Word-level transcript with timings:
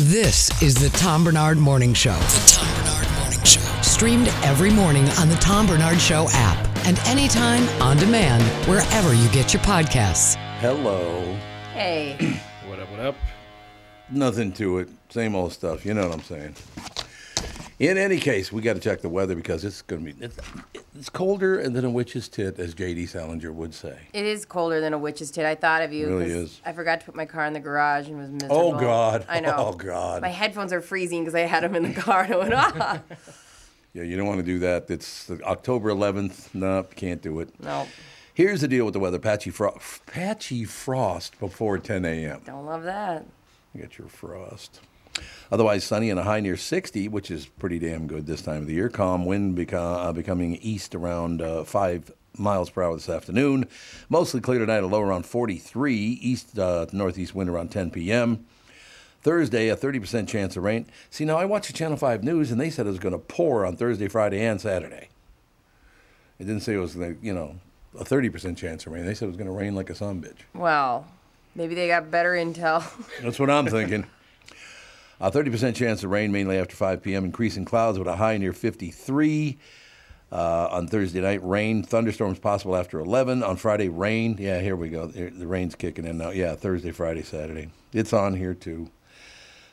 This 0.00 0.50
is 0.62 0.74
the 0.74 0.90
Tom 0.98 1.24
Barnard 1.24 1.56
Morning 1.56 1.94
Show. 1.94 2.12
The 2.12 2.52
Tom 2.52 2.84
Barnard 2.84 3.18
Morning 3.18 3.44
Show. 3.46 3.60
Streamed 3.80 4.28
every 4.44 4.68
morning 4.68 5.08
on 5.18 5.30
the 5.30 5.36
Tom 5.36 5.66
Barnard 5.66 5.98
Show 6.02 6.26
app 6.32 6.68
and 6.84 6.98
anytime 7.06 7.66
on 7.80 7.96
demand 7.96 8.42
wherever 8.68 9.14
you 9.14 9.26
get 9.30 9.54
your 9.54 9.62
podcasts. 9.62 10.34
Hello. 10.60 11.22
Hey. 11.72 12.38
What 12.68 12.80
up, 12.80 12.90
what 12.90 13.00
up? 13.00 13.14
Nothing 14.10 14.52
to 14.52 14.80
it. 14.80 14.90
Same 15.08 15.34
old 15.34 15.54
stuff. 15.54 15.86
You 15.86 15.94
know 15.94 16.02
what 16.08 16.12
I'm 16.12 16.22
saying. 16.24 16.54
In 17.78 17.98
any 17.98 18.18
case, 18.18 18.50
we 18.50 18.62
got 18.62 18.72
to 18.72 18.80
check 18.80 19.02
the 19.02 19.08
weather 19.08 19.34
because 19.34 19.62
it's 19.62 19.82
going 19.82 20.06
to 20.06 20.12
be 20.12 20.24
it's, 20.24 20.38
it's 20.94 21.10
colder 21.10 21.68
than 21.68 21.84
a 21.84 21.90
witch's 21.90 22.26
tit, 22.26 22.58
as 22.58 22.72
J.D. 22.72 23.04
Salinger 23.04 23.52
would 23.52 23.74
say. 23.74 23.98
It 24.14 24.24
is 24.24 24.46
colder 24.46 24.80
than 24.80 24.94
a 24.94 24.98
witch's 24.98 25.30
tit. 25.30 25.44
I 25.44 25.54
thought 25.54 25.82
of 25.82 25.92
you. 25.92 26.06
It 26.06 26.10
really 26.10 26.30
is. 26.30 26.60
I 26.64 26.72
forgot 26.72 27.00
to 27.00 27.06
put 27.06 27.14
my 27.14 27.26
car 27.26 27.44
in 27.44 27.52
the 27.52 27.60
garage 27.60 28.08
and 28.08 28.18
was 28.18 28.30
miserable. 28.30 28.56
Oh 28.56 28.80
God. 28.80 29.26
I 29.28 29.40
know. 29.40 29.54
Oh 29.56 29.72
God. 29.74 30.22
My 30.22 30.30
headphones 30.30 30.72
are 30.72 30.80
freezing 30.80 31.20
because 31.20 31.34
I 31.34 31.40
had 31.40 31.64
them 31.64 31.74
in 31.74 31.82
the 31.82 32.00
car 32.00 32.22
and 32.22 32.32
I 32.32 32.36
went, 32.38 32.54
ah. 32.54 33.02
Yeah, 33.92 34.04
you 34.04 34.16
don't 34.16 34.26
want 34.26 34.40
to 34.40 34.46
do 34.46 34.58
that. 34.60 34.90
It's 34.90 35.30
October 35.42 35.90
11th. 35.90 36.54
No, 36.54 36.82
can't 36.82 37.20
do 37.20 37.40
it. 37.40 37.48
No, 37.62 37.86
Here's 38.36 38.60
the 38.60 38.68
deal 38.68 38.84
with 38.84 38.92
the 38.92 39.00
weather: 39.00 39.18
patchy 39.18 39.48
frost, 39.48 40.04
patchy 40.04 40.64
frost 40.64 41.38
before 41.40 41.78
10 41.78 42.04
a.m. 42.04 42.42
don't 42.44 42.66
love 42.66 42.82
that. 42.82 43.24
You 43.74 43.80
get 43.80 43.96
your 43.96 44.08
frost. 44.08 44.80
Otherwise, 45.50 45.84
sunny 45.84 46.10
and 46.10 46.18
a 46.18 46.24
high 46.24 46.40
near 46.40 46.56
60, 46.56 47.08
which 47.08 47.30
is 47.30 47.46
pretty 47.46 47.78
damn 47.78 48.06
good 48.06 48.26
this 48.26 48.42
time 48.42 48.62
of 48.62 48.66
the 48.66 48.74
year. 48.74 48.88
Calm 48.88 49.24
wind 49.24 49.56
beca- 49.56 50.06
uh, 50.06 50.12
becoming 50.12 50.56
east 50.56 50.94
around 50.94 51.40
uh, 51.40 51.64
5 51.64 52.12
miles 52.38 52.70
per 52.70 52.82
hour 52.82 52.94
this 52.94 53.08
afternoon. 53.08 53.66
Mostly 54.08 54.40
clear 54.40 54.58
tonight, 54.58 54.82
a 54.82 54.86
low 54.86 55.00
around 55.00 55.26
43. 55.26 55.94
East 55.94 56.58
uh, 56.58 56.86
northeast 56.92 57.34
wind 57.34 57.48
around 57.48 57.70
10 57.70 57.90
p.m. 57.90 58.46
Thursday, 59.22 59.68
a 59.68 59.76
30% 59.76 60.28
chance 60.28 60.56
of 60.56 60.62
rain. 60.62 60.86
See, 61.10 61.24
now 61.24 61.36
I 61.36 61.44
watched 61.44 61.68
the 61.68 61.72
Channel 61.72 61.96
5 61.96 62.22
News, 62.22 62.50
and 62.52 62.60
they 62.60 62.70
said 62.70 62.86
it 62.86 62.90
was 62.90 62.98
going 62.98 63.12
to 63.12 63.18
pour 63.18 63.66
on 63.66 63.76
Thursday, 63.76 64.08
Friday, 64.08 64.44
and 64.44 64.60
Saturday. 64.60 65.08
It 66.38 66.44
didn't 66.44 66.60
say 66.60 66.74
it 66.74 66.78
was 66.78 66.92
to, 66.94 67.16
you 67.22 67.34
know, 67.34 67.56
a 67.98 68.04
30% 68.04 68.56
chance 68.56 68.86
of 68.86 68.92
rain. 68.92 69.06
They 69.06 69.14
said 69.14 69.24
it 69.24 69.28
was 69.28 69.36
going 69.36 69.48
to 69.48 69.52
rain 69.52 69.74
like 69.74 69.90
a 69.90 69.94
son 69.94 70.22
bitch. 70.22 70.38
Well, 70.54 71.06
maybe 71.54 71.74
they 71.74 71.88
got 71.88 72.10
better 72.10 72.32
intel. 72.32 72.84
That's 73.22 73.38
what 73.38 73.50
I'm 73.50 73.66
thinking. 73.66 74.06
A 75.20 75.30
30% 75.30 75.74
chance 75.74 76.04
of 76.04 76.10
rain 76.10 76.30
mainly 76.30 76.58
after 76.58 76.76
5 76.76 77.02
p.m. 77.02 77.24
Increasing 77.24 77.64
clouds 77.64 77.98
with 77.98 78.06
a 78.08 78.16
high 78.16 78.36
near 78.36 78.52
53. 78.52 79.58
Uh, 80.30 80.68
on 80.72 80.88
Thursday 80.88 81.20
night, 81.20 81.40
rain. 81.42 81.82
Thunderstorms 81.82 82.38
possible 82.38 82.76
after 82.76 82.98
11. 82.98 83.42
On 83.42 83.56
Friday, 83.56 83.88
rain. 83.88 84.36
Yeah, 84.38 84.60
here 84.60 84.76
we 84.76 84.88
go. 84.88 85.06
The 85.06 85.46
rain's 85.46 85.74
kicking 85.74 86.04
in 86.04 86.18
now. 86.18 86.30
Yeah, 86.30 86.54
Thursday, 86.56 86.90
Friday, 86.90 87.22
Saturday. 87.22 87.70
It's 87.92 88.12
on 88.12 88.34
here 88.34 88.52
too. 88.52 88.90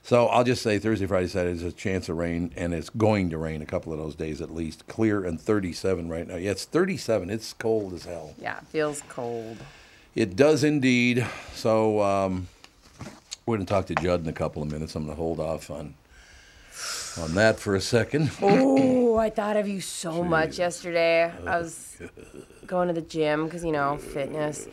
So 0.03 0.27
I'll 0.27 0.43
just 0.43 0.61
say 0.61 0.79
Thursday, 0.79 1.05
Friday, 1.07 1.27
Saturday 1.27 1.55
is 1.55 1.63
a 1.63 1.71
chance 1.71 2.07
of 2.09 2.17
rain, 2.17 2.53
and 2.57 2.73
it's 2.73 2.89
going 2.89 3.29
to 3.31 3.37
rain 3.37 3.61
a 3.61 3.65
couple 3.65 3.93
of 3.93 3.99
those 3.99 4.15
days 4.15 4.41
at 4.41 4.51
least. 4.51 4.85
Clear 4.87 5.23
and 5.25 5.39
37 5.41 6.07
right 6.09 6.27
now. 6.27 6.35
Yeah, 6.35 6.51
it's 6.51 6.65
37. 6.65 7.29
It's 7.29 7.53
cold 7.53 7.93
as 7.93 8.03
hell. 8.05 8.35
yeah, 8.37 8.57
it 8.57 8.67
feels 8.67 9.01
cold. 9.09 9.57
It 10.13 10.35
does 10.35 10.63
indeed. 10.63 11.25
So 11.55 12.01
um, 12.01 12.47
we're 13.45 13.57
going 13.57 13.65
to 13.65 13.73
talk 13.73 13.87
to 13.87 13.95
Judd 13.95 14.21
in 14.21 14.27
a 14.27 14.33
couple 14.33 14.61
of 14.63 14.71
minutes. 14.71 14.95
I'm 14.95 15.05
going 15.05 15.15
to 15.15 15.21
hold 15.21 15.39
off 15.39 15.69
on 15.69 15.95
on 17.21 17.35
that 17.35 17.59
for 17.59 17.75
a 17.75 17.81
second. 17.81 18.31
Oh, 18.41 19.17
I 19.17 19.29
thought 19.29 19.57
of 19.57 19.67
you 19.67 19.81
so 19.81 20.23
much 20.23 20.57
yesterday. 20.57 21.25
I 21.25 21.31
oh, 21.41 21.61
was 21.61 21.97
going 22.65 22.87
to 22.87 22.93
the 22.93 23.01
gym 23.01 23.45
because, 23.45 23.63
you 23.63 23.71
know, 23.71 23.97
fitness. 23.97 24.67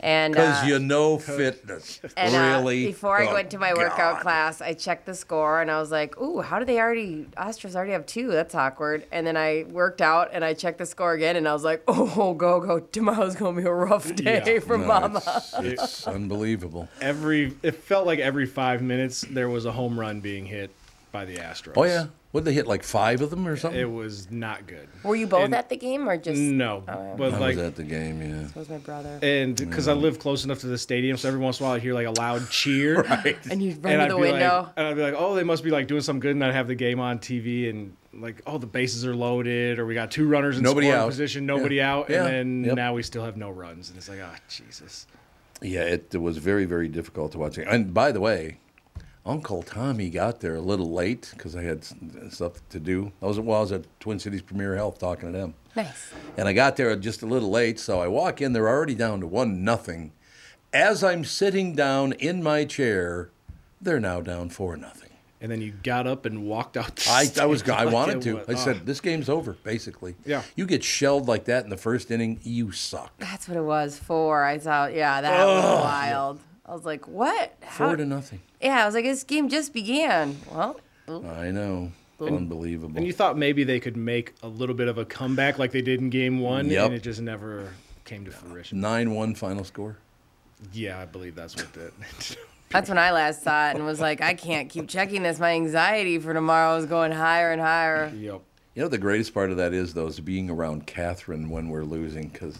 And 0.00 0.34
Because 0.34 0.62
uh, 0.62 0.66
you 0.66 0.78
know 0.78 1.18
fitness. 1.18 2.00
And 2.16 2.34
uh, 2.34 2.38
really? 2.38 2.86
before 2.86 3.18
I 3.18 3.26
Oh, 3.28 3.34
went 3.34 3.50
to 3.50 3.58
my 3.58 3.74
workout 3.74 4.14
God. 4.16 4.22
class, 4.22 4.60
I 4.60 4.72
checked 4.74 5.06
the 5.06 5.14
score 5.14 5.60
and 5.60 5.70
I 5.70 5.80
was 5.80 5.90
like, 5.90 6.20
"Ooh, 6.20 6.40
how 6.40 6.58
do 6.58 6.64
they 6.64 6.78
already? 6.78 7.26
Astros 7.36 7.74
already 7.74 7.92
have 7.92 8.06
two. 8.06 8.28
That's 8.28 8.54
awkward." 8.54 9.04
And 9.10 9.26
then 9.26 9.36
I 9.36 9.64
worked 9.68 10.00
out 10.00 10.30
and 10.32 10.44
I 10.44 10.54
checked 10.54 10.78
the 10.78 10.86
score 10.86 11.12
again 11.14 11.34
and 11.36 11.48
I 11.48 11.52
was 11.52 11.64
like, 11.64 11.82
"Oh, 11.88 12.34
go 12.34 12.60
go! 12.60 12.78
Tomorrow's 12.80 13.34
gonna 13.34 13.60
be 13.60 13.66
a 13.66 13.72
rough 13.72 14.14
day 14.14 14.42
Yeah. 14.54 14.60
for 14.60 14.78
No, 14.78 14.86
Mama." 14.86 15.22
It's, 15.24 15.54
it's 15.58 16.06
unbelievable. 16.06 16.88
Every 17.00 17.54
it 17.62 17.74
felt 17.76 18.06
like 18.06 18.18
every 18.20 18.46
five 18.46 18.82
minutes 18.82 19.22
there 19.30 19.48
was 19.48 19.64
a 19.64 19.72
home 19.72 19.98
run 19.98 20.20
being 20.20 20.46
hit 20.46 20.70
by 21.12 21.24
the 21.24 21.36
Astros. 21.36 21.72
Oh, 21.76 21.84
yeah. 21.84 22.06
What 22.30 22.44
they 22.44 22.52
hit, 22.52 22.66
like 22.66 22.82
five 22.82 23.22
of 23.22 23.30
them 23.30 23.48
or 23.48 23.56
something? 23.56 23.80
It 23.80 23.90
was 23.90 24.30
not 24.30 24.66
good. 24.66 24.86
Were 25.02 25.16
you 25.16 25.26
both 25.26 25.44
And- 25.46 25.54
at 25.54 25.70
the 25.70 25.76
game 25.76 26.06
or 26.06 26.16
just? 26.18 26.38
No, 26.38 26.84
Oh, 26.86 27.14
but 27.16 27.32
I 27.32 27.38
like, 27.38 27.56
was 27.56 27.64
at 27.64 27.76
the 27.76 27.84
game, 27.84 28.20
yeah. 28.20 28.46
So 28.48 28.60
was 28.60 28.68
my 28.68 28.76
brother. 28.76 29.18
and 29.22 29.56
because 29.56 29.88
I 29.88 29.94
live 29.94 30.18
close 30.18 30.44
enough 30.44 30.58
to 30.60 30.66
the 30.66 30.76
stadium, 30.76 31.16
so 31.16 31.28
every 31.28 31.40
once 31.40 31.58
in 31.58 31.64
a 31.64 31.68
while 31.68 31.76
I 31.76 31.80
hear 31.80 31.94
like 31.94 32.06
a 32.06 32.10
loud 32.10 32.48
cheer. 32.50 33.00
right. 33.02 33.38
And 33.50 33.62
you 33.62 33.70
run 33.80 33.94
And 33.94 34.00
to 34.00 34.02
I'd 34.04 34.10
the 34.10 34.16
window. 34.18 34.58
like, 34.64 34.72
and 34.76 34.86
I'd 34.88 34.96
be 34.96 35.02
like, 35.02 35.14
oh, 35.16 35.34
they 35.34 35.42
must 35.44 35.64
be 35.64 35.70
like 35.70 35.86
doing 35.88 36.02
something 36.02 36.20
good, 36.20 36.32
and 36.32 36.44
I'd 36.44 36.52
have 36.54 36.68
the 36.68 36.74
game 36.74 37.00
on 37.00 37.18
TV, 37.18 37.70
and 37.70 37.94
like, 38.12 38.42
oh, 38.46 38.58
the 38.58 38.66
bases 38.66 39.06
are 39.06 39.16
loaded, 39.16 39.78
or 39.78 39.86
we 39.86 39.94
got 39.94 40.10
two 40.10 40.28
runners 40.28 40.58
in 40.58 40.64
Nobody 40.64 40.88
scoring 40.88 41.02
out. 41.04 41.08
position, 41.08 41.46
nobody 41.46 41.76
Yeah. 41.76 41.94
out, 41.94 42.10
Yeah. 42.10 42.26
and 42.26 42.64
then 42.64 42.64
Yep. 42.68 42.76
now 42.76 42.92
we 42.94 43.02
still 43.02 43.24
have 43.24 43.38
no 43.38 43.50
runs, 43.50 43.88
and 43.88 43.96
it's 43.96 44.08
like, 44.08 44.18
ah, 44.22 44.36
Jesus. 44.50 45.06
Yeah, 45.62 45.82
it, 45.84 46.12
it 46.14 46.18
was 46.18 46.36
very, 46.36 46.66
very 46.66 46.88
difficult 46.88 47.32
to 47.32 47.38
watch. 47.38 47.56
And 47.58 47.94
by 47.94 48.12
the 48.12 48.20
way, 48.20 48.58
Uncle 49.28 49.62
Tommy 49.62 50.08
got 50.08 50.40
there 50.40 50.54
a 50.54 50.60
little 50.60 50.90
late 50.90 51.30
because 51.36 51.54
I 51.54 51.62
had 51.62 51.84
stuff 52.32 52.66
to 52.70 52.80
do. 52.80 53.12
I 53.22 53.26
was, 53.26 53.38
well, 53.38 53.58
I 53.58 53.60
was 53.60 53.72
at 53.72 53.84
Twin 54.00 54.18
Cities 54.18 54.40
Premier 54.42 54.74
Health 54.74 54.98
talking 54.98 55.30
to 55.32 55.38
them. 55.38 55.54
Nice. 55.76 56.12
And 56.38 56.48
I 56.48 56.54
got 56.54 56.76
there 56.76 56.94
just 56.96 57.22
a 57.22 57.26
little 57.26 57.50
late, 57.50 57.78
so 57.78 58.00
I 58.00 58.08
walk 58.08 58.40
in. 58.40 58.54
They're 58.54 58.68
already 58.68 58.94
down 58.94 59.20
to 59.20 59.26
one 59.26 59.62
nothing. 59.62 60.12
As 60.72 61.04
I'm 61.04 61.24
sitting 61.24 61.74
down 61.74 62.12
in 62.12 62.42
my 62.42 62.64
chair, 62.64 63.30
they're 63.80 64.00
now 64.00 64.20
down 64.22 64.48
four 64.48 64.76
nothing. 64.76 65.10
And 65.40 65.52
then 65.52 65.60
you 65.60 65.72
got 65.84 66.06
up 66.06 66.24
and 66.26 66.46
walked 66.46 66.76
out. 66.76 66.96
The 66.96 67.10
I, 67.10 67.30
I 67.42 67.46
was 67.46 67.60
stadium 67.60 67.78
I 67.78 67.84
like 67.84 67.94
wanted 67.94 68.22
to. 68.22 68.34
was- 68.36 68.48
I 68.48 68.54
said 68.54 68.86
this 68.86 69.00
game's 69.00 69.28
over. 69.28 69.52
Basically, 69.62 70.16
Yeah. 70.24 70.42
You 70.56 70.66
get 70.66 70.82
shelled 70.82 71.28
like 71.28 71.44
that 71.44 71.64
in 71.64 71.70
the 71.70 71.76
first 71.76 72.10
inning, 72.10 72.40
you 72.42 72.72
suck. 72.72 73.12
That's 73.18 73.46
what 73.46 73.56
it 73.56 73.62
was. 73.62 73.98
for. 73.98 74.42
I 74.44 74.58
thought, 74.58 74.94
yeah, 74.94 75.20
that 75.20 75.44
was 75.46 75.82
wild. 75.84 76.40
I 76.68 76.72
was 76.74 76.84
like, 76.84 77.08
what? 77.08 77.54
How? 77.62 77.86
Four 77.88 77.96
to 77.96 78.04
nothing. 78.04 78.40
Yeah, 78.60 78.82
I 78.82 78.86
was 78.86 78.94
like, 78.94 79.04
this 79.04 79.24
game 79.24 79.48
just 79.48 79.72
began. 79.72 80.36
Well, 80.52 80.78
I 81.08 81.50
know. 81.50 81.92
Unbelievable. 82.20 82.96
And 82.96 83.06
you 83.06 83.12
thought 83.12 83.38
maybe 83.38 83.64
they 83.64 83.80
could 83.80 83.96
make 83.96 84.34
a 84.42 84.48
little 84.48 84.74
bit 84.74 84.88
of 84.88 84.98
a 84.98 85.04
comeback 85.04 85.58
like 85.58 85.70
they 85.72 85.80
did 85.82 86.00
in 86.00 86.10
game 86.10 86.40
one, 86.40 86.66
Yep. 86.68 86.86
and 86.86 86.94
it 86.94 87.02
just 87.02 87.20
never 87.22 87.70
came 88.04 88.24
to 88.24 88.30
fruition. 88.30 88.80
Nine 88.80 89.12
one 89.14 89.34
final 89.34 89.64
score. 89.64 89.96
Yeah, 90.72 91.00
I 91.00 91.04
believe 91.06 91.34
that's 91.36 91.54
what 91.56 91.72
that. 91.74 91.92
That's 92.70 92.90
when 92.90 92.98
I 92.98 93.12
last 93.12 93.42
saw 93.44 93.70
it 93.70 93.76
and 93.76 93.86
was 93.86 93.98
like, 93.98 94.20
I 94.20 94.34
can't 94.34 94.68
keep 94.68 94.88
checking 94.88 95.22
this. 95.22 95.38
My 95.38 95.52
anxiety 95.52 96.18
for 96.18 96.34
tomorrow 96.34 96.76
is 96.76 96.84
going 96.84 97.12
higher 97.12 97.50
and 97.50 97.62
higher. 97.62 98.12
yep. 98.14 98.42
You 98.74 98.82
know, 98.82 98.88
the 98.88 98.98
greatest 98.98 99.32
part 99.32 99.50
of 99.50 99.56
that 99.56 99.72
is, 99.72 99.94
though, 99.94 100.08
is 100.08 100.20
being 100.20 100.50
around 100.50 100.86
Catherine 100.86 101.48
when 101.48 101.70
we're 101.70 101.84
losing 101.84 102.28
because 102.28 102.58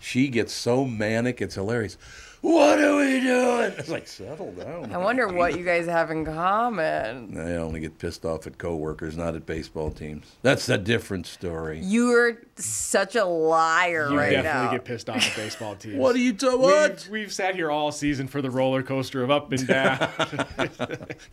she 0.00 0.28
gets 0.28 0.52
so 0.52 0.84
manic. 0.84 1.40
It's 1.40 1.54
hilarious. 1.54 1.96
What 2.40 2.78
are 2.78 2.96
we 2.96 3.20
doing? 3.20 3.72
It's 3.78 3.88
like, 3.88 4.06
settle 4.06 4.52
down. 4.52 4.92
I 4.92 4.98
wonder 4.98 5.26
what 5.26 5.58
you 5.58 5.64
guys 5.64 5.86
have 5.86 6.10
in 6.12 6.24
common. 6.24 7.36
I 7.36 7.56
only 7.56 7.80
get 7.80 7.98
pissed 7.98 8.24
off 8.24 8.46
at 8.46 8.58
coworkers, 8.58 9.16
not 9.16 9.34
at 9.34 9.44
baseball 9.44 9.90
teams. 9.90 10.36
That's 10.42 10.68
a 10.68 10.78
different 10.78 11.26
story. 11.26 11.80
You're 11.82 12.38
such 12.54 13.16
a 13.16 13.24
liar 13.24 14.10
You 14.10 14.18
right 14.18 14.30
definitely 14.30 14.78
get 14.78 14.84
pissed 14.84 15.10
off 15.10 15.16
at 15.28 15.36
baseball 15.36 15.74
teams. 15.74 15.96
What 15.96 16.14
are 16.14 16.20
you 16.20 16.32
talking? 16.32 16.60
What? 16.60 17.08
We've, 17.10 17.22
we've 17.22 17.32
sat 17.32 17.56
here 17.56 17.72
all 17.72 17.90
season 17.90 18.28
for 18.28 18.40
the 18.40 18.50
roller 18.50 18.84
coaster 18.84 19.24
of 19.24 19.30
up 19.32 19.50
and 19.52 19.66
down. 19.66 20.08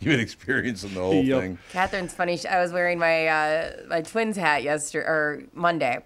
been 0.00 0.20
experiencing 0.20 0.94
the 0.94 1.00
whole 1.00 1.14
Yep. 1.22 1.40
thing. 1.40 1.58
Catherine's 1.70 2.14
funny. 2.14 2.38
I 2.50 2.60
was 2.60 2.72
wearing 2.72 2.98
my 2.98 3.26
uh, 3.28 3.72
my 3.88 4.00
twins 4.02 4.36
hat 4.36 4.64
yesterday 4.64 5.06
or 5.06 5.42
Monday. 5.54 6.00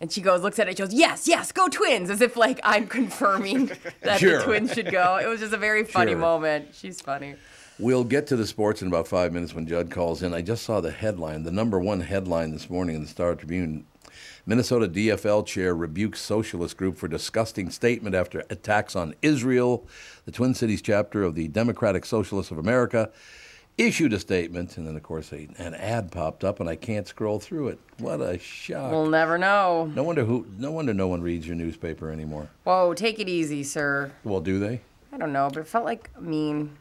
And 0.00 0.12
she 0.12 0.20
goes, 0.20 0.42
looks 0.42 0.58
at 0.58 0.68
it, 0.68 0.76
she 0.76 0.82
goes, 0.82 0.92
yes, 0.92 1.26
yes, 1.26 1.52
go 1.52 1.68
twins, 1.68 2.10
as 2.10 2.20
if 2.20 2.36
like 2.36 2.60
I'm 2.62 2.86
confirming 2.86 3.70
that 4.02 4.20
Sure. 4.20 4.38
the 4.38 4.44
twins 4.44 4.74
should 4.74 4.90
go. 4.92 5.16
It 5.16 5.26
was 5.26 5.40
just 5.40 5.52
a 5.54 5.56
very 5.58 5.84
funny 5.84 6.12
Sure. 6.12 6.18
moment. 6.20 6.74
She's 6.74 7.00
funny. 7.00 7.34
We'll 7.78 8.04
get 8.04 8.26
to 8.28 8.36
the 8.36 8.46
sports 8.46 8.80
in 8.82 8.88
about 8.88 9.06
five 9.08 9.32
minutes 9.32 9.54
when 9.54 9.66
Judd 9.66 9.90
calls 9.90 10.22
in. 10.22 10.32
I 10.34 10.40
just 10.42 10.64
saw 10.64 10.80
the 10.80 10.90
headline, 10.90 11.42
the 11.44 11.50
number 11.50 11.78
one 11.78 12.00
headline 12.00 12.52
this 12.52 12.68
morning 12.70 12.96
in 12.96 13.02
the 13.02 13.08
Star 13.08 13.34
Tribune. 13.34 13.86
Minnesota 14.46 14.86
DFL 14.88 15.44
chair 15.44 15.74
rebukes 15.74 16.20
socialist 16.20 16.76
group 16.76 16.96
for 16.96 17.08
disgusting 17.08 17.68
statement 17.68 18.14
after 18.14 18.44
attacks 18.48 18.94
on 18.96 19.14
Israel. 19.20 19.86
The 20.24 20.32
Twin 20.32 20.54
Cities 20.54 20.80
chapter 20.80 21.22
of 21.22 21.34
the 21.34 21.48
Democratic 21.48 22.04
Socialists 22.06 22.50
of 22.52 22.58
America 22.58 23.10
issued 23.78 24.12
a 24.12 24.18
statement, 24.18 24.76
and 24.78 24.86
then 24.86 24.96
of 24.96 25.02
course 25.02 25.32
a, 25.32 25.48
an 25.58 25.74
ad 25.74 26.10
popped 26.12 26.44
up, 26.44 26.60
and 26.60 26.68
I 26.68 26.76
can't 26.76 27.06
scroll 27.06 27.38
through 27.40 27.68
it. 27.68 27.78
What 27.98 28.20
a 28.20 28.38
shock! 28.38 28.90
We'll 28.90 29.06
never 29.06 29.38
know. 29.38 29.90
no 29.94 30.02
wonder 30.02 30.24
who. 30.24 30.46
No 30.58 30.70
wonder 30.70 30.94
no 30.94 31.08
one 31.08 31.22
reads 31.22 31.46
your 31.46 31.56
newspaper 31.56 32.10
anymore. 32.10 32.48
Whoa, 32.64 32.94
take 32.94 33.18
it 33.18 33.28
easy, 33.28 33.62
sir. 33.62 34.12
Well, 34.24 34.40
do 34.40 34.58
they? 34.58 34.80
I 35.12 35.18
don't 35.18 35.32
know, 35.32 35.48
but 35.52 35.60
it 35.60 35.66
felt 35.66 35.84
like 35.84 36.10
mean. 36.20 36.76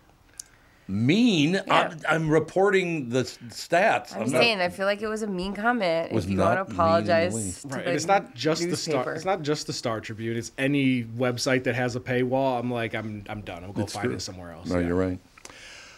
Mean. 0.88 1.60
I'm, 1.68 1.98
I'm 2.08 2.30
reporting 2.30 3.10
the 3.10 3.24
stats. 3.24 4.14
I'm, 4.14 4.20
not- 4.20 4.30
saying, 4.30 4.60
I 4.62 4.70
feel 4.70 4.86
like 4.86 5.02
it 5.02 5.08
was 5.08 5.24
a 5.24 5.28
mean 5.28 5.56
comment. 5.56 6.12
Was 6.12 6.26
if 6.26 6.32
you 6.32 6.38
not 6.38 6.58
want 6.58 6.60
mean 6.60 6.66
to 6.68 6.72
in 6.72 6.78
the 6.78 6.84
apologize, 6.84 7.34
least. 7.34 7.62
to 7.64 7.68
Right, 7.70 7.86
the 7.86 7.92
it's 7.94 8.06
not 8.06 8.36
just 8.36 8.70
the 8.70 8.78
star. 8.78 9.14
It's 9.16 9.26
not 9.26 9.42
just 9.42 9.66
the 9.66 9.74
Star 9.74 10.00
Tribune. 10.00 10.38
It's 10.38 10.52
any 10.60 11.04
website 11.04 11.64
that 11.64 11.74
has 11.74 11.96
a 11.96 12.00
paywall. 12.00 12.60
I'm 12.60 12.70
like, 12.70 12.94
I'm, 12.94 13.24
I'm 13.30 13.42
done. 13.42 13.64
I'll 13.64 13.72
go 13.74 13.82
It's 13.82 13.94
find 13.94 14.06
true. 14.06 14.14
it 14.16 14.22
somewhere 14.22 14.52
else. 14.52 14.68
No, 14.70 14.78
Yeah. 14.78 14.88
you're 14.88 14.96
right. 14.96 15.20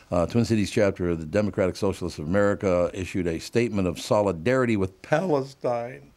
Uh, 0.10 0.26
Twin 0.26 0.46
Cities 0.46 0.72
chapter 0.72 1.10
of 1.10 1.20
the 1.20 1.26
Democratic 1.26 1.76
Socialists 1.76 2.18
of 2.18 2.28
America 2.28 2.90
issued 2.94 3.28
a 3.28 3.40
statement 3.40 3.88
of 3.88 4.00
solidarity 4.00 4.78
with 4.78 5.02
Palestine. 5.02 6.12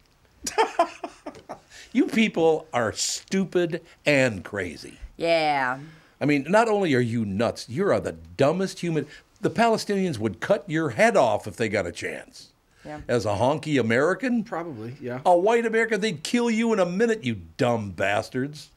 you 1.92 2.06
people 2.06 2.66
are 2.72 2.92
stupid 2.92 3.82
and 4.06 4.44
crazy. 4.44 4.94
Yeah. 5.16 5.78
I 6.20 6.24
mean, 6.26 6.46
not 6.48 6.68
only 6.68 6.94
are 6.94 7.00
you 7.00 7.24
nuts, 7.24 7.68
you 7.68 7.84
are 7.90 7.98
the 7.98 8.12
dumbest 8.36 8.78
human. 8.78 9.06
The 9.40 9.50
Palestinians 9.50 10.18
would 10.18 10.38
cut 10.40 10.64
your 10.68 10.90
head 10.90 11.16
off 11.16 11.48
if 11.48 11.56
they 11.56 11.68
got 11.68 11.86
a 11.86 11.92
chance. 11.92 12.52
Yeah. 12.84 13.00
As 13.08 13.26
a 13.26 13.30
honky 13.30 13.78
American, 13.80 14.44
Probably, 14.44 14.96
yeah. 15.00 15.20
a 15.26 15.36
white 15.36 15.66
American, 15.66 16.00
they'd 16.00 16.22
kill 16.22 16.48
you 16.50 16.72
in 16.72 16.78
a 16.78 16.86
minute, 16.86 17.24
you 17.24 17.40
dumb 17.56 17.90
bastards. 17.90 18.70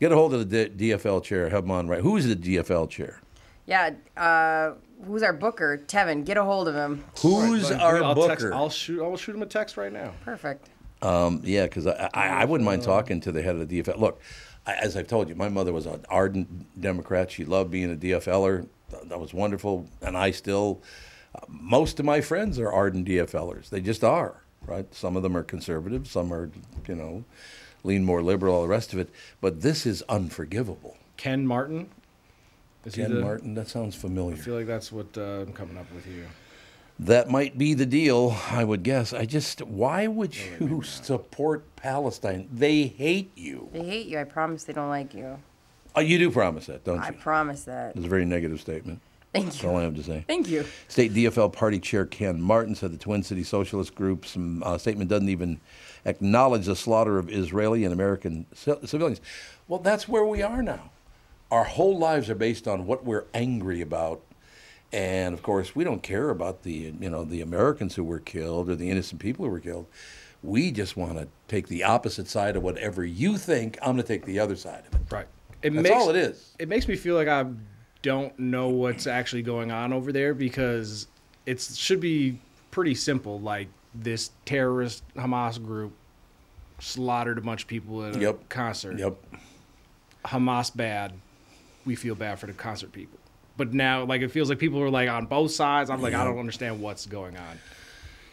Get 0.00 0.12
a 0.12 0.14
hold 0.16 0.34
of 0.34 0.50
the 0.50 0.68
D- 0.68 0.90
DFL 0.90 1.22
chair. 1.22 1.48
Have 1.50 1.64
him 1.64 1.70
on 1.70 1.88
right. 1.88 2.00
Who's 2.00 2.26
the 2.26 2.36
DFL 2.36 2.88
chair? 2.90 3.20
Yeah. 3.68 3.90
Uh, 4.16 4.76
who's 5.04 5.22
our 5.22 5.34
booker? 5.34 5.78
Tevin. 5.86 6.24
Get 6.24 6.38
a 6.38 6.42
hold 6.42 6.68
of 6.68 6.74
him. 6.74 7.04
Who's 7.20 7.68
But 7.68 7.80
our 7.80 8.02
I'll 8.02 8.14
booker? 8.14 8.28
Text, 8.28 8.46
I'll 8.46 8.70
shoot. 8.70 9.02
I'll 9.04 9.16
shoot 9.18 9.36
him 9.36 9.42
a 9.42 9.46
text 9.46 9.76
right 9.76 9.92
now. 9.92 10.14
Perfect. 10.24 10.70
Um, 11.02 11.42
yeah, 11.44 11.64
because 11.64 11.86
I, 11.86 12.08
I, 12.14 12.28
I 12.28 12.44
wouldn't 12.46 12.64
mind 12.64 12.82
talking 12.82 13.20
to 13.20 13.30
the 13.30 13.42
head 13.42 13.56
of 13.56 13.68
the 13.68 13.82
DFL. 13.82 13.98
Look, 13.98 14.20
I, 14.66 14.72
as 14.76 14.96
I've 14.96 15.06
told 15.06 15.28
you, 15.28 15.34
my 15.34 15.50
mother 15.50 15.72
was 15.72 15.84
an 15.84 16.02
ardent 16.08 16.80
Democrat. 16.80 17.30
She 17.30 17.44
loved 17.44 17.70
being 17.70 17.92
a 17.92 17.96
DFLer. 17.96 18.66
That 19.04 19.20
was 19.20 19.34
wonderful, 19.34 19.86
and 20.00 20.16
I 20.16 20.30
still. 20.30 20.82
Uh, 21.34 21.40
most 21.46 22.00
of 22.00 22.06
my 22.06 22.22
friends 22.22 22.58
are 22.58 22.72
ardent 22.72 23.06
DFLers. 23.06 23.68
They 23.68 23.82
just 23.82 24.02
are, 24.02 24.42
right? 24.66 24.92
Some 24.94 25.14
of 25.14 25.22
them 25.22 25.36
are 25.36 25.42
conservative. 25.42 26.08
Some 26.08 26.32
are, 26.32 26.50
you 26.88 26.94
know, 26.94 27.24
lean 27.84 28.02
more 28.02 28.22
liberal. 28.22 28.54
All 28.54 28.62
the 28.62 28.68
rest 28.68 28.94
of 28.94 28.98
it. 28.98 29.10
But 29.42 29.60
this 29.60 29.84
is 29.84 30.02
unforgivable. 30.08 30.96
Ken 31.18 31.46
Martin. 31.46 31.90
Is 32.84 32.94
he 32.94 33.02
Ken 33.02 33.14
the- 33.14 33.20
Martin. 33.20 33.54
That 33.54 33.68
sounds 33.68 33.94
familiar. 33.94 34.36
I 34.36 34.38
feel 34.38 34.54
like 34.54 34.66
that's 34.66 34.90
what 34.92 35.16
uh, 35.16 35.42
I'm 35.42 35.52
coming 35.52 35.76
up 35.78 35.90
with 35.92 36.04
here. 36.04 36.26
That 37.00 37.30
might 37.30 37.56
be 37.56 37.74
the 37.74 37.86
deal, 37.86 38.36
I 38.50 38.64
would 38.64 38.82
guess. 38.82 39.12
I 39.12 39.24
just, 39.24 39.62
why 39.62 40.08
would 40.08 40.34
you 40.36 40.82
support 40.82 41.76
Palestine? 41.76 42.48
They 42.52 42.88
hate 42.88 43.30
you. 43.36 43.68
They 43.72 43.84
hate 43.84 44.06
you. 44.08 44.18
I 44.18 44.24
promise 44.24 44.64
they 44.64 44.72
don't 44.72 44.88
like 44.88 45.14
you. 45.14 45.38
Oh, 45.94 46.00
you 46.00 46.18
do 46.18 46.28
promise 46.30 46.66
that, 46.66 46.82
don't 46.84 46.98
I 46.98 47.10
you? 47.10 47.14
I 47.14 47.16
promise 47.22 47.64
that. 47.64 47.94
It's 47.94 48.04
a 48.04 48.08
very 48.08 48.24
negative 48.24 48.60
statement. 48.60 49.00
Thank 49.32 49.44
you. 49.46 49.50
That's 49.52 49.64
all 49.64 49.76
I 49.76 49.82
have 49.82 49.94
to 49.94 50.02
say. 50.02 50.24
Thank 50.26 50.48
you. 50.48 50.64
State 50.88 51.12
DFL 51.14 51.52
Party 51.52 51.78
Chair 51.78 52.04
Ken 52.04 52.40
Martin 52.40 52.74
said 52.74 52.92
the 52.92 52.98
Twin 52.98 53.22
City 53.22 53.44
Socialist 53.44 53.94
Group's 53.94 54.36
uh, 54.62 54.76
statement 54.78 55.08
doesn't 55.08 55.28
even 55.28 55.60
acknowledge 56.04 56.66
the 56.66 56.74
slaughter 56.74 57.18
of 57.18 57.30
Israeli 57.30 57.84
and 57.84 57.92
American 57.92 58.46
ci- 58.56 58.74
civilians. 58.86 59.20
Well, 59.68 59.78
that's 59.80 60.08
where 60.08 60.24
we 60.24 60.42
are 60.42 60.62
now. 60.62 60.90
Our 61.50 61.64
whole 61.64 61.98
lives 61.98 62.28
are 62.28 62.34
based 62.34 62.68
on 62.68 62.86
what 62.86 63.04
we're 63.04 63.24
angry 63.32 63.80
about, 63.80 64.20
and 64.92 65.32
of 65.32 65.42
course, 65.42 65.74
we 65.74 65.82
don't 65.84 66.02
care 66.02 66.30
about 66.30 66.62
the 66.62 66.92
you 67.00 67.10
know 67.10 67.24
the 67.24 67.40
Americans 67.40 67.94
who 67.94 68.04
were 68.04 68.18
killed 68.20 68.68
or 68.68 68.76
the 68.76 68.90
innocent 68.90 69.20
people 69.20 69.44
who 69.44 69.50
were 69.50 69.60
killed. 69.60 69.86
We 70.42 70.70
just 70.70 70.96
want 70.96 71.18
to 71.18 71.26
take 71.48 71.66
the 71.68 71.84
opposite 71.84 72.28
side 72.28 72.54
of 72.56 72.62
whatever 72.62 73.04
you 73.04 73.38
think. 73.38 73.78
I'm 73.80 73.92
going 73.94 73.96
to 73.98 74.02
take 74.04 74.24
the 74.24 74.38
other 74.38 74.56
side 74.56 74.84
of 74.86 75.00
it. 75.00 75.12
Right. 75.12 75.26
It 75.62 75.70
That's 75.70 75.82
makes, 75.82 75.94
all 75.96 76.10
it 76.10 76.16
is. 76.16 76.54
It 76.58 76.68
makes 76.68 76.86
me 76.86 76.94
feel 76.94 77.16
like 77.16 77.26
I 77.26 77.46
don't 78.02 78.38
know 78.38 78.68
what's 78.68 79.06
actually 79.08 79.42
going 79.42 79.72
on 79.72 79.92
over 79.92 80.12
there 80.12 80.34
because 80.34 81.08
it 81.46 81.60
should 81.60 81.98
be 82.00 82.38
pretty 82.70 82.94
simple. 82.94 83.40
Like 83.40 83.66
this 83.94 84.30
terrorist 84.44 85.02
Hamas 85.16 85.60
group 85.62 85.92
slaughtered 86.78 87.38
a 87.38 87.40
bunch 87.40 87.62
of 87.62 87.68
people 87.68 88.04
at 88.04 88.14
a 88.14 88.20
Yep. 88.20 88.48
concert. 88.48 88.98
Yep. 88.98 89.16
Hamas 90.26 90.74
bad. 90.76 91.14
We 91.88 91.94
feel 91.94 92.14
bad 92.14 92.38
for 92.38 92.44
the 92.44 92.52
concert 92.52 92.92
people. 92.92 93.18
But 93.56 93.72
now, 93.72 94.04
like, 94.04 94.20
it 94.20 94.30
feels 94.30 94.50
like 94.50 94.58
people 94.58 94.78
are 94.82 94.90
like 94.90 95.08
on 95.08 95.24
both 95.24 95.52
sides. 95.52 95.88
I'm 95.88 96.02
like, 96.02 96.12
I 96.12 96.22
don't 96.22 96.38
understand 96.38 96.82
what's 96.82 97.06
going 97.06 97.34
on. 97.38 97.58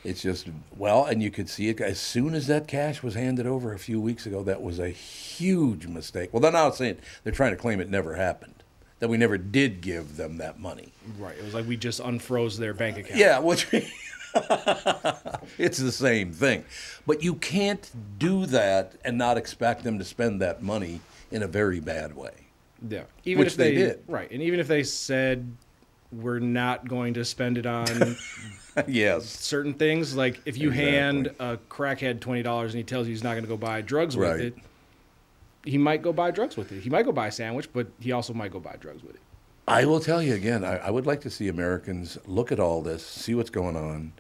It's 0.04 0.22
just 0.22 0.50
well, 0.76 1.06
and 1.06 1.24
you 1.24 1.32
could 1.32 1.48
see 1.50 1.70
it 1.70 1.80
as 1.80 1.98
soon 1.98 2.36
as 2.36 2.48
that 2.48 2.68
cash 2.68 3.02
was 3.02 3.14
handed 3.14 3.48
over 3.48 3.72
a 3.72 3.80
few 3.80 4.02
weeks 4.02 4.26
ago. 4.26 4.44
That 4.44 4.62
was 4.62 4.78
a 4.78 4.90
huge 4.90 5.88
mistake. 5.88 6.34
Well, 6.34 6.42
they're 6.42 6.52
now 6.52 6.70
saying 6.70 6.98
they're 7.24 7.32
trying 7.32 7.52
to 7.52 7.58
claim 7.58 7.80
it 7.80 7.90
never 7.90 8.16
happened, 8.16 8.62
that 9.00 9.08
we 9.08 9.16
never 9.16 9.38
did 9.38 9.80
give 9.80 10.18
them 10.18 10.36
that 10.40 10.60
money. 10.60 10.92
Right. 11.18 11.38
It 11.38 11.46
was 11.46 11.54
like 11.54 11.66
we 11.66 11.78
just 11.78 12.02
unfroze 12.02 12.58
their 12.58 12.74
bank 12.74 12.98
account. 12.98 13.18
Yeah, 13.18 13.40
which 13.40 13.68
it's 15.58 15.78
the 15.78 15.94
same 15.94 16.34
thing, 16.34 16.66
but 17.08 17.24
you 17.24 17.36
can't 17.36 17.90
do 18.20 18.46
that 18.48 18.96
and 19.06 19.18
not 19.18 19.38
expect 19.38 19.86
them 19.86 19.98
to 19.98 20.04
spend 20.04 20.42
that 20.42 20.62
money 20.62 21.00
in 21.32 21.42
a 21.42 21.48
very 21.48 21.80
bad 21.80 22.18
way. 22.18 22.45
Yeah. 22.88 23.04
Even 23.24 23.40
Which 23.44 23.54
if 23.54 23.58
they 23.58 23.74
they, 23.76 23.82
did. 23.82 24.04
Right. 24.08 24.30
And 24.32 24.42
even 24.42 24.60
if 24.60 24.68
they 24.68 24.84
said 24.84 25.52
we're 26.12 26.40
not 26.40 26.88
going 26.88 27.14
to 27.16 27.26
spend 27.26 27.58
it 27.58 27.66
on 27.66 28.16
yes, 28.88 29.26
certain 29.26 29.74
things, 29.74 30.16
like 30.16 30.40
if 30.46 30.58
you 30.58 30.70
Exactly. 30.70 30.92
hand 30.92 31.28
a 31.40 31.58
crackhead 31.70 32.20
twenty 32.22 32.44
dollars 32.44 32.74
and 32.74 32.78
he 32.78 32.84
tells 32.84 33.08
you 33.08 33.12
he's 33.14 33.24
not 33.24 33.32
going 33.32 33.44
to 33.44 33.50
go 33.50 33.58
buy 33.58 33.82
drugs 33.82 34.16
with 34.16 34.40
it, 34.40 34.56
he 35.66 35.78
might 35.78 36.02
go 36.02 36.14
buy 36.14 36.32
drugs 36.32 36.56
with 36.58 36.72
it. 36.72 36.82
He 36.82 36.90
might 36.90 37.06
go 37.06 37.12
buy 37.12 37.28
a 37.28 37.32
sandwich, 37.32 37.70
but 37.74 37.88
he 38.00 38.12
also 38.12 38.34
might 38.34 38.52
go 38.52 38.60
buy 38.60 38.76
drugs 38.80 39.04
with 39.04 39.16
it. 39.16 39.22
I 39.68 39.86
will 39.86 40.00
tell 40.00 40.22
you 40.22 40.36
again. 40.36 40.64
I, 40.64 40.78
I 40.78 40.90
would 40.92 41.08
like 41.08 41.22
to 41.22 41.30
see 41.30 41.48
Americans 41.48 42.18
look 42.28 42.52
at 42.52 42.60
all 42.60 42.82
this, 42.84 43.06
see 43.06 43.34
what's 43.34 43.50
going 43.50 43.76
on, 43.76 44.14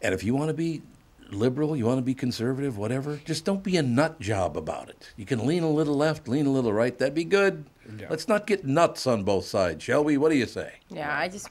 and 0.00 0.12
if 0.12 0.24
you 0.24 0.34
want 0.34 0.48
to 0.48 0.54
be 0.54 0.82
liberal, 1.30 1.76
you 1.76 1.86
want 1.86 1.98
to 1.98 2.02
be 2.02 2.14
conservative, 2.14 2.76
whatever, 2.76 3.20
just 3.24 3.44
don't 3.44 3.62
be 3.62 3.76
a 3.76 3.82
nut 3.82 4.20
job 4.20 4.56
about 4.56 4.88
it. 4.88 5.12
You 5.16 5.24
can 5.24 5.46
lean 5.46 5.62
a 5.62 5.70
little 5.70 5.94
left, 5.94 6.28
lean 6.28 6.46
a 6.46 6.50
little 6.52 6.72
right. 6.72 6.96
That'd 6.98 7.14
be 7.14 7.24
good. 7.24 7.64
Yeah. 7.98 8.06
Let's 8.10 8.28
not 8.28 8.46
get 8.46 8.64
nuts 8.64 9.06
on 9.06 9.22
both 9.24 9.44
sides, 9.44 9.82
shall 9.84 10.02
we? 10.04 10.16
What 10.16 10.30
do 10.30 10.36
you 10.36 10.46
say? 10.46 10.74
Yeah, 10.88 11.16
I 11.16 11.28
just 11.28 11.48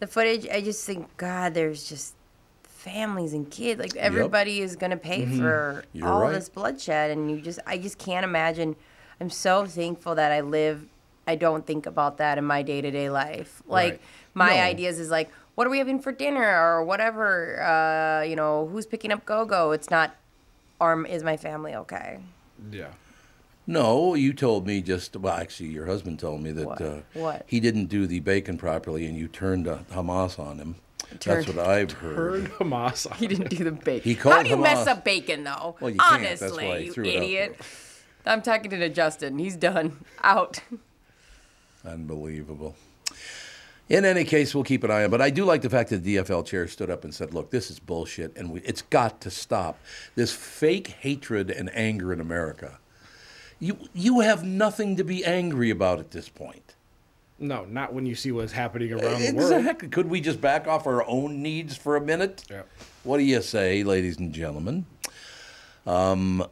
the 0.00 0.06
footage. 0.06 0.46
I 0.48 0.60
just 0.60 0.84
think 0.84 1.08
God, 1.16 1.54
there's 1.54 1.88
just 1.88 2.14
families 2.62 3.32
and 3.32 3.50
kids. 3.50 3.80
Like 3.80 3.96
everybody 3.96 4.60
is 4.60 4.76
gonna 4.76 4.96
pay 4.96 5.24
for 5.26 5.84
Mm-hmm. 5.92 5.98
You're 5.98 6.08
all 6.08 6.20
right. 6.22 6.32
this 6.32 6.48
bloodshed, 6.48 7.10
and 7.10 7.30
you 7.30 7.40
just, 7.40 7.58
I 7.66 7.78
just 7.78 7.98
can't 7.98 8.24
imagine. 8.24 8.76
I'm 9.20 9.30
so 9.30 9.66
thankful 9.66 10.14
that 10.14 10.30
I 10.32 10.40
live. 10.40 10.86
I 11.26 11.34
don't 11.36 11.66
think 11.66 11.86
about 11.86 12.16
that 12.18 12.38
in 12.38 12.44
my 12.44 12.62
day 12.62 12.80
to 12.80 12.90
day 12.90 13.10
life. 13.10 13.62
Like 13.66 13.92
Right. 13.92 14.00
my 14.34 14.54
No. 14.56 14.62
ideas 14.62 14.98
is 14.98 15.10
like, 15.10 15.28
what 15.56 15.66
are 15.66 15.70
we 15.70 15.78
having 15.78 15.98
for 16.00 16.12
dinner 16.12 16.42
or 16.58 16.84
whatever. 16.84 17.60
Uh, 17.62 18.22
you 18.22 18.36
know, 18.36 18.66
who's 18.68 18.86
picking 18.86 19.10
up 19.12 19.24
go 19.26 19.44
go? 19.44 19.72
It's 19.72 19.90
not. 19.90 20.14
Arm 20.80 21.04
is 21.06 21.24
my 21.24 21.36
family 21.36 21.74
okay? 21.74 22.20
Yeah. 22.70 22.86
No, 23.68 24.14
you 24.14 24.32
told 24.32 24.66
me 24.66 24.80
just, 24.80 25.14
well, 25.14 25.34
actually, 25.34 25.68
your 25.68 25.84
husband 25.84 26.18
told 26.18 26.40
me 26.42 26.52
that 26.52 26.66
What? 26.66 26.80
Uh, 26.80 26.96
What? 27.12 27.44
he 27.46 27.60
didn't 27.60 27.86
do 27.86 28.06
the 28.06 28.20
bacon 28.20 28.56
properly 28.56 29.04
and 29.04 29.14
you 29.14 29.28
turned 29.28 29.68
uh, 29.68 29.80
Hamas 29.92 30.38
on 30.38 30.58
him. 30.58 30.76
Turned- 31.20 31.44
That's 31.44 31.54
what 31.54 31.66
I've 31.68 31.92
heard. 31.92 32.16
Heard 32.16 32.44
Hamas. 32.52 33.14
He 33.16 33.26
didn't 33.26 33.50
do 33.50 33.64
the 33.64 33.72
bacon. 33.72 34.08
He 34.10 34.14
called 34.16 34.36
How 34.36 34.42
do 34.42 34.48
you 34.48 34.56
mess 34.56 34.86
up 34.86 35.04
bacon 35.04 35.44
though? 35.44 35.76
Well, 35.80 35.90
you 35.90 35.98
can't. 35.98 36.22
That's 36.22 36.40
Honestly, 36.42 36.66
why 36.66 36.74
I 36.74 36.78
you 36.78 36.92
threw 36.92 37.04
it 37.04 37.16
out 37.16 37.22
idiot. 37.22 37.60
I'm 38.24 38.40
talking 38.40 38.70
to 38.70 38.88
Justin. 38.88 39.38
He's 39.38 39.54
done. 39.56 40.02
Out. 40.22 40.60
Unbelievable. 41.86 42.74
In 43.90 44.04
any 44.04 44.24
case, 44.24 44.54
we'll 44.54 44.64
keep 44.64 44.82
an 44.84 44.90
eye 44.90 45.04
on. 45.04 45.10
But 45.10 45.20
I 45.22 45.30
do 45.30 45.44
like 45.44 45.62
the 45.62 45.70
fact 45.70 45.90
that 45.90 46.04
the 46.04 46.16
DFL 46.16 46.44
chair 46.44 46.66
stood 46.68 46.90
up 46.90 47.04
and 47.04 47.14
said, 47.14 47.32
"Look, 47.32 47.50
this 47.50 47.70
is 47.70 47.78
bullshit, 47.78 48.36
and 48.36 48.50
we, 48.50 48.60
it's 48.60 48.82
got 48.82 49.20
to 49.22 49.30
stop. 49.30 49.78
This 50.14 50.32
fake 50.32 50.88
hatred 50.88 51.50
and 51.50 51.70
anger 51.74 52.12
in 52.12 52.20
America. 52.20 52.78
You 53.60 53.78
you 53.94 54.20
have 54.20 54.44
nothing 54.44 54.96
to 54.96 55.04
be 55.04 55.24
angry 55.24 55.70
about 55.70 55.98
at 55.98 56.10
this 56.12 56.28
point. 56.28 56.74
No, 57.40 57.64
not 57.64 57.92
when 57.92 58.04
you 58.04 58.14
see 58.14 58.32
what's 58.32 58.52
happening 58.52 58.92
around 58.92 59.20
the 59.20 59.32
world. 59.32 59.52
Exactly. 59.52 59.88
Could 59.88 60.08
we 60.08 60.20
just 60.20 60.40
back 60.40 60.66
off 60.66 60.86
our 60.86 61.06
own 61.06 61.40
needs 61.40 61.76
for 61.76 61.96
a 61.96 62.00
minute? 62.00 62.44
Yeah. 62.50 62.62
What 63.04 63.18
do 63.18 63.24
you 63.24 63.42
say, 63.42 63.84
ladies 63.84 64.18
and 64.18 64.32
gentlemen? 64.32 64.86
Um, 65.86 66.44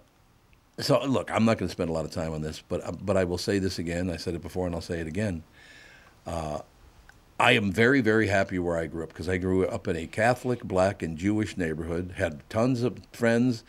so 0.79 1.05
look, 1.05 1.31
I'm 1.31 1.45
not 1.45 1.59
going 1.59 1.69
to 1.69 1.73
spend 1.73 1.91
a 1.91 1.93
lot 1.93 2.05
of 2.05 2.13
time 2.13 2.33
on 2.33 2.43
this, 2.43 2.63
but 2.69 2.85
uh, 2.87 2.93
but 2.93 3.17
I 3.17 3.25
will 3.25 3.39
say 3.39 3.59
this 3.59 3.79
again. 3.79 4.11
I 4.11 4.17
said 4.17 4.35
it 4.35 4.43
before, 4.43 4.67
and 4.67 4.75
I'll 4.75 4.81
say 4.81 5.01
it 5.01 5.07
again. 5.07 5.43
Uh, 6.27 6.61
I 7.39 7.53
am 7.53 7.71
very, 7.71 8.01
very 8.01 8.29
happy 8.29 8.59
where 8.59 8.79
I 8.79 8.87
grew 8.87 9.03
up 9.03 9.11
because 9.11 9.29
I 9.29 9.37
grew 9.37 9.67
up 9.67 9.87
in 9.89 9.97
a 9.97 10.07
Catholic, 10.07 10.65
black, 10.65 11.03
and 11.03 11.19
Jewish 11.19 11.57
neighborhood. 11.57 12.15
Had 12.17 12.49
tons 12.49 12.83
of 12.83 12.99
friends. 13.13 13.63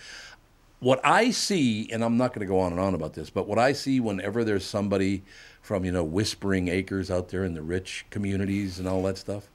What 0.80 1.00
I 1.04 1.32
see, 1.32 1.90
and 1.92 2.04
I'm 2.04 2.18
not 2.18 2.34
going 2.34 2.46
to 2.46 2.52
go 2.52 2.60
on 2.60 2.72
and 2.72 2.80
on 2.80 2.94
about 2.94 3.14
this, 3.14 3.30
but 3.30 3.48
what 3.48 3.58
I 3.58 3.74
see 3.74 4.00
whenever 4.00 4.44
there's 4.44 4.66
somebody 4.66 5.24
from, 5.62 5.84
you 5.84 5.92
know, 5.92 6.04
Whispering 6.04 6.68
Acres 6.68 7.10
out 7.10 7.30
there 7.30 7.44
in 7.44 7.54
the 7.54 7.62
rich 7.62 8.06
communities 8.10 8.80
and 8.80 8.88
all 8.88 9.04
that 9.04 9.18
stuff, 9.18 9.50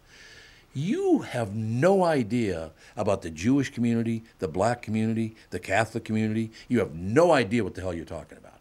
you 0.75 1.21
have 1.21 1.55
no 1.55 2.03
idea 2.03 2.73
about 2.97 3.23
the 3.23 3.31
Jewish 3.31 3.71
community, 3.71 4.25
the 4.39 4.49
black 4.49 4.83
community, 4.83 5.37
the 5.51 5.59
Catholic 5.59 6.05
community. 6.05 6.51
You 6.69 6.79
have 6.79 6.95
no 6.95 7.33
idea 7.33 7.63
what 7.63 7.75
the 7.75 7.83
hell 7.83 7.95
you're 7.95 8.05
talking 8.05 8.39
about. 8.39 8.61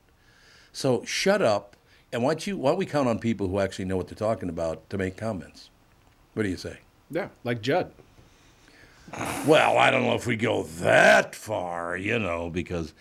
So 0.74 1.04
shut 1.06 1.42
up, 1.42 1.76
and 2.12 2.22
why 2.22 2.34
don't, 2.34 2.46
you, 2.46 2.58
why 2.58 2.72
don't 2.72 2.80
we 2.80 2.86
count 2.86 3.08
on 3.08 3.20
people 3.20 3.48
who 3.48 3.60
actually 3.60 3.86
know 3.86 3.98
what 3.98 4.08
they're 4.08 4.16
talking 4.16 4.50
about 4.50 4.90
to 4.90 4.98
make 4.98 5.18
comments? 5.18 5.70
What 6.34 6.44
do 6.44 6.50
you 6.50 6.58
say? 6.58 6.80
Yeah, 7.10 7.30
like 7.44 7.62
Judd. 7.62 7.92
Well, 9.46 9.78
I 9.78 9.92
don't 9.92 10.04
know 10.04 10.16
if 10.16 10.26
we 10.26 10.36
go 10.36 10.64
that 10.64 11.36
far, 11.36 11.98
you 11.98 12.20
know, 12.20 12.50
because 12.50 12.94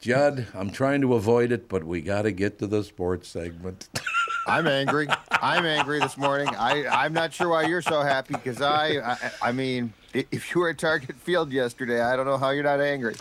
Judd, 0.00 0.46
I'm 0.54 0.70
trying 0.70 1.00
to 1.00 1.14
avoid 1.14 1.52
it, 1.52 1.68
but 1.68 1.84
we 1.84 2.00
got 2.00 2.22
to 2.22 2.32
get 2.32 2.58
to 2.58 2.66
the 2.66 2.84
sports 2.84 3.28
segment. 3.28 3.88
I'm 4.46 4.66
angry. 4.66 5.08
I'm 5.30 5.66
angry 5.66 5.98
this 5.98 6.16
morning. 6.16 6.48
I 6.48 6.86
I'm 6.86 7.12
not 7.12 7.32
sure 7.32 7.48
why 7.48 7.64
you're 7.64 7.82
so 7.82 8.02
happy 8.02 8.34
because 8.34 8.60
I, 8.60 8.98
I 8.98 9.30
I 9.42 9.52
mean, 9.52 9.92
if 10.12 10.54
you 10.54 10.60
were 10.60 10.70
at 10.70 10.78
Target 10.78 11.16
Field 11.16 11.50
yesterday, 11.50 12.00
I 12.00 12.14
don't 12.14 12.26
know 12.26 12.36
how 12.36 12.50
you're 12.50 12.62
not 12.62 12.80
angry. 12.80 13.16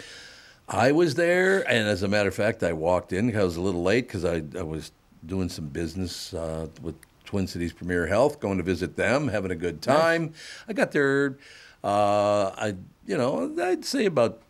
I 0.68 0.92
was 0.92 1.16
there, 1.16 1.68
and 1.70 1.88
as 1.88 2.04
a 2.04 2.08
matter 2.08 2.30
of 2.30 2.36
fact, 2.36 2.64
I 2.64 2.74
walked 2.74 3.14
in. 3.14 3.36
I 3.36 3.44
was 3.44 3.56
a 3.56 3.62
little 3.62 3.84
late 3.84 4.08
because 4.08 4.26
I, 4.26 4.44
I 4.58 4.64
was 4.64 4.92
doing 5.26 5.50
some 5.50 5.68
business 5.68 6.34
uh, 6.34 6.68
with 6.82 6.96
Twin 7.26 7.48
Cities 7.48 7.74
Premier 7.74 8.08
Health, 8.08 8.40
going 8.40 8.58
to 8.58 8.64
visit 8.64 8.96
them, 8.96 9.28
having 9.28 9.52
a 9.52 9.56
good 9.56 9.82
time. 9.82 10.34
I 10.68 10.74
got 10.74 10.92
there, 10.92 11.38
uh, 11.86 12.50
I 12.58 12.76
you 13.06 13.16
know, 13.18 13.56
I'd 13.62 13.86
say 13.86 14.06
about 14.06 14.42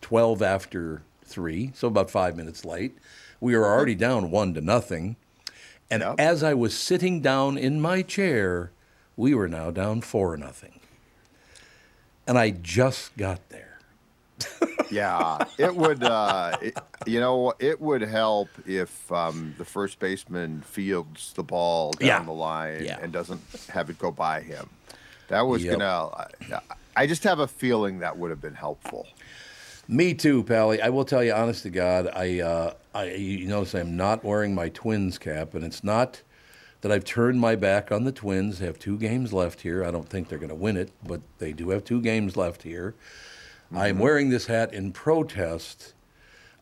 twelve 0.00 0.42
after 0.42 1.02
three, 1.24 1.72
so 1.74 1.88
about 1.88 2.10
five 2.10 2.36
minutes 2.36 2.64
late. 2.64 2.96
We 3.40 3.56
were 3.56 3.66
already 3.66 3.94
down 3.94 4.30
one 4.30 4.54
to 4.54 4.60
nothing, 4.60 5.16
and 5.90 6.02
Yep. 6.02 6.14
as 6.18 6.42
I 6.42 6.54
was 6.54 6.76
sitting 6.76 7.20
down 7.20 7.56
in 7.58 7.80
my 7.80 8.02
chair, 8.02 8.70
we 9.16 9.34
were 9.34 9.48
now 9.48 9.70
down 9.70 10.00
four 10.02 10.36
nothing, 10.36 10.80
and 12.26 12.38
I 12.38 12.50
just 12.50 13.16
got 13.16 13.40
there. 13.48 13.78
Yeah, 14.90 15.44
it 15.56 15.76
would. 15.76 16.02
Uh, 16.02 16.56
it, 16.60 16.76
you 17.06 17.20
know, 17.20 17.52
it 17.60 17.80
would 17.80 18.02
help 18.02 18.48
if 18.66 19.12
um, 19.12 19.54
the 19.56 19.64
first 19.64 20.00
baseman 20.00 20.62
fields 20.62 21.32
the 21.34 21.44
ball 21.44 21.92
down 21.92 22.06
Yeah. 22.08 22.24
the 22.24 22.32
line 22.32 22.82
Yeah. 22.84 22.98
and 23.00 23.12
doesn't 23.12 23.40
have 23.72 23.88
it 23.88 24.00
go 24.00 24.10
by 24.10 24.40
him. 24.40 24.68
That 25.30 25.46
was 25.46 25.64
Yep. 25.64 25.78
gonna. 25.78 26.08
I, 26.52 26.60
I 26.96 27.06
just 27.06 27.24
have 27.24 27.38
a 27.38 27.46
feeling 27.46 28.00
that 28.00 28.18
would 28.18 28.30
have 28.30 28.40
been 28.40 28.54
helpful. 28.54 29.06
Me 29.88 30.12
too, 30.12 30.42
Pally. 30.42 30.82
I 30.82 30.88
will 30.88 31.04
tell 31.04 31.22
you, 31.24 31.32
honest 31.32 31.62
to 31.62 31.70
God, 31.70 32.08
I, 32.14 32.40
uh, 32.40 32.74
I 32.94 33.04
you 33.12 33.46
notice 33.46 33.74
I'm 33.74 33.96
not 33.96 34.24
wearing 34.24 34.54
my 34.54 34.68
Twins 34.68 35.18
cap, 35.18 35.54
and 35.54 35.64
it's 35.64 35.82
not 35.82 36.22
that 36.80 36.90
I've 36.90 37.04
turned 37.04 37.40
my 37.40 37.54
back 37.56 37.92
on 37.92 38.04
the 38.04 38.12
Twins. 38.12 38.58
They 38.58 38.66
have 38.66 38.78
two 38.78 38.98
games 38.98 39.32
left 39.32 39.60
here. 39.60 39.84
I 39.84 39.90
don't 39.90 40.08
think 40.08 40.28
they're 40.28 40.38
going 40.38 40.48
to 40.50 40.54
win 40.54 40.76
it, 40.76 40.90
but 41.06 41.20
they 41.38 41.52
do 41.52 41.70
have 41.70 41.84
two 41.84 42.00
games 42.00 42.36
left 42.36 42.62
here. 42.62 42.94
I'm 43.72 44.00
wearing 44.00 44.30
this 44.30 44.46
hat 44.46 44.74
in 44.74 44.90
protest 44.90 45.94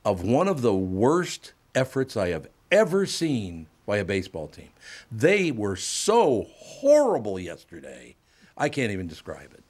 of 0.05 0.23
one 0.23 0.47
of 0.47 0.61
the 0.61 0.75
worst 0.75 1.55
efforts 1.75 2.19
I 2.19 2.29
have 2.29 2.49
ever 2.71 3.07
seen 3.07 3.67
by 3.87 3.97
a 3.97 4.05
baseball 4.05 4.47
team. 4.47 4.69
They 5.11 5.51
were 5.51 5.77
so 5.77 6.47
horrible 6.51 7.39
yesterday. 7.41 8.17
I 8.59 8.69
can't 8.69 8.91
even 8.93 9.07
describe 9.07 9.53
it. 9.55 9.63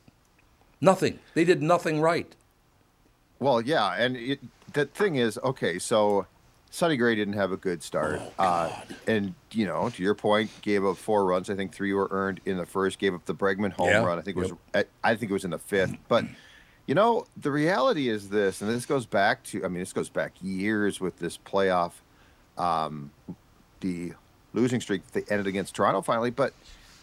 Nothing. 0.81 1.19
They 1.35 1.45
did 1.45 1.63
nothing 1.63 2.01
right. 2.01 2.35
Well, 3.39 3.61
yeah, 3.61 3.95
and 3.95 4.17
it, 4.17 4.41
the 4.73 4.87
thing 4.87 5.17
is, 5.17 5.39
okay, 5.45 5.79
so 5.79 6.27
Sonny 6.71 6.97
Gray 6.97 7.15
didn't 7.15 7.35
have 7.35 7.53
a 7.53 7.57
good 7.57 7.83
start, 7.83 8.21
uh, 8.39 8.73
and 9.07 9.35
you 9.53 9.67
know, 9.67 9.91
to 9.91 10.03
your 10.03 10.15
point, 10.15 10.51
gave 10.63 10.85
up 10.85 10.97
four 10.97 11.25
runs. 11.25 11.49
I 11.49 11.55
think 11.55 11.73
three 11.73 11.93
were 11.93 12.09
earned 12.11 12.41
in 12.47 12.57
the 12.57 12.67
first. 12.67 12.99
Gave 12.99 13.15
up 13.15 13.25
the 13.27 13.35
Bregman 13.35 13.73
home 13.73 13.89
Yeah, 13.89 14.05
run. 14.05 14.19
I 14.19 14.23
think 14.23 14.37
it 14.37 14.41
was. 14.41 14.53
yep. 14.75 14.89
I 15.05 15.15
think 15.15 15.31
it 15.31 15.35
was 15.35 15.45
in 15.45 15.51
the 15.51 15.59
fifth. 15.59 15.95
But 16.09 16.25
you 16.87 16.95
know, 16.95 17.27
the 17.37 17.51
reality 17.53 18.09
is 18.09 18.29
this, 18.29 18.61
and 18.61 18.71
this 18.71 18.87
goes 18.87 19.07
back 19.07 19.45
to. 19.45 19.65
I 19.65 19.69
mean, 19.69 19.79
this 19.81 19.93
goes 19.93 20.09
back 20.09 20.33
years 20.43 21.01
with 21.01 21.19
this 21.19 21.39
playoff, 21.39 21.93
um, 22.57 23.11
the 23.81 24.15
losing 24.53 24.81
streak 24.81 25.07
that 25.11 25.27
they 25.27 25.33
ended 25.33 25.47
against 25.47 25.75
Toronto 25.77 26.03
finally. 26.03 26.31
But 26.31 26.55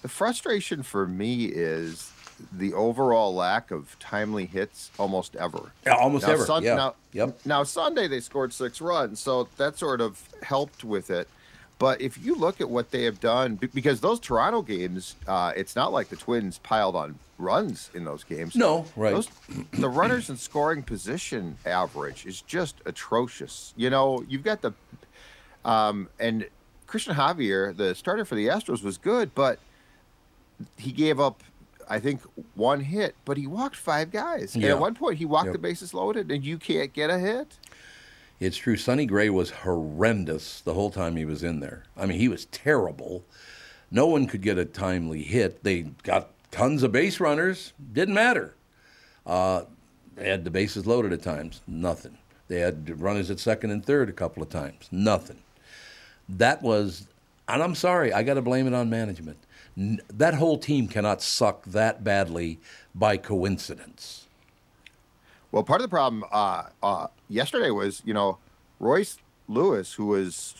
the 0.05 0.09
frustration 0.09 0.83
for 0.83 1.07
me 1.07 1.45
is 1.45 2.11
the 2.51 2.75
overall 2.75 3.33
lack 3.33 3.71
of 3.71 3.97
timely 3.97 4.45
hits 4.45 4.91
almost 4.99 5.35
ever. 5.35 5.71
Yeah, 5.83 5.95
almost 5.95 6.27
Now, 6.27 6.33
ever. 6.33 6.45
Sun- 6.45 6.63
yeah. 6.63 6.75
now, 6.75 6.95
yep. 7.11 7.39
now 7.43 7.63
Sunday 7.63 8.07
they 8.07 8.19
scored 8.19 8.53
six 8.53 8.79
runs, 8.81 9.19
so 9.19 9.47
that 9.57 9.79
sort 9.79 10.01
of 10.01 10.21
helped 10.43 10.83
with 10.83 11.09
it. 11.09 11.27
But 11.79 12.01
if 12.01 12.23
you 12.23 12.35
look 12.35 12.61
at 12.61 12.69
what 12.69 12.91
they 12.91 13.05
have 13.05 13.19
done, 13.19 13.55
because 13.73 13.99
those 13.99 14.19
Toronto 14.19 14.61
games, 14.61 15.15
uh, 15.27 15.53
it's 15.55 15.75
not 15.75 15.91
like 15.91 16.09
the 16.09 16.17
Twins 16.17 16.59
piled 16.59 16.95
on 16.95 17.17
runs 17.39 17.89
in 17.95 18.05
those 18.05 18.23
games. 18.23 18.55
No, 18.55 18.85
right. 18.95 19.11
Those, 19.11 19.27
the 19.71 19.89
runners 19.89 20.29
in 20.29 20.37
scoring 20.37 20.83
position 20.83 21.57
average 21.65 22.27
is 22.27 22.41
just 22.41 22.75
atrocious. 22.85 23.73
You 23.75 23.89
know, 23.89 24.23
you've 24.29 24.43
got 24.43 24.61
the, 24.61 24.71
um, 25.65 26.09
and 26.19 26.45
Cristian 26.87 27.15
Javier, 27.15 27.75
the 27.75 27.95
starter 27.95 28.25
for 28.25 28.35
the 28.35 28.47
Astros, 28.47 28.83
was 28.83 28.97
good, 28.97 29.33
but 29.35 29.59
he 30.77 30.91
gave 30.91 31.19
up, 31.19 31.43
I 31.89 31.99
think, 31.99 32.21
one 32.55 32.81
hit, 32.81 33.15
but 33.25 33.37
he 33.37 33.47
walked 33.47 33.75
five 33.75 34.11
guys. 34.11 34.55
And 34.55 34.63
Yeah. 34.63 34.71
at 34.71 34.79
one 34.79 34.95
point, 34.95 35.17
he 35.17 35.25
walked 35.25 35.45
Yep. 35.47 35.53
the 35.53 35.59
bases 35.59 35.93
loaded, 35.93 36.31
and 36.31 36.43
you 36.43 36.57
can't 36.57 36.91
get 36.93 37.09
a 37.09 37.19
hit. 37.19 37.57
It's 38.39 38.57
true. 38.57 38.75
Sonny 38.75 39.05
Gray 39.05 39.29
was 39.29 39.49
horrendous 39.51 40.61
the 40.61 40.73
whole 40.73 40.89
time 40.91 41.15
he 41.15 41.25
was 41.25 41.41
in 41.43 41.59
there. 41.61 41.83
I 41.95 42.05
mean, 42.05 42.19
he 42.19 42.27
was 42.27 42.45
terrible. 42.45 43.23
No 43.91 44.07
one 44.07 44.27
could 44.27 44.41
get 44.41 44.57
a 44.57 44.65
timely 44.65 45.23
hit. 45.23 45.63
They 45.63 45.83
got 46.03 46.29
tons 46.51 46.83
of 46.83 46.91
base 46.91 47.19
runners. 47.19 47.71
Didn't 47.93 48.13
matter. 48.15 48.53
Uh, 49.25 49.63
they 50.15 50.29
had 50.29 50.43
the 50.43 50.49
bases 50.51 50.85
loaded 50.85 51.13
at 51.13 51.21
times. 51.21 51.61
Nothing. 51.67 52.17
They 52.47 52.59
had 52.59 52.99
runners 53.01 53.31
at 53.31 53.39
second 53.39 53.71
and 53.71 53.85
third 53.85 54.09
a 54.09 54.13
couple 54.13 54.43
of 54.43 54.49
times. 54.49 54.87
Nothing. 54.91 55.39
That 56.27 56.61
was, 56.61 57.07
and 57.47 57.61
I'm 57.63 57.75
sorry, 57.75 58.11
I 58.11 58.23
got 58.23 58.33
to 58.35 58.41
blame 58.41 58.67
it 58.67 58.73
on 58.73 58.89
management. 58.89 59.37
That 59.77 60.35
whole 60.35 60.57
team 60.57 60.87
cannot 60.87 61.21
suck 61.21 61.65
that 61.65 62.03
badly 62.03 62.59
by 62.93 63.17
coincidence. 63.17 64.27
Well, 65.51 65.63
part 65.63 65.81
of 65.81 65.83
the 65.85 65.89
problem 65.89 66.23
uh, 66.31 66.63
uh, 66.81 67.07
yesterday 67.29 67.71
was, 67.71 68.01
you 68.05 68.13
know, 68.13 68.37
Royce 68.79 69.17
Lewis, 69.47 69.93
who 69.93 70.05
was 70.07 70.55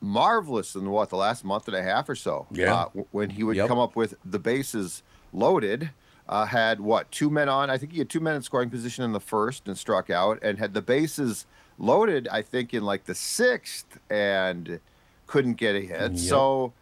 marvelous 0.00 0.74
in 0.74 0.88
what 0.90 1.10
the 1.10 1.16
last 1.16 1.44
month 1.44 1.66
and 1.68 1.76
a 1.76 1.82
half 1.82 2.08
or 2.08 2.14
so. 2.14 2.46
Yeah. 2.50 2.74
Uh, 2.74 2.88
when 3.10 3.30
he 3.30 3.42
would 3.42 3.56
Yep. 3.56 3.68
come 3.68 3.78
up 3.78 3.96
with 3.96 4.14
the 4.24 4.38
bases 4.38 5.02
loaded, 5.32 5.90
uh, 6.28 6.44
had 6.46 6.80
what 6.80 7.10
two 7.10 7.30
men 7.30 7.48
on? 7.48 7.70
I 7.70 7.78
think 7.78 7.92
he 7.92 7.98
had 7.98 8.08
two 8.10 8.20
men 8.20 8.36
in 8.36 8.42
scoring 8.42 8.70
position 8.70 9.04
in 9.04 9.12
the 9.12 9.20
first 9.20 9.66
and 9.68 9.76
struck 9.76 10.08
out, 10.10 10.38
and 10.42 10.58
had 10.58 10.74
the 10.74 10.82
bases 10.82 11.46
loaded. 11.78 12.28
I 12.28 12.42
think 12.42 12.74
in 12.74 12.84
like 12.84 13.04
the 13.04 13.14
sixth 13.14 13.98
and 14.10 14.80
couldn't 15.26 15.54
get 15.54 15.74
a 15.74 15.80
hit. 15.80 16.12
Yep. 16.12 16.18
So. 16.18 16.72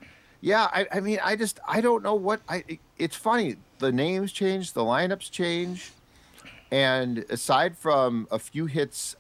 Yeah, 0.45 0.69
I, 0.71 0.87
I 0.93 1.01
mean, 1.01 1.19
I 1.25 1.37
just 1.37 1.59
I 1.67 1.81
don't 1.81 2.03
know 2.03 2.15
what 2.15 2.43
I. 2.51 2.65
it- 2.69 2.81
It's 2.99 3.17
funny. 3.17 3.57
The 3.79 3.91
names 3.91 4.31
change, 4.31 4.75
the 4.75 4.83
lineups 4.83 5.31
change. 5.31 5.91
And 6.71 7.25
aside 7.31 7.79
from 7.79 8.29
a 8.31 8.39
few 8.39 8.67
hits 8.67 9.17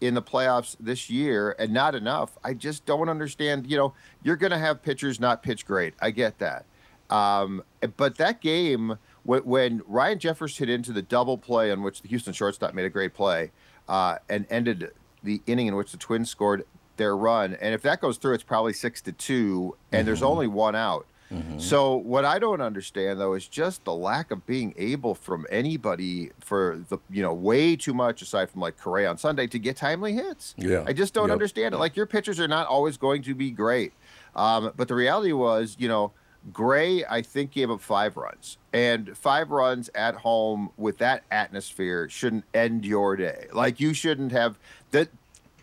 in 0.00 0.14
the 0.14 0.22
playoffs 0.22 0.76
this 0.80 1.08
year 1.08 1.54
and 1.60 1.72
not 1.72 1.94
enough, 1.94 2.36
I 2.42 2.54
just 2.54 2.84
don't 2.86 3.08
understand. 3.08 3.70
You 3.70 3.76
know, 3.76 3.94
you're 4.24 4.34
going 4.36 4.50
to 4.50 4.58
have 4.58 4.82
pitchers 4.82 5.20
not 5.20 5.44
pitch 5.44 5.64
great. 5.64 5.94
I 6.02 6.10
get 6.10 6.38
that. 6.40 6.64
Um, 7.08 7.62
but 7.96 8.16
that 8.16 8.40
game, 8.40 8.98
when, 9.22 9.42
when 9.44 9.82
Ryan 9.86 10.18
Jeffers 10.18 10.56
hit 10.58 10.68
into 10.68 10.92
the 10.92 11.02
double 11.02 11.38
play 11.38 11.70
on 11.70 11.82
which 11.82 12.02
the 12.02 12.08
Houston 12.08 12.32
shortstop 12.32 12.74
made 12.74 12.84
a 12.84 12.90
great 12.90 13.14
play 13.14 13.52
uh, 13.88 14.16
and 14.28 14.44
ended 14.50 14.90
the 15.22 15.40
inning 15.46 15.68
in 15.68 15.76
which 15.76 15.92
the 15.92 15.98
Twins 15.98 16.30
scored 16.30 16.64
their 16.96 17.16
run, 17.16 17.54
and 17.60 17.74
if 17.74 17.82
that 17.82 18.00
goes 18.00 18.16
through, 18.18 18.34
it's 18.34 18.42
probably 18.42 18.72
six 18.72 19.00
to 19.02 19.12
two, 19.12 19.76
and 19.92 20.06
there's 20.06 20.22
only 20.22 20.46
one 20.46 20.74
out. 20.76 21.06
So 21.58 21.96
what 21.96 22.24
I 22.24 22.38
don't 22.38 22.60
understand 22.60 23.18
though 23.18 23.34
is 23.34 23.48
just 23.48 23.82
the 23.84 23.92
lack 23.92 24.30
of 24.30 24.46
being 24.46 24.72
able 24.76 25.16
from 25.16 25.46
anybody 25.50 26.30
for 26.38 26.80
the 26.88 26.98
you 27.10 27.22
know 27.22 27.34
way 27.34 27.74
too 27.74 27.92
much 27.92 28.22
aside 28.22 28.50
from 28.50 28.60
like 28.60 28.78
Correa 28.78 29.10
on 29.10 29.18
Sunday 29.18 29.48
to 29.48 29.58
get 29.58 29.76
timely 29.76 30.12
hits. 30.12 30.54
Yeah. 30.56 30.84
I 30.86 30.92
just 30.92 31.12
don't 31.12 31.30
Yep. 31.30 31.32
understand 31.32 31.74
it. 31.74 31.78
Like 31.78 31.96
your 31.96 32.06
pitchers 32.06 32.38
are 32.38 32.46
not 32.46 32.68
always 32.68 32.96
going 32.96 33.22
to 33.22 33.34
be 33.34 33.50
great, 33.50 33.94
um, 34.36 34.70
but 34.76 34.86
the 34.86 34.94
reality 34.94 35.32
was 35.32 35.74
you 35.80 35.88
know 35.88 36.12
Gray 36.52 37.04
I 37.04 37.20
think 37.22 37.50
gave 37.50 37.68
up 37.68 37.80
five 37.80 38.16
runs 38.16 38.56
and 38.72 39.16
five 39.18 39.50
runs 39.50 39.90
at 39.92 40.14
home 40.14 40.70
with 40.76 40.98
that 40.98 41.24
atmosphere 41.32 42.08
shouldn't 42.08 42.44
end 42.54 42.84
your 42.86 43.16
day. 43.16 43.48
Like 43.52 43.80
you 43.80 43.92
shouldn't 43.92 44.30
have 44.30 44.56
that. 44.92 45.08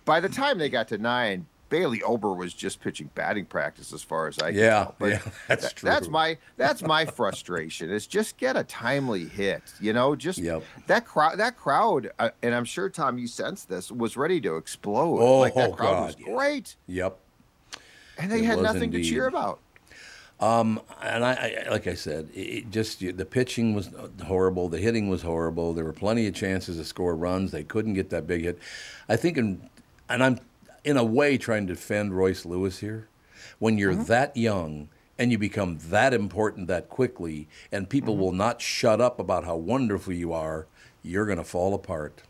By 0.05 0.19
the 0.19 0.29
time 0.29 0.57
they 0.57 0.69
got 0.69 0.87
to 0.89 0.97
nine, 0.97 1.45
Bailey 1.69 2.01
Ober 2.03 2.33
was 2.33 2.53
just 2.53 2.81
pitching 2.81 3.09
batting 3.15 3.45
practice 3.45 3.93
as 3.93 4.03
far 4.03 4.27
as 4.27 4.37
I 4.39 4.51
can 4.51 4.59
Yeah, 4.59 4.69
tell. 4.83 4.95
But 4.99 5.09
yeah, 5.11 5.19
that's 5.47 5.63
that- 5.63 5.75
true. 5.75 5.89
That's 5.89 6.07
my 6.09 6.37
that's 6.57 6.81
my 6.81 7.05
frustration. 7.05 7.89
Is 7.89 8.07
just 8.07 8.37
get 8.37 8.57
a 8.57 8.63
timely 8.65 9.25
hit. 9.25 9.61
You 9.79 9.93
know, 9.93 10.15
just 10.15 10.39
Yep. 10.39 10.63
that 10.87 11.05
crowd. 11.05 11.37
That 11.37 11.55
crowd, 11.57 12.11
uh, 12.19 12.31
and 12.43 12.53
I'm 12.53 12.65
sure 12.65 12.89
Tom, 12.89 13.17
you 13.17 13.27
sensed 13.27 13.69
this, 13.69 13.89
was 13.91 14.17
ready 14.17 14.41
to 14.41 14.57
explode. 14.57 15.19
Oh, 15.19 15.39
like 15.39 15.53
that 15.55 15.71
crowd 15.77 15.93
God, 15.93 16.15
yeah. 16.19 16.33
great, 16.33 16.75
Yep. 16.87 17.17
and 18.17 18.31
they 18.31 18.39
It 18.39 18.45
had 18.45 18.57
was 18.57 18.63
nothing 18.65 18.91
to 18.91 19.01
cheer 19.03 19.27
about. 19.27 19.59
Um, 20.41 20.81
And 21.03 21.23
I, 21.23 21.63
I 21.67 21.69
like 21.69 21.85
I 21.85 21.93
said, 21.93 22.27
it 22.33 22.71
just 22.71 22.99
the 22.99 23.25
pitching 23.25 23.75
was 23.75 23.91
horrible. 24.25 24.69
The 24.69 24.79
hitting 24.79 25.07
was 25.07 25.21
horrible. 25.21 25.71
There 25.73 25.85
were 25.85 25.93
plenty 25.93 26.25
of 26.27 26.33
chances 26.33 26.77
to 26.77 26.83
score 26.83 27.15
runs. 27.15 27.51
They 27.51 27.63
couldn't 27.63 27.93
get 27.93 28.09
that 28.09 28.25
big 28.25 28.41
hit. 28.41 28.57
I 29.07 29.17
think, 29.17 29.37
in, 29.37 29.69
and 30.11 30.23
I'm 30.23 30.39
in 30.83 30.97
a 30.97 31.03
way 31.03 31.37
trying 31.37 31.67
to 31.67 31.73
defend 31.73 32.15
Royce 32.15 32.45
Lewis 32.45 32.79
here. 32.79 33.07
When 33.59 33.77
you're 33.77 33.93
mm-hmm. 33.93 34.05
that 34.05 34.35
young 34.35 34.89
and 35.17 35.31
you 35.31 35.37
become 35.37 35.77
that 35.89 36.13
important 36.13 36.67
that 36.67 36.89
quickly, 36.89 37.47
and 37.71 37.89
people 37.89 38.15
mm-hmm. 38.15 38.23
will 38.23 38.31
not 38.31 38.61
shut 38.61 38.99
up 38.99 39.19
about 39.19 39.45
how 39.45 39.55
wonderful 39.55 40.13
you 40.13 40.33
are, 40.33 40.67
you're 41.03 41.25
going 41.25 41.37
to 41.37 41.43
fall 41.43 41.73
apart. 41.73 42.23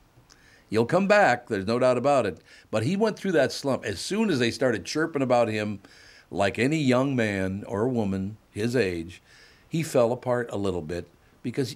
He'll 0.69 0.85
come 0.85 1.07
back, 1.07 1.47
there's 1.47 1.67
no 1.67 1.79
doubt 1.79 1.97
about 1.97 2.25
it. 2.25 2.39
But 2.69 2.83
he 2.83 2.95
went 2.95 3.17
through 3.17 3.33
that 3.33 3.51
slump. 3.51 3.85
As 3.85 3.99
soon 3.99 4.29
as 4.29 4.39
they 4.39 4.51
started 4.51 4.85
chirping 4.85 5.21
about 5.21 5.49
him, 5.49 5.81
like 6.29 6.57
any 6.57 6.77
young 6.77 7.15
man 7.15 7.65
or 7.67 7.87
woman 7.89 8.37
his 8.51 8.75
age, 8.75 9.21
he 9.67 9.83
fell 9.83 10.11
apart 10.11 10.49
a 10.51 10.57
little 10.57 10.81
bit 10.81 11.07
because 11.43 11.75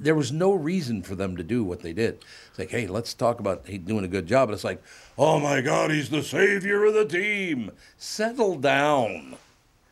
there 0.00 0.14
was 0.14 0.32
no 0.32 0.52
reason 0.52 1.02
for 1.02 1.14
them 1.14 1.36
to 1.36 1.42
do 1.42 1.64
what 1.64 1.82
they 1.82 1.92
did. 1.92 2.24
It's 2.50 2.58
like, 2.58 2.70
hey, 2.70 2.86
let's 2.86 3.14
talk 3.14 3.40
about 3.40 3.66
he 3.66 3.78
doing 3.78 4.04
a 4.04 4.08
good 4.08 4.26
job. 4.26 4.48
And 4.48 4.54
it's 4.54 4.64
like, 4.64 4.82
oh 5.16 5.38
my 5.40 5.60
God, 5.60 5.90
he's 5.90 6.10
the 6.10 6.22
savior 6.22 6.84
of 6.84 6.94
the 6.94 7.04
team. 7.04 7.72
Settle 7.96 8.56
down. 8.56 9.36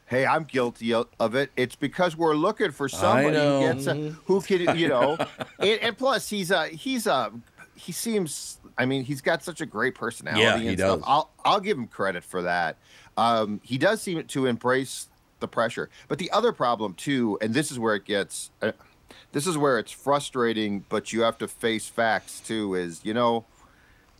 Hey, 0.07 0.25
I'm 0.25 0.45
guilty 0.45 0.95
of 0.95 1.35
it. 1.35 1.51
It's 1.57 1.75
because 1.75 2.17
we're 2.17 2.37
looking 2.37 2.71
for 2.71 2.89
somebody 2.89 3.37
who 3.37 3.61
gets 3.61 3.87
a, 3.89 3.95
who 4.27 4.41
can, 4.41 4.79
you 4.79 4.89
know, 4.89 5.19
and, 5.59 5.81
and 5.81 5.99
plus 5.99 6.29
he's 6.31 6.53
a 6.53 6.69
he's 6.69 7.07
a 7.07 7.33
he 7.75 7.93
seems. 7.93 8.59
I 8.79 8.85
mean, 8.85 9.05
he's 9.05 9.21
got 9.21 9.43
such 9.43 9.61
a 9.61 9.67
great 9.67 9.95
personality. 9.95 10.43
Yeah, 10.43 10.55
and 10.55 10.63
he 10.63 10.77
stuff. 10.77 11.01
does. 11.01 11.05
I'll 11.09 11.31
I'll 11.45 11.61
give 11.61 11.77
him 11.77 11.89
credit 11.89 12.23
for 12.23 12.43
that. 12.43 12.77
Um, 13.17 13.61
he 13.65 13.79
does 13.79 14.01
seem 14.01 14.23
to 14.23 14.47
embrace 14.47 15.09
the 15.41 15.49
pressure. 15.49 15.91
But 16.09 16.19
the 16.19 16.31
other 16.31 16.53
problem 16.53 16.95
too, 16.95 17.39
and 17.41 17.53
this 17.53 17.71
is 17.71 17.79
where 17.79 17.95
it 17.95 18.05
gets. 18.05 18.51
Uh, 18.63 18.73
this 19.33 19.47
is 19.47 19.57
where 19.59 19.79
it's 19.79 19.93
frustrating, 19.93 20.85
but 20.89 21.13
you 21.13 21.23
have 21.23 21.39
to 21.39 21.49
face 21.49 21.89
facts 21.89 22.41
too. 22.41 22.75
Is 22.75 23.01
you 23.05 23.15
know, 23.15 23.45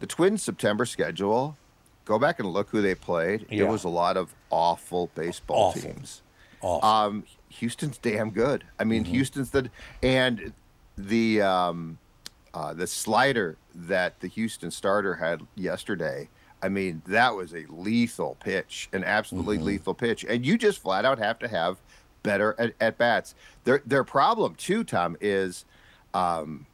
the 0.01 0.07
Twins' 0.07 0.43
September 0.43 0.85
schedule. 0.87 1.57
Go 2.05 2.19
back 2.21 2.39
and 2.39 2.49
look 2.49 2.69
who 2.71 2.81
they 2.83 2.95
played. 2.95 3.47
Yeah. 3.51 3.65
It 3.65 3.69
was 3.69 3.83
a 3.83 3.89
lot 3.89 4.17
of 4.17 4.33
awful 4.51 5.11
baseball 5.17 5.71
Awful. 5.71 5.83
teams. 5.83 6.23
Awful. 6.61 6.89
Um, 6.89 7.25
Houston's 7.49 7.99
damn 7.99 8.31
good. 8.31 8.63
I 8.79 8.85
mean, 8.85 9.03
Mm-hmm. 9.05 9.13
Houston's 9.15 9.51
the 9.51 9.71
and 10.05 10.53
the 10.97 11.43
um, 11.43 11.99
uh, 12.55 12.73
the 12.75 12.87
slider 12.87 13.57
that 13.75 14.21
the 14.21 14.29
Houston 14.29 14.71
starter 14.71 15.15
had 15.17 15.43
yesterday. 15.57 16.29
I 16.63 16.69
mean, 16.69 17.03
that 17.09 17.35
was 17.35 17.53
a 17.55 17.65
lethal 17.69 18.37
pitch, 18.41 18.89
an 18.93 19.03
absolutely 19.05 19.57
Mm-hmm. 19.59 19.67
lethal 19.67 19.95
pitch, 19.95 20.25
and 20.29 20.47
you 20.47 20.57
just 20.57 20.79
flat 20.81 21.05
out 21.05 21.19
have 21.19 21.39
to 21.41 21.49
have 21.49 21.77
better 22.27 22.55
at, 22.59 22.75
at 22.81 22.99
bats. 22.99 23.35
Their 23.65 23.81
their 23.87 24.05
problem 24.05 24.55
too, 24.57 24.85
Tom, 24.85 25.17
is 25.21 25.65
um, 26.13 26.67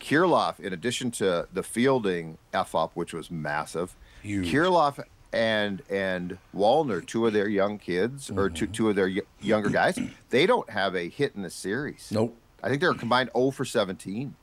Kirilloff. 0.00 0.58
In 0.60 0.72
addition 0.72 1.10
to 1.12 1.46
the 1.52 1.62
fielding 1.62 2.38
f 2.54 2.74
up, 2.74 2.92
which 2.94 3.12
was 3.12 3.30
massive, 3.30 3.94
Huge. 4.22 4.50
Kirilloff 4.50 5.02
and 5.32 5.82
and 5.90 6.38
Wallner, 6.56 7.04
two 7.04 7.26
of 7.26 7.32
their 7.32 7.48
young 7.48 7.78
kids 7.78 8.30
or 8.30 8.48
two 8.48 8.66
two 8.66 8.88
of 8.88 8.96
their 8.96 9.08
y- 9.08 9.20
younger 9.40 9.68
guys, 9.68 9.98
they 10.30 10.46
don't 10.46 10.70
have 10.70 10.94
a 10.94 11.08
hit 11.08 11.34
in 11.36 11.42
the 11.42 11.50
series. 11.50 12.08
Nope. 12.10 12.36
I 12.62 12.68
think 12.68 12.80
they're 12.80 12.92
combined 12.92 13.30
0 13.34 13.52
for 13.52 13.64
17. 13.64 14.34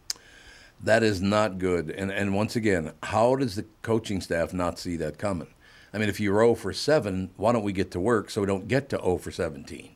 That 0.83 1.03
is 1.03 1.21
not 1.21 1.57
good. 1.59 1.89
And 1.89 2.11
and 2.11 2.35
once 2.35 2.55
again, 2.55 2.93
how 3.03 3.35
does 3.35 3.55
the 3.55 3.65
coaching 3.81 4.21
staff 4.21 4.53
not 4.53 4.79
see 4.79 4.95
that 4.97 5.17
coming? 5.17 5.47
I 5.93 5.99
mean, 5.99 6.09
if 6.09 6.19
you're 6.19 6.35
0 6.39 6.55
for 6.55 6.73
7, 6.73 7.31
why 7.37 7.53
don't 7.53 7.63
we 7.63 7.73
get 7.73 7.91
to 7.91 7.99
work 7.99 8.29
so 8.29 8.41
we 8.41 8.47
don't 8.47 8.67
get 8.67 8.89
to 8.89 8.97
0 8.97 9.17
for 9.17 9.31
17? 9.31 9.95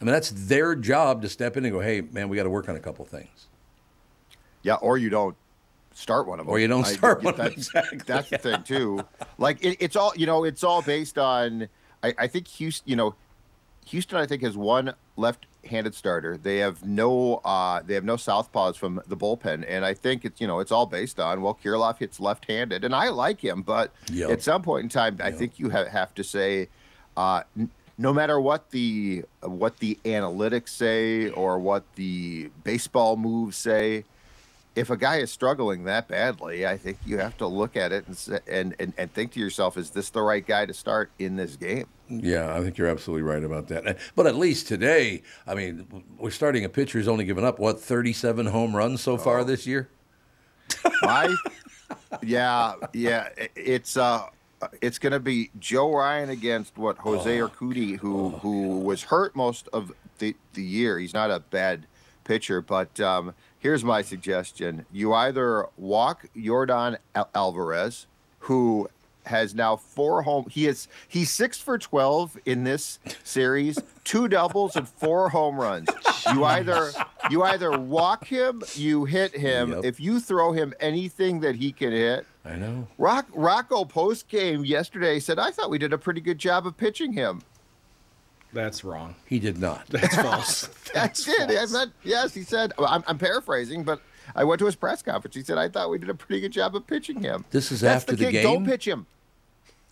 I 0.00 0.04
mean, 0.04 0.12
that's 0.12 0.30
their 0.30 0.74
job 0.74 1.20
to 1.22 1.28
step 1.28 1.56
in 1.56 1.64
and 1.64 1.72
go, 1.74 1.80
hey, 1.80 2.00
man, 2.00 2.28
we 2.28 2.36
got 2.36 2.44
to 2.44 2.50
work 2.50 2.68
on 2.68 2.76
a 2.76 2.80
couple 2.80 3.04
things. 3.04 3.48
Yeah, 4.62 4.74
or 4.76 4.96
you 4.96 5.10
don't 5.10 5.36
start 5.92 6.26
one 6.26 6.40
of 6.40 6.46
them. 6.46 6.54
Or 6.54 6.58
you 6.58 6.68
don't 6.68 6.86
I- 6.86 6.92
start 6.94 7.22
one 7.22 7.34
of 7.34 7.38
them, 7.38 7.46
that's, 7.48 7.56
exactly. 7.68 7.98
That's 8.06 8.30
the 8.30 8.38
thing 8.38 8.62
too. 8.64 9.00
Like 9.38 9.62
it, 9.64 9.76
it's 9.80 9.96
all 9.96 10.12
you 10.16 10.26
know. 10.26 10.44
It's 10.44 10.64
all 10.64 10.82
based 10.82 11.18
on. 11.18 11.68
I, 12.02 12.14
I 12.18 12.26
think 12.28 12.48
Houston. 12.48 12.88
You 12.88 12.96
know, 12.96 13.14
Houston. 13.86 14.16
I 14.18 14.26
think 14.26 14.42
has 14.42 14.56
one 14.56 14.94
left-handed 15.16 15.94
starter. 15.94 16.36
They 16.38 16.58
have 16.58 16.84
no. 16.84 17.36
Uh, 17.44 17.82
they 17.84 17.94
have 17.94 18.04
no 18.04 18.16
southpaws 18.16 18.76
from 18.76 19.02
the 19.06 19.16
bullpen, 19.16 19.64
and 19.68 19.84
I 19.84 19.92
think 19.94 20.24
it's 20.24 20.40
you 20.40 20.46
know 20.46 20.60
it's 20.60 20.72
all 20.72 20.86
based 20.86 21.20
on 21.20 21.42
well, 21.42 21.58
Kirilloff 21.62 21.98
hits 21.98 22.20
left-handed, 22.20 22.84
and 22.84 22.94
I 22.94 23.08
like 23.08 23.42
him, 23.42 23.60
but 23.62 23.92
Yep. 24.10 24.30
at 24.30 24.42
some 24.42 24.62
point 24.62 24.84
in 24.84 24.88
time, 24.88 25.18
I 25.22 25.30
think 25.30 25.58
you 25.58 25.68
have, 25.70 25.88
have 25.88 26.14
to 26.14 26.24
say. 26.24 26.68
Uh, 27.16 27.42
no 28.00 28.14
matter 28.14 28.40
what 28.40 28.70
the 28.70 29.22
what 29.42 29.76
the 29.76 29.98
analytics 30.06 30.70
say 30.70 31.28
or 31.28 31.58
what 31.58 31.84
the 31.96 32.50
baseball 32.64 33.14
moves 33.14 33.58
say, 33.58 34.04
if 34.74 34.88
a 34.88 34.96
guy 34.96 35.18
is 35.18 35.30
struggling 35.30 35.84
that 35.84 36.08
badly, 36.08 36.66
I 36.66 36.78
think 36.78 36.96
you 37.04 37.18
have 37.18 37.36
to 37.36 37.46
look 37.46 37.76
at 37.76 37.92
it 37.92 38.06
and 38.08 38.40
and, 38.48 38.74
and 38.80 38.94
and 38.96 39.12
think 39.12 39.32
to 39.32 39.40
yourself, 39.40 39.76
is 39.76 39.90
this 39.90 40.08
the 40.08 40.22
right 40.22 40.44
guy 40.44 40.64
to 40.64 40.72
start 40.72 41.10
in 41.18 41.36
this 41.36 41.56
game? 41.56 41.88
Yeah, 42.08 42.56
I 42.56 42.62
think 42.62 42.78
you're 42.78 42.88
absolutely 42.88 43.22
right 43.22 43.44
about 43.44 43.68
that. 43.68 43.98
But 44.16 44.26
at 44.26 44.34
least 44.34 44.66
today, 44.66 45.22
I 45.46 45.54
mean, 45.54 45.86
we're 46.18 46.30
starting 46.30 46.64
a 46.64 46.70
pitcher 46.70 46.98
who's 46.98 47.06
only 47.06 47.24
given 47.24 47.44
up, 47.44 47.60
what, 47.60 47.80
37 47.80 48.46
home 48.46 48.74
runs 48.74 49.00
so 49.00 49.16
far 49.16 49.44
this 49.44 49.64
year? 49.64 49.88
My, 51.02 51.32
yeah, 52.22 52.74
yeah, 52.92 53.28
it's 53.54 53.96
uh, 53.96 54.26
it's 54.80 54.98
going 54.98 55.12
to 55.12 55.20
be 55.20 55.50
Joe 55.58 55.94
Ryan 55.94 56.30
against 56.30 56.76
what 56.76 56.98
Jose 56.98 57.38
Urquidy, 57.38 57.98
who 57.98 58.30
who 58.30 58.78
was 58.78 59.04
hurt 59.04 59.34
most 59.34 59.68
of 59.72 59.92
the 60.18 60.36
the 60.54 60.62
year. 60.62 60.98
He's 60.98 61.14
not 61.14 61.30
a 61.30 61.40
bad 61.40 61.86
pitcher, 62.24 62.60
but 62.60 63.00
um, 63.00 63.34
here's 63.58 63.84
my 63.84 64.02
suggestion: 64.02 64.86
you 64.92 65.14
either 65.14 65.66
walk 65.76 66.26
Jordan 66.36 66.98
Al- 67.14 67.30
Alvarez, 67.34 68.06
who 68.40 68.88
has 69.26 69.54
now 69.54 69.76
four 69.76 70.22
home. 70.22 70.46
He 70.50 70.66
is 70.66 70.88
he's 71.08 71.30
six 71.30 71.58
for 71.58 71.78
twelve 71.78 72.36
in 72.44 72.64
this 72.64 72.98
series, 73.24 73.78
two 74.04 74.28
doubles 74.28 74.76
and 74.76 74.88
four 74.88 75.28
home 75.30 75.58
runs. 75.58 75.88
You 76.32 76.44
either 76.44 76.92
you 77.30 77.42
either 77.42 77.78
walk 77.78 78.26
him, 78.26 78.62
you 78.74 79.04
hit 79.04 79.34
him. 79.34 79.72
Yep. 79.72 79.84
If 79.84 80.00
you 80.00 80.20
throw 80.20 80.52
him 80.52 80.74
anything 80.80 81.40
that 81.40 81.56
he 81.56 81.72
can 81.72 81.92
hit, 81.92 82.26
I 82.44 82.56
know. 82.56 82.88
Rock 82.98 83.28
Rocco 83.32 83.84
post 83.84 84.28
game 84.28 84.64
yesterday 84.64 85.18
said, 85.18 85.38
"I 85.38 85.50
thought 85.50 85.70
we 85.70 85.78
did 85.78 85.92
a 85.92 85.98
pretty 85.98 86.20
good 86.20 86.38
job 86.38 86.66
of 86.66 86.76
pitching 86.76 87.12
him." 87.12 87.42
That's 88.52 88.82
wrong. 88.82 89.14
He 89.26 89.38
did 89.38 89.58
not. 89.58 89.86
That's 89.88 90.16
false. 90.22 90.66
That's 90.94 91.28
it. 91.28 91.50
I 91.50 91.66
meant, 91.66 91.92
yes, 92.02 92.34
he 92.34 92.42
said. 92.42 92.72
I'm, 92.78 93.04
I'm 93.06 93.18
paraphrasing, 93.18 93.84
but 93.84 94.00
I 94.34 94.44
went 94.44 94.58
to 94.60 94.66
his 94.66 94.74
press 94.74 95.02
conference. 95.02 95.34
He 95.34 95.42
said, 95.42 95.58
"I 95.58 95.68
thought 95.68 95.90
we 95.90 95.98
did 95.98 96.10
a 96.10 96.14
pretty 96.14 96.40
good 96.40 96.52
job 96.52 96.74
of 96.74 96.86
pitching 96.86 97.22
him." 97.22 97.44
This 97.50 97.70
is 97.70 97.80
That's 97.80 98.04
after 98.04 98.16
the 98.16 98.30
game. 98.30 98.42
Don't 98.42 98.64
pitch 98.64 98.86
him. 98.86 99.06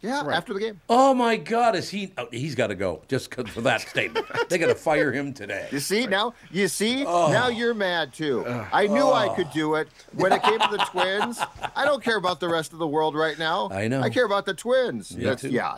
Yeah, 0.00 0.22
Right. 0.24 0.36
after 0.36 0.54
the 0.54 0.60
game. 0.60 0.80
Oh 0.88 1.12
my 1.12 1.36
God, 1.36 1.74
is 1.74 1.90
he? 1.90 2.12
Oh, 2.16 2.28
he's 2.30 2.54
got 2.54 2.68
to 2.68 2.76
go 2.76 3.02
just 3.08 3.30
'cause- 3.30 3.48
for 3.48 3.62
that 3.62 3.80
statement. 3.88 4.26
they 4.48 4.56
got 4.56 4.68
to 4.68 4.74
fire 4.76 5.10
him 5.10 5.32
today. 5.34 5.66
You 5.72 5.80
see 5.80 6.06
now? 6.06 6.34
You 6.52 6.68
see 6.68 7.04
Oh. 7.04 7.32
now? 7.32 7.48
You're 7.48 7.74
mad 7.74 8.12
too. 8.12 8.46
I 8.72 8.86
knew 8.86 9.06
I 9.08 9.26
oh. 9.28 9.34
could 9.34 9.50
do 9.52 9.74
it 9.74 9.88
when 10.14 10.32
it 10.32 10.42
came 10.42 10.60
to 10.60 10.68
the 10.70 10.78
Twins. 10.92 11.40
I 11.74 11.84
don't 11.84 12.02
care 12.02 12.16
about 12.16 12.38
the 12.38 12.48
rest 12.48 12.72
of 12.72 12.78
the 12.78 12.86
world 12.86 13.16
right 13.16 13.38
now. 13.38 13.70
I 13.72 13.88
know. 13.88 14.00
I 14.00 14.08
care 14.10 14.24
about 14.24 14.46
the 14.46 14.54
Twins. 14.54 15.16
Me 15.16 15.24
That's- 15.24 15.40
too. 15.40 15.48
Yeah. 15.50 15.74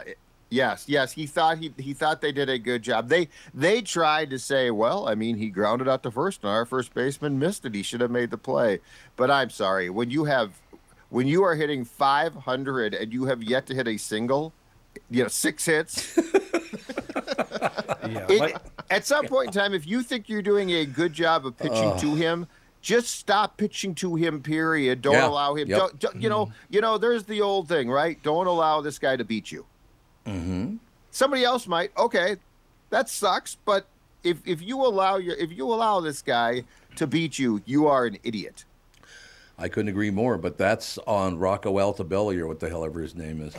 Yes, 0.52 0.86
yes. 0.88 1.12
He 1.12 1.26
thought 1.28 1.58
he 1.58 1.72
he 1.78 1.94
thought 1.94 2.20
they 2.20 2.32
did 2.32 2.48
a 2.50 2.58
good 2.58 2.82
job. 2.82 3.08
They 3.08 3.28
they 3.54 3.80
tried 3.82 4.30
to 4.30 4.38
say, 4.38 4.72
well, 4.72 5.08
I 5.08 5.14
mean, 5.14 5.36
he 5.36 5.48
grounded 5.48 5.88
out 5.88 6.02
to 6.02 6.10
first, 6.10 6.42
and 6.42 6.50
our 6.50 6.66
first 6.66 6.92
baseman 6.92 7.38
missed 7.38 7.64
it. 7.64 7.72
He 7.74 7.84
should 7.84 8.00
have 8.00 8.10
made 8.10 8.32
the 8.32 8.36
play. 8.36 8.80
But 9.14 9.30
I'm 9.30 9.48
sorry, 9.50 9.90
when 9.90 10.10
you 10.10 10.24
have 10.24 10.50
when 11.10 11.26
you 11.26 11.42
are 11.44 11.54
hitting 11.54 11.84
500 11.84 12.94
and 12.94 13.12
you 13.12 13.26
have 13.26 13.42
yet 13.42 13.66
to 13.66 13.74
hit 13.74 13.86
a 13.86 13.96
single, 13.96 14.52
you 15.10 15.22
know, 15.22 15.28
six 15.28 15.66
hits. 15.66 16.18
Yeah. 18.08 18.26
It- 18.28 18.40
like- 18.40 18.56
at 18.90 19.06
some 19.06 19.26
point 19.26 19.48
in 19.48 19.52
time, 19.52 19.72
if 19.72 19.86
you 19.86 20.02
think 20.02 20.28
you're 20.28 20.42
doing 20.42 20.70
a 20.70 20.84
good 20.84 21.12
job 21.12 21.46
of 21.46 21.56
pitching 21.56 21.96
to 21.98 22.14
him, 22.16 22.46
just 22.80 23.10
stop 23.10 23.56
pitching 23.56 23.94
to 23.96 24.16
him. 24.16 24.42
Period. 24.42 25.00
Don't 25.02 25.12
Yeah, 25.12 25.28
allow 25.28 25.54
him. 25.54 25.68
yep. 25.68 25.78
Don't, 25.78 25.98
don't- 26.00 26.20
you 26.22 26.28
know. 26.28 26.50
You 26.70 26.80
know. 26.80 26.98
There's 26.98 27.22
the 27.24 27.40
old 27.42 27.68
thing, 27.68 27.88
right? 27.90 28.20
Don't 28.24 28.46
allow 28.48 28.80
this 28.80 28.98
guy 28.98 29.16
to 29.16 29.24
beat 29.24 29.52
you. 29.52 29.64
Mm-hmm. 30.26 30.76
Somebody 31.12 31.44
else 31.44 31.66
might. 31.68 31.92
Okay, 31.96 32.36
that 32.88 33.08
sucks. 33.08 33.56
But 33.64 33.86
if 34.24 34.38
if 34.44 34.60
you 34.62 34.80
allow 34.84 35.16
your 35.18 35.36
if 35.36 35.52
you 35.52 35.66
allow 35.72 36.00
this 36.00 36.20
guy 36.22 36.64
to 36.96 37.06
beat 37.06 37.38
you, 37.38 37.62
you 37.66 37.86
are 37.86 38.06
an 38.06 38.16
idiot. 38.24 38.64
I 39.60 39.68
couldn't 39.68 39.90
agree 39.90 40.10
more. 40.10 40.38
But 40.38 40.58
that's 40.58 40.98
on 41.06 41.38
Rocco 41.38 41.74
Altabelli 41.74 42.38
or 42.38 42.46
what 42.46 42.58
the 42.60 42.68
hell 42.68 42.84
ever 42.84 43.00
his 43.00 43.14
name 43.14 43.42
is. 43.42 43.54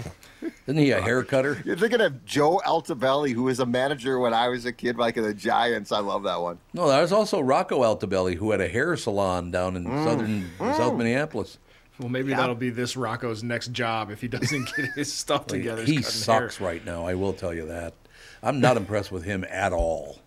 Isn't 0.67 0.81
he 0.81 0.91
a 0.91 1.01
hair 1.01 1.23
cutter? 1.23 1.61
You're 1.63 1.77
thinking 1.77 2.01
of 2.01 2.25
Joe 2.25 2.59
Altobelli, 2.65 3.33
who 3.33 3.43
was 3.43 3.59
a 3.59 3.65
manager 3.65 4.19
when 4.19 4.33
I 4.33 4.47
was 4.49 4.65
a 4.65 4.73
kid, 4.73 4.97
like 4.97 5.17
in 5.17 5.23
the 5.23 5.33
Giants. 5.33 5.91
I 5.91 5.99
love 5.99 6.23
that 6.23 6.41
one. 6.41 6.59
No, 6.73 6.87
that 6.87 7.01
was 7.01 7.11
also 7.11 7.39
Rocco 7.39 7.81
Altabelli, 7.81 8.35
who 8.35 8.51
had 8.51 8.59
a 8.59 8.67
hair 8.67 8.97
salon 8.97 9.51
down 9.51 9.75
in 9.75 9.85
mm, 9.85 10.03
southern 10.03 10.49
mm. 10.57 10.77
South 10.77 10.95
Minneapolis. 10.95 11.59
Well, 11.99 12.09
maybe 12.09 12.33
that'll 12.33 12.55
be 12.55 12.71
this 12.71 12.97
Rocco's 12.97 13.43
next 13.43 13.71
job 13.73 14.09
if 14.09 14.21
he 14.21 14.27
doesn't 14.27 14.75
get 14.75 14.89
his 14.95 15.13
stuff 15.13 15.45
together. 15.45 15.83
He 15.83 16.01
sucks 16.01 16.57
hair. 16.57 16.67
right 16.67 16.83
now. 16.83 17.05
I 17.05 17.13
will 17.13 17.33
tell 17.33 17.53
you 17.53 17.67
that. 17.67 17.93
I'm 18.41 18.59
not 18.59 18.75
impressed 18.75 19.11
with 19.11 19.23
him 19.23 19.45
at 19.49 19.71
all. 19.71 20.19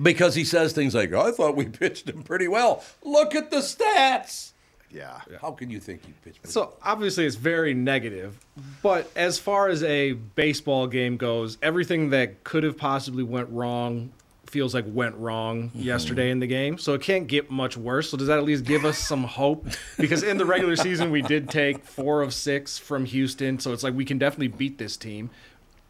Because 0.00 0.36
he 0.36 0.44
says 0.44 0.72
things 0.72 0.94
like, 0.94 1.12
I 1.12 1.32
thought 1.32 1.56
we 1.56 1.64
pitched 1.68 2.08
him 2.08 2.22
pretty 2.22 2.46
well. 2.46 2.84
Look 3.02 3.34
at 3.34 3.50
the 3.50 3.58
stats. 3.58 4.52
Yeah. 4.90 5.20
How 5.40 5.52
can 5.52 5.70
you 5.70 5.80
think 5.80 6.04
he 6.04 6.12
pitched 6.24 6.42
pretty 6.42 6.52
So 6.52 6.74
obviously 6.82 7.26
it's 7.26 7.36
very 7.36 7.74
negative, 7.74 8.38
but 8.82 9.10
as 9.16 9.38
far 9.38 9.68
as 9.68 9.82
a 9.82 10.12
baseball 10.12 10.86
game 10.86 11.16
goes, 11.16 11.58
everything 11.62 12.10
that 12.10 12.44
could 12.44 12.64
have 12.64 12.78
possibly 12.78 13.22
went 13.22 13.50
wrong 13.50 14.10
feels 14.50 14.74
like 14.74 14.84
went 14.88 15.14
wrong 15.16 15.68
mm-hmm. 15.68 15.80
yesterday 15.80 16.30
in 16.30 16.40
the 16.40 16.46
game. 16.46 16.78
So 16.78 16.94
it 16.94 17.02
can't 17.02 17.26
get 17.26 17.50
much 17.50 17.76
worse. 17.76 18.10
So 18.10 18.16
does 18.16 18.28
that 18.28 18.38
at 18.38 18.44
least 18.44 18.64
give 18.64 18.84
us 18.84 18.98
some 18.98 19.24
hope? 19.24 19.66
Because 19.98 20.22
in 20.22 20.38
the 20.38 20.46
regular 20.46 20.76
season 20.76 21.10
we 21.10 21.22
did 21.22 21.48
take 21.48 21.84
4 21.84 22.22
of 22.22 22.34
6 22.34 22.78
from 22.78 23.04
Houston, 23.04 23.58
so 23.58 23.72
it's 23.72 23.82
like 23.82 23.94
we 23.94 24.04
can 24.04 24.18
definitely 24.18 24.48
beat 24.48 24.78
this 24.78 24.96
team. 24.96 25.30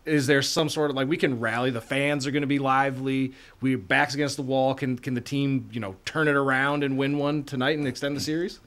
Is 0.05 0.27
there 0.27 0.41
some 0.41 0.71
sort 0.71 0.91
of 0.91 0.97
like 0.97 1.07
we 1.07 1.19
can 1.19 1.39
rally? 1.39 1.71
The 1.71 1.83
fans 1.83 2.27
are 2.27 2.31
going 2.31 2.41
to 2.43 2.47
be 2.47 2.59
lively. 2.59 3.35
We 3.61 3.77
backs 3.77 4.15
against 4.15 4.37
the 4.37 4.43
wall. 4.43 4.75
Can 4.75 4.99
can 4.99 5.13
the 5.13 5.21
team 5.21 5.69
you 5.71 5.81
know 5.81 5.97
turn 6.07 6.29
it 6.29 6.35
around 6.35 6.83
and 6.83 6.97
win 6.97 7.19
one 7.19 7.45
tonight 7.45 7.77
and 7.77 7.87
extend 7.87 8.17
the 8.17 8.21
series? 8.21 8.59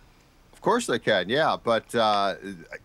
Of 0.61 0.63
course 0.63 0.85
they 0.85 0.99
can, 0.99 1.27
yeah. 1.27 1.57
But 1.61 1.95
uh, 1.95 2.35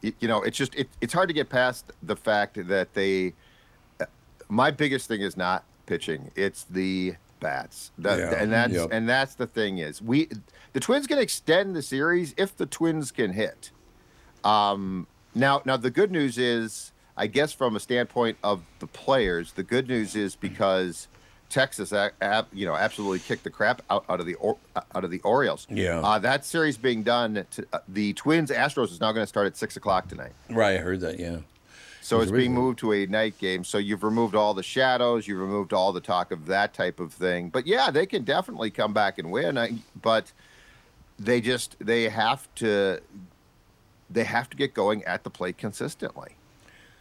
you 0.01 0.29
know, 0.29 0.41
it's 0.43 0.57
just 0.57 0.75
it, 0.75 0.89
it's 1.03 1.13
hard 1.13 1.29
to 1.29 1.35
get 1.35 1.51
past 1.51 1.93
the 2.03 2.17
fact 2.17 2.57
that 2.69 2.95
they. 2.95 3.35
My 4.49 4.71
biggest 4.71 5.09
thing 5.09 5.21
is 5.21 5.37
not 5.37 5.63
pitching; 5.85 6.31
it's 6.35 6.65
the 6.65 7.17
bats, 7.39 7.91
That- 7.99 8.19
Yeah, 8.19 8.43
and 8.43 8.51
that's 8.51 8.73
yep. 8.73 8.89
and 8.93 9.07
that's 9.07 9.35
the 9.35 9.47
thing 9.47 9.77
is 9.77 10.01
we 10.01 10.31
the 10.73 10.81
Twins 10.81 11.07
can 11.07 11.19
extend 11.19 11.77
the 11.77 11.83
series 11.83 12.35
if 12.39 12.57
the 12.57 12.65
Twins 12.65 13.11
can 13.13 13.35
hit. 13.35 13.73
Um, 14.43 15.07
now, 15.35 15.61
now 15.67 15.77
the 15.77 15.91
good 15.91 16.11
news 16.11 16.39
is, 16.39 16.93
I 17.15 17.27
guess, 17.27 17.53
from 17.53 17.77
a 17.77 17.81
standpoint 17.81 18.39
of 18.43 18.63
the 18.79 18.87
players, 18.87 19.53
the 19.53 19.63
good 19.63 19.87
news 19.87 20.17
is 20.17 20.35
because 20.35 21.09
Texas, 21.49 21.93
you 22.53 22.67
know, 22.67 22.75
absolutely 22.75 23.21
kicked 23.21 23.45
the 23.45 23.51
crap 23.51 23.83
out, 23.91 24.05
out 24.09 24.21
of 24.21 24.27
the 24.27 24.35
or, 24.35 24.57
out 24.95 25.05
of 25.05 25.11
the 25.11 25.21
Orioles. 25.21 25.67
Yeah. 25.71 26.01
uh, 26.01 26.19
that 26.19 26.45
series 26.45 26.77
being 26.77 27.03
done. 27.03 27.47
To, 27.53 27.67
uh, 27.73 27.79
the 27.89 28.13
Twins 28.15 28.51
Astros 28.51 28.91
is 28.91 29.01
now 29.01 29.13
going 29.13 29.23
to 29.23 29.29
start 29.29 29.47
at 29.47 29.57
six 29.57 29.77
o'clock 29.77 30.09
tonight. 30.09 30.33
Right, 30.51 30.77
I 30.77 30.81
heard 30.81 31.01
that, 31.01 31.19
yeah. 31.19 31.39
So 32.01 32.21
it's 32.21 32.31
being 32.31 32.55
moved 32.55 32.79
to 32.81 32.93
a 32.93 33.07
night 33.07 33.37
game. 33.39 33.65
So 33.65 33.79
you've 33.79 34.05
removed 34.05 34.37
all 34.37 34.55
the 34.55 34.63
shadows, 34.63 35.27
you've 35.27 35.41
removed 35.41 35.73
all 35.73 35.93
the 35.93 36.01
talk 36.01 36.31
of 36.31 36.47
that 36.47 36.73
type 36.73 37.01
of 37.01 37.13
thing. 37.13 37.49
But 37.49 37.67
yeah, 37.67 37.91
they 37.91 38.07
can 38.07 38.23
definitely 38.23 38.71
come 38.71 38.93
back 38.93 39.19
and 39.19 39.33
win. 39.33 39.59
I, 39.59 39.73
but 40.01 40.31
they 41.19 41.41
just 41.41 41.75
they 41.81 42.09
have 42.09 42.47
to 42.57 43.01
they 44.09 44.23
have 44.23 44.49
to 44.51 44.57
get 44.57 44.73
going 44.73 45.03
at 45.05 45.25
the 45.25 45.31
plate 45.31 45.59
consistently. 45.59 46.37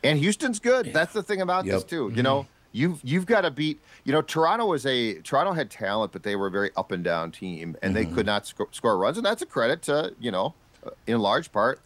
And 0.04 0.18
Houston's 0.18 0.60
good. 0.60 0.92
That's 0.92 1.14
the 1.14 1.22
thing 1.22 1.40
about 1.42 1.66
this 1.66 1.74
Yep. 1.74 1.82
Mm-hmm. 1.82 2.10
too. 2.10 2.14
You 2.16 2.24
know, 2.24 2.48
you've 2.76 3.00
you've 3.04 3.26
got 3.26 3.42
to 3.42 3.52
beat. 3.52 3.80
You 4.04 4.12
know, 4.12 4.22
Toronto 4.22 4.66
was 4.66 4.86
a 4.86 5.16
Toronto 5.22 5.54
had 5.54 5.72
talent, 5.72 6.12
but 6.12 6.24
they 6.24 6.36
were 6.36 6.48
a 6.48 6.52
very 6.52 6.72
up 6.76 6.92
and 6.92 7.04
down 7.04 7.32
team, 7.32 7.76
and 7.82 7.96
Mm-hmm. 7.96 8.10
they 8.10 8.16
could 8.16 8.26
not 8.26 8.46
sco- 8.46 8.70
score 8.72 8.98
runs, 8.98 9.18
and 9.18 9.26
that's 9.26 9.42
a 9.42 9.46
credit 9.46 9.82
to 9.84 10.14
you 10.20 10.32
know, 10.32 10.54
uh, 10.86 10.90
in 11.08 11.20
large 11.20 11.52
part, 11.52 11.80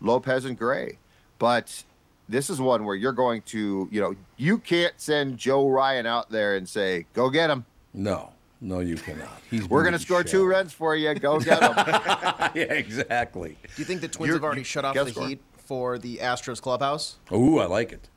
Lopez 0.00 0.44
and 0.44 0.58
Gray. 0.58 0.98
But 1.38 1.84
this 2.28 2.50
is 2.50 2.60
one 2.60 2.84
where 2.84 2.94
you're 2.96 3.12
going 3.12 3.42
to, 3.42 3.88
you 3.90 4.00
know, 4.00 4.14
you 4.36 4.58
can't 4.58 4.94
send 4.96 5.38
Joe 5.38 5.68
Ryan 5.68 6.06
out 6.06 6.30
there 6.30 6.56
and 6.56 6.68
say, 6.68 7.06
"Go 7.14 7.30
get 7.30 7.50
him. 7.50 7.64
No, 7.94 8.32
no, 8.60 8.80
you 8.80 8.96
cannot. 8.96 9.28
He's 9.50 9.68
We're 9.68 9.82
going 9.82 9.92
to 9.92 9.98
moving 9.98 10.06
score 10.06 10.22
two 10.24 10.46
runs 10.46 10.72
for 10.72 10.94
you. 10.96 11.12
Go 11.14 11.38
get 11.40 11.60
them. 11.60 11.74
yeah, 12.54 12.72
exactly. 12.72 13.56
Do 13.76 13.82
you 13.82 13.84
think 13.84 14.00
the 14.00 14.08
Twins 14.08 14.28
You're- 14.28 14.36
have 14.38 14.44
already 14.44 14.62
shut 14.62 14.84
off 14.84 14.94
the 14.94 15.10
score. 15.10 15.28
heat 15.28 15.40
for 15.58 15.98
the 15.98 16.18
Astros 16.18 16.60
clubhouse? 16.62 17.16
Ooh, 17.32 17.58
I 17.58 17.66
like 17.66 17.92
it. 17.92 18.08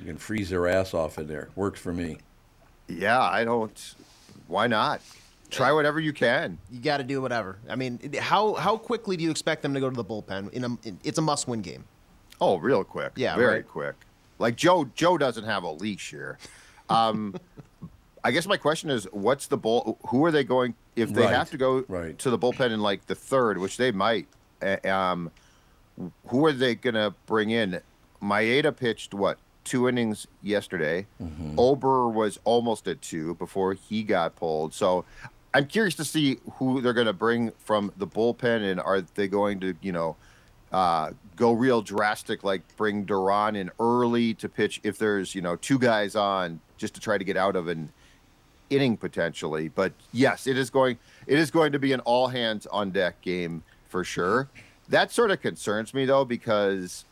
You 0.00 0.06
can 0.06 0.16
freeze 0.16 0.48
their 0.48 0.66
ass 0.66 0.94
off 0.94 1.18
in 1.18 1.26
there. 1.26 1.50
Works 1.56 1.78
for 1.78 1.92
me. 1.92 2.16
yeah, 2.88 3.20
I 3.20 3.44
don't. 3.44 3.94
Why 4.48 4.66
not? 4.66 5.00
Try 5.50 5.72
whatever 5.72 6.00
you 6.00 6.12
can. 6.12 6.58
You 6.70 6.80
got 6.80 6.96
to 6.98 7.04
do 7.04 7.20
whatever. 7.20 7.58
I 7.68 7.76
mean, 7.76 7.98
how 8.18 8.54
how 8.54 8.76
quickly 8.78 9.16
do 9.16 9.24
you 9.24 9.30
expect 9.30 9.62
them 9.62 9.74
to 9.74 9.80
go 9.80 9.90
to 9.90 9.96
the 9.96 10.04
bullpen? 10.04 10.50
In 10.52 10.64
a, 10.64 10.68
in- 10.84 10.98
it's 11.04 11.18
a 11.18 11.22
must-win 11.22 11.60
game. 11.60 11.84
Oh, 12.40 12.56
real 12.56 12.82
quick. 12.82 13.12
Yeah, 13.16 13.36
very 13.36 13.56
right. 13.56 13.68
quick. 13.68 13.94
Like 14.38 14.56
Joe. 14.56 14.88
Joe 14.94 15.18
doesn't 15.18 15.44
have 15.44 15.62
a 15.64 15.70
leash 15.70 16.10
here. 16.10 16.38
Um, 16.88 17.36
I 18.24 18.32
guess 18.32 18.48
my 18.48 18.56
question 18.56 18.90
is, 18.90 19.04
what's 19.12 19.46
the 19.46 19.56
bull? 19.56 19.96
Who 20.08 20.24
are 20.24 20.32
they 20.32 20.42
going? 20.42 20.74
If 20.96 21.14
they 21.14 21.22
Right, 21.22 21.32
have 21.32 21.48
to 21.52 21.56
go 21.56 21.84
right. 21.86 22.18
to 22.18 22.30
the 22.30 22.36
bullpen 22.38 22.72
in 22.72 22.80
like 22.80 23.06
the 23.06 23.14
third, 23.14 23.58
which 23.58 23.76
they 23.76 23.92
might, 23.92 24.26
uh, 24.60 24.76
um, 24.88 25.30
who 26.26 26.44
are 26.46 26.52
they 26.52 26.74
going 26.74 26.94
to 26.96 27.14
bring 27.26 27.50
in? 27.50 27.80
Maeda 28.20 28.76
pitched 28.76 29.14
what 29.14 29.38
two 29.64 29.88
innings 29.88 30.26
yesterday. 30.42 31.06
Mm-hmm. 31.22 31.58
Ober 31.58 32.08
was 32.08 32.38
almost 32.44 32.88
at 32.88 33.00
two 33.02 33.34
before 33.34 33.74
he 33.74 34.02
got 34.02 34.36
pulled. 34.36 34.74
So 34.74 35.04
I'm 35.52 35.66
curious 35.66 35.94
to 35.96 36.04
see 36.04 36.38
who 36.54 36.80
they're 36.80 36.92
going 36.92 37.06
to 37.06 37.12
bring 37.12 37.52
from 37.58 37.92
the 37.96 38.06
bullpen, 38.06 38.70
and 38.70 38.80
are 38.80 39.00
they 39.00 39.28
going 39.28 39.60
to, 39.60 39.74
you 39.80 39.92
know, 39.92 40.16
uh, 40.72 41.10
go 41.36 41.52
real 41.52 41.82
drastic, 41.82 42.44
like 42.44 42.62
bring 42.76 43.04
Duran 43.04 43.56
in 43.56 43.70
early 43.80 44.34
to 44.34 44.48
pitch 44.48 44.80
if 44.84 44.98
there's, 44.98 45.34
you 45.34 45.42
know, 45.42 45.56
two 45.56 45.78
guys 45.78 46.14
on 46.14 46.60
just 46.76 46.94
to 46.94 47.00
try 47.00 47.18
to 47.18 47.24
get 47.24 47.36
out 47.36 47.56
of 47.56 47.68
an 47.68 47.92
inning 48.70 48.96
potentially. 48.96 49.68
But 49.68 49.92
yes, 50.12 50.46
it 50.46 50.56
is 50.56 50.70
going 50.70 50.98
it 51.26 51.38
is 51.38 51.50
going 51.50 51.72
to 51.72 51.78
be 51.78 51.92
an 51.92 52.00
all 52.00 52.28
hands 52.28 52.66
on 52.66 52.90
deck 52.90 53.20
game 53.20 53.64
for 53.88 54.04
sure. 54.04 54.48
That 54.88 55.10
sort 55.10 55.30
of 55.30 55.40
concerns 55.40 55.92
me 55.92 56.04
though 56.04 56.24
because 56.24 57.04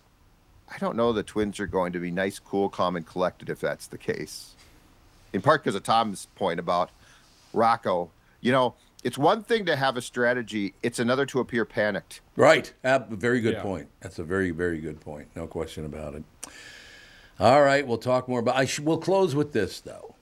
I 0.70 0.78
don't 0.78 0.96
know 0.96 1.12
the 1.12 1.22
Twins 1.22 1.59
are 1.61 1.66
going 1.66 1.92
to 1.92 1.98
be 1.98 2.11
nice, 2.11 2.38
cool, 2.38 2.68
calm, 2.68 2.96
and 2.96 3.07
collected 3.07 3.48
if 3.48 3.61
that's 3.61 3.87
the 3.87 3.98
case. 3.98 4.54
In 5.33 5.40
part 5.42 5.62
because 5.62 5.74
of 5.74 5.83
Tom's 5.83 6.26
point 6.37 6.61
about 6.61 6.90
Rocco. 7.52 8.11
You 8.40 8.52
know, 8.52 8.74
it's 9.02 9.18
one 9.18 9.42
thing 9.42 9.66
to 9.66 9.76
have 9.76 9.96
a 9.96 10.02
strategy; 10.02 10.74
it's 10.83 10.98
another 10.98 11.26
to 11.26 11.40
appear 11.40 11.64
panicked. 11.64 12.20
Right. 12.37 12.72
Ab- 12.85 13.09
very 13.11 13.40
good 13.40 13.54
Yeah. 13.54 13.62
point. 13.62 13.88
That's 14.00 14.18
a 14.18 14.24
very, 14.24 14.50
very 14.50 14.78
good 14.81 15.00
point. 15.00 15.28
No 15.35 15.46
question 15.46 15.85
about 15.85 16.14
it. 16.14 16.22
All 17.40 17.62
right, 17.62 17.87
we'll 17.87 17.98
talk 17.98 18.28
more 18.28 18.40
about. 18.40 18.57
I 18.57 18.64
sh- 18.64 18.81
we'll 18.81 18.98
close 18.98 19.35
with 19.35 19.52
this 19.52 19.81
though. 19.81 20.14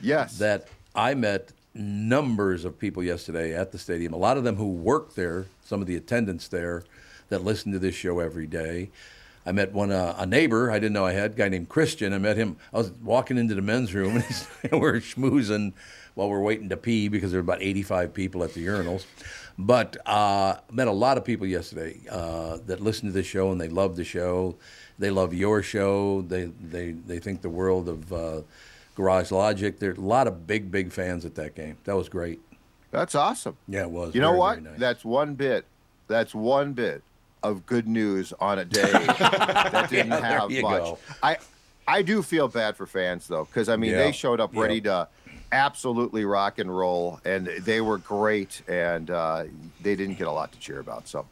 Yes. 0.00 0.38
That 0.38 0.68
I 0.94 1.14
met 1.14 1.52
numbers 1.74 2.64
of 2.64 2.78
people 2.78 3.02
yesterday 3.02 3.54
at 3.54 3.72
the 3.72 3.78
stadium. 3.78 4.12
A 4.12 4.16
lot 4.16 4.36
of 4.36 4.44
them 4.44 4.56
who 4.56 4.68
work 4.72 5.14
there. 5.14 5.46
Some 5.64 5.80
of 5.80 5.86
the 5.86 5.96
attendants 5.96 6.48
there 6.48 6.84
that 7.28 7.44
listen 7.44 7.72
to 7.72 7.78
this 7.78 7.94
show 7.94 8.20
every 8.20 8.46
day. 8.46 8.90
I 9.48 9.52
met 9.52 9.72
one 9.72 9.90
uh, 9.90 10.14
a 10.18 10.26
neighbor 10.26 10.70
I 10.70 10.78
didn't 10.78 10.92
know 10.92 11.06
I 11.06 11.14
had, 11.14 11.30
a 11.30 11.34
guy 11.34 11.48
named 11.48 11.70
Christian. 11.70 12.12
I 12.12 12.18
met 12.18 12.36
him. 12.36 12.58
I 12.70 12.76
was 12.76 12.92
walking 13.02 13.38
into 13.38 13.54
the 13.54 13.62
men's 13.62 13.94
room 13.94 14.16
and 14.16 14.24
he's, 14.24 14.46
we're 14.72 15.00
schmoozing 15.00 15.72
while 16.14 16.28
we're 16.28 16.42
waiting 16.42 16.68
to 16.68 16.76
pee 16.76 17.08
because 17.08 17.32
there 17.32 17.40
were 17.40 17.44
about 17.50 17.62
85 17.62 18.12
people 18.12 18.44
at 18.44 18.52
the 18.52 18.66
urinals. 18.66 19.06
But 19.56 19.96
uh, 20.06 20.58
met 20.70 20.86
a 20.86 20.92
lot 20.92 21.16
of 21.16 21.24
people 21.24 21.46
yesterday 21.46 21.98
uh, 22.10 22.58
that 22.66 22.80
listen 22.80 23.06
to 23.06 23.12
this 23.12 23.26
show 23.26 23.50
and 23.50 23.58
they 23.58 23.68
love 23.68 23.96
the 23.96 24.04
show. 24.04 24.56
They 24.98 25.08
love 25.08 25.32
your 25.32 25.62
show. 25.62 26.20
They 26.22 26.44
they 26.62 26.90
they 26.90 27.18
think 27.18 27.40
the 27.40 27.48
world 27.48 27.88
of 27.88 28.12
uh, 28.12 28.42
Garage 28.96 29.30
Logic. 29.30 29.78
There 29.78 29.92
are 29.92 29.94
a 29.94 30.00
lot 30.00 30.26
of 30.26 30.46
big 30.46 30.70
big 30.70 30.92
fans 30.92 31.24
at 31.24 31.36
that 31.36 31.54
game. 31.54 31.78
That 31.84 31.96
was 31.96 32.10
great. 32.10 32.40
That's 32.90 33.14
awesome. 33.14 33.56
Yeah, 33.66 33.82
it 33.82 33.90
was. 33.90 34.14
You 34.14 34.20
know 34.20 34.32
what? 34.32 34.58
very 34.58 34.72
nice. 34.72 34.80
That's 34.80 35.04
one 35.04 35.34
bit. 35.34 35.64
That's 36.06 36.34
one 36.34 36.74
bit 36.74 37.02
of 37.42 37.64
good 37.66 37.86
news 37.88 38.32
on 38.40 38.58
a 38.58 38.64
day 38.64 38.82
that 38.92 39.86
didn't 39.90 40.08
Yeah, 40.10 40.20
have 40.20 40.50
much. 40.50 40.82
go. 40.82 40.98
I 41.22 41.36
I 41.86 42.02
do 42.02 42.22
feel 42.22 42.48
bad 42.48 42.76
for 42.76 42.86
fans 42.86 43.26
though, 43.28 43.44
because 43.44 43.68
I 43.68 43.76
mean 43.76 43.90
Yeah. 43.92 43.98
they 44.04 44.12
showed 44.12 44.40
up 44.40 44.54
ready 44.54 44.74
Yep. 44.76 44.84
to 44.84 45.08
absolutely 45.52 46.24
rock 46.24 46.58
and 46.58 46.76
roll, 46.76 47.20
and 47.24 47.46
they 47.60 47.80
were 47.80 47.96
great, 47.98 48.60
and 48.68 49.10
uh, 49.10 49.44
they 49.80 49.96
didn't 49.96 50.18
get 50.18 50.26
a 50.26 50.32
lot 50.32 50.52
to 50.52 50.58
cheer 50.58 50.78
about. 50.80 51.08
So 51.08 51.26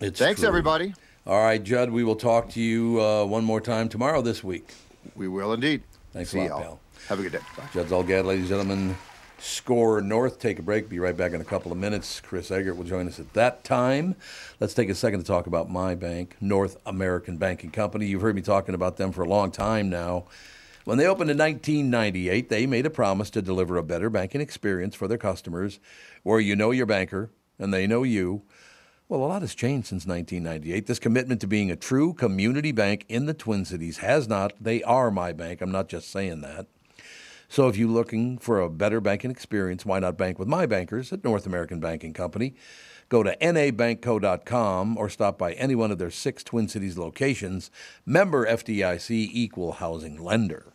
It's 0.00 0.18
thanks 0.18 0.40
true. 0.40 0.48
everybody. 0.48 0.94
All 1.26 1.42
right, 1.42 1.62
Judd. 1.62 1.90
We 1.90 2.02
will 2.02 2.16
talk 2.16 2.48
to 2.50 2.60
you 2.60 3.00
uh, 3.00 3.24
one 3.24 3.44
more 3.44 3.60
time 3.60 3.88
tomorrow 3.88 4.22
this 4.22 4.42
week. 4.42 4.70
We 5.14 5.28
will 5.28 5.52
indeed. 5.52 5.82
Thanks 6.12 6.34
a 6.34 6.38
lot, 6.38 6.48
y'all. 6.48 6.60
pal. 6.60 6.80
Have 7.08 7.20
a 7.20 7.22
good 7.22 7.32
day. 7.32 7.38
Bye. 7.56 7.64
Judd 7.72 7.86
Zulgad, 7.86 8.24
ladies 8.24 8.42
and 8.42 8.48
gentlemen. 8.48 8.96
SKOR 9.38 10.00
North. 10.00 10.38
Take 10.38 10.58
a 10.58 10.62
break. 10.62 10.88
Be 10.88 10.98
right 10.98 11.16
back 11.16 11.32
in 11.32 11.40
a 11.40 11.44
couple 11.44 11.70
of 11.70 11.78
minutes. 11.78 12.20
Chris 12.20 12.50
Egert 12.50 12.76
will 12.76 12.84
join 12.84 13.06
us 13.06 13.20
at 13.20 13.32
that 13.34 13.64
time. 13.64 14.16
Let's 14.60 14.74
take 14.74 14.88
a 14.88 14.94
second 14.94 15.20
to 15.20 15.26
talk 15.26 15.46
about 15.46 15.70
my 15.70 15.94
bank, 15.94 16.36
North 16.40 16.76
American 16.86 17.36
Banking 17.36 17.70
Company. 17.70 18.06
You've 18.06 18.22
heard 18.22 18.34
me 18.34 18.42
talking 18.42 18.74
about 18.74 18.96
them 18.96 19.12
for 19.12 19.22
a 19.22 19.28
long 19.28 19.50
time 19.50 19.90
now. 19.90 20.24
When 20.84 20.98
they 20.98 21.06
opened 21.06 21.30
in 21.30 21.38
1998, 21.38 22.48
they 22.48 22.66
made 22.66 22.86
a 22.86 22.90
promise 22.90 23.28
to 23.30 23.42
deliver 23.42 23.76
a 23.76 23.82
better 23.82 24.08
banking 24.08 24.40
experience 24.40 24.94
for 24.94 25.08
their 25.08 25.18
customers 25.18 25.80
where 26.22 26.40
you 26.40 26.54
know 26.56 26.70
your 26.70 26.86
banker 26.86 27.30
and 27.58 27.74
they 27.74 27.86
know 27.86 28.04
you. 28.04 28.42
Well, 29.08 29.20
a 29.20 29.26
lot 29.26 29.42
has 29.42 29.54
changed 29.54 29.88
since 29.88 30.06
1998. 30.06 30.86
This 30.86 30.98
commitment 30.98 31.40
to 31.40 31.46
being 31.46 31.70
a 31.70 31.76
true 31.76 32.12
community 32.12 32.72
bank 32.72 33.04
in 33.08 33.26
the 33.26 33.34
Twin 33.34 33.64
Cities 33.64 33.98
has 33.98 34.26
not. 34.26 34.52
They 34.60 34.82
are 34.82 35.10
my 35.10 35.32
bank. 35.32 35.60
I'm 35.60 35.70
not 35.70 35.88
just 35.88 36.10
saying 36.10 36.40
that. 36.40 36.66
So 37.48 37.68
if 37.68 37.76
you're 37.76 37.88
looking 37.88 38.38
for 38.38 38.60
a 38.60 38.68
better 38.68 39.00
banking 39.00 39.30
experience, 39.30 39.86
why 39.86 39.98
not 39.98 40.18
bank 40.18 40.38
with 40.38 40.48
my 40.48 40.66
bankers 40.66 41.12
at 41.12 41.24
North 41.24 41.46
American 41.46 41.80
Banking 41.80 42.12
Company? 42.12 42.54
Go 43.08 43.22
to 43.22 43.36
nabankco.com 43.36 44.96
or 44.98 45.08
stop 45.08 45.38
by 45.38 45.52
any 45.52 45.74
one 45.74 45.92
of 45.92 45.98
their 45.98 46.10
six 46.10 46.42
Twin 46.42 46.68
Cities 46.68 46.98
locations. 46.98 47.70
Member 48.04 48.46
FDIC 48.46 49.10
equal 49.10 49.72
housing 49.72 50.22
lender. 50.22 50.72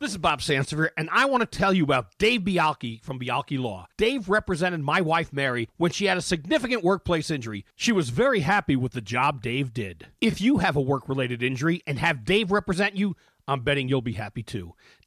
This 0.00 0.10
is 0.10 0.18
Bob 0.18 0.40
Sansevere, 0.40 0.90
and 0.98 1.08
I 1.10 1.24
want 1.24 1.40
to 1.40 1.58
tell 1.58 1.72
you 1.72 1.84
about 1.84 2.18
Dave 2.18 2.42
Bialke 2.42 3.02
from 3.02 3.18
Bialke 3.18 3.58
Law. 3.58 3.86
Dave 3.96 4.28
represented 4.28 4.80
my 4.80 5.00
wife 5.00 5.32
Mary 5.32 5.70
when 5.78 5.92
she 5.92 6.04
had 6.06 6.18
a 6.18 6.20
significant 6.20 6.84
workplace 6.84 7.30
injury. 7.30 7.64
She 7.74 7.92
was 7.92 8.10
very 8.10 8.40
happy 8.40 8.76
with 8.76 8.92
the 8.92 9.00
job 9.00 9.40
Dave 9.40 9.72
did. 9.72 10.08
If 10.20 10.42
you 10.42 10.58
have 10.58 10.76
a 10.76 10.80
work 10.80 11.08
related 11.08 11.42
injury 11.42 11.82
and 11.86 11.98
have 12.00 12.24
Dave 12.24 12.50
represent 12.50 12.96
you, 12.96 13.16
I'm 13.48 13.60
betting 13.60 13.88
you'll 13.88 14.02
be 14.02 14.12
happy 14.12 14.42
too. 14.42 14.74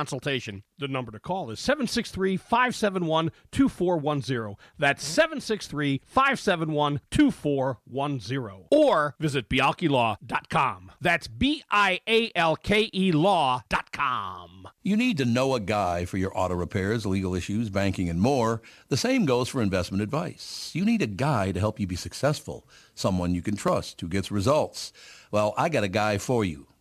consultation. 0.00 0.62
The 0.78 0.88
number 0.88 1.12
to 1.12 1.20
call 1.20 1.50
is 1.50 1.60
763 1.60 2.38
571 2.38 3.30
2410. 3.52 4.56
That's 4.78 5.04
763 5.04 6.00
571 6.06 7.00
2410. 7.10 8.64
Or 8.70 9.14
visit 9.20 9.50
bialkelaw.com. 9.50 10.92
That's 11.02 11.28
B 11.28 11.62
I 11.70 12.00
A 12.08 12.32
L 12.34 12.56
K 12.56 12.88
E 12.94 13.12
law.com. 13.12 14.68
You 14.82 14.96
need 14.96 15.18
to 15.18 15.26
know 15.26 15.54
a 15.54 15.60
guy 15.60 16.06
for 16.06 16.16
your 16.16 16.32
auto 16.34 16.54
repairs, 16.54 17.04
legal 17.04 17.34
issues, 17.34 17.68
banking, 17.68 18.08
and 18.08 18.22
more. 18.22 18.62
The 18.88 18.96
same 18.96 19.26
goes 19.26 19.50
for 19.50 19.60
investment 19.60 20.02
advice. 20.02 20.70
You 20.72 20.86
need 20.86 21.02
a 21.02 21.06
guy 21.06 21.52
to 21.52 21.60
help 21.60 21.78
you 21.78 21.86
be 21.86 21.96
successful, 21.96 22.66
someone 22.94 23.34
you 23.34 23.42
can 23.42 23.56
trust 23.56 24.00
who 24.00 24.08
gets 24.08 24.30
results. 24.30 24.94
Well, 25.30 25.52
I 25.58 25.68
got 25.68 25.84
a 25.84 25.88
guy 25.88 26.16
for 26.16 26.42
you. 26.42 26.69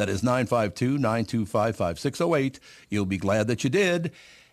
That 0.00 0.08
is 0.08 0.22
952 0.22 0.96
925 0.96 1.76
5608. 1.76 2.58
You'll 2.88 3.04
be 3.04 3.18
glad 3.18 3.48
that 3.48 3.62
you 3.64 3.68
did. 3.68 4.12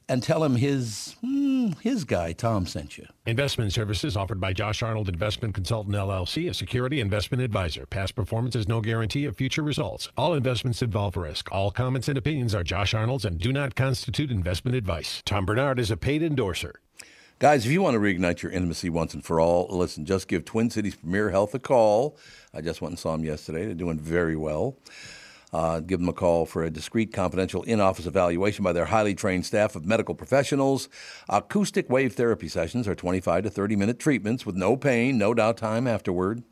And 0.09 0.21
tell 0.21 0.43
him 0.43 0.57
his 0.57 1.15
hmm, 1.21 1.69
his 1.79 2.03
guy 2.03 2.33
Tom 2.33 2.65
sent 2.65 2.97
you. 2.97 3.07
Investment 3.25 3.71
services 3.71 4.17
offered 4.17 4.41
by 4.41 4.51
Josh 4.51 4.83
Arnold 4.83 5.07
Investment 5.07 5.55
Consultant 5.55 5.95
LLC, 5.95 6.49
a 6.49 6.53
security 6.53 6.99
investment 6.99 7.41
advisor. 7.41 7.85
Past 7.85 8.13
performance 8.13 8.57
is 8.57 8.67
no 8.67 8.81
guarantee 8.81 9.23
of 9.23 9.37
future 9.37 9.63
results. 9.63 10.09
All 10.17 10.33
investments 10.33 10.81
involve 10.81 11.15
risk. 11.15 11.49
All 11.49 11.71
comments 11.71 12.09
and 12.09 12.17
opinions 12.17 12.53
are 12.53 12.63
Josh 12.65 12.93
Arnold's 12.93 13.23
and 13.23 13.39
do 13.39 13.53
not 13.53 13.73
constitute 13.73 14.31
investment 14.31 14.75
advice. 14.75 15.23
Tom 15.25 15.45
Barnard 15.45 15.79
is 15.79 15.91
a 15.91 15.95
paid 15.95 16.23
endorser. 16.23 16.81
Guys, 17.39 17.65
if 17.65 17.71
you 17.71 17.81
want 17.81 17.93
to 17.93 18.01
reignite 18.01 18.41
your 18.41 18.51
intimacy 18.51 18.89
once 18.89 19.13
and 19.13 19.23
for 19.23 19.39
all, 19.39 19.67
listen, 19.69 20.03
just 20.03 20.27
give 20.27 20.43
Twin 20.43 20.69
Cities 20.69 20.95
Premier 20.95 21.29
Health 21.29 21.53
a 21.53 21.59
call. 21.59 22.17
I 22.53 22.59
just 22.59 22.81
went 22.81 22.91
and 22.91 22.99
saw 22.99 23.13
them 23.13 23.23
yesterday. 23.23 23.65
They're 23.65 23.75
doing 23.75 23.97
very 23.97 24.35
well. 24.35 24.75
Uh, 25.53 25.79
give 25.79 25.99
them 25.99 26.09
a 26.09 26.13
call 26.13 26.45
for 26.45 26.63
a 26.63 26.69
discreet, 26.69 27.13
confidential 27.13 27.63
in 27.63 27.79
office 27.79 28.05
evaluation 28.05 28.63
by 28.63 28.73
their 28.73 28.85
highly 28.85 29.15
trained 29.15 29.45
staff 29.45 29.75
of 29.75 29.85
medical 29.85 30.13
professionals. 30.13 30.89
Acoustic 31.29 31.89
wave 31.89 32.13
therapy 32.13 32.49
sessions 32.49 32.87
are 32.87 32.95
25 32.95 33.43
to 33.43 33.49
30 33.49 33.75
minute 33.75 33.99
treatments 33.99 34.45
with 34.45 34.55
no 34.55 34.75
pain, 34.75 35.17
no 35.17 35.33
downtime 35.33 35.89
afterward. 35.89 36.43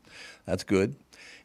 That's 0.46 0.64
good. 0.64 0.96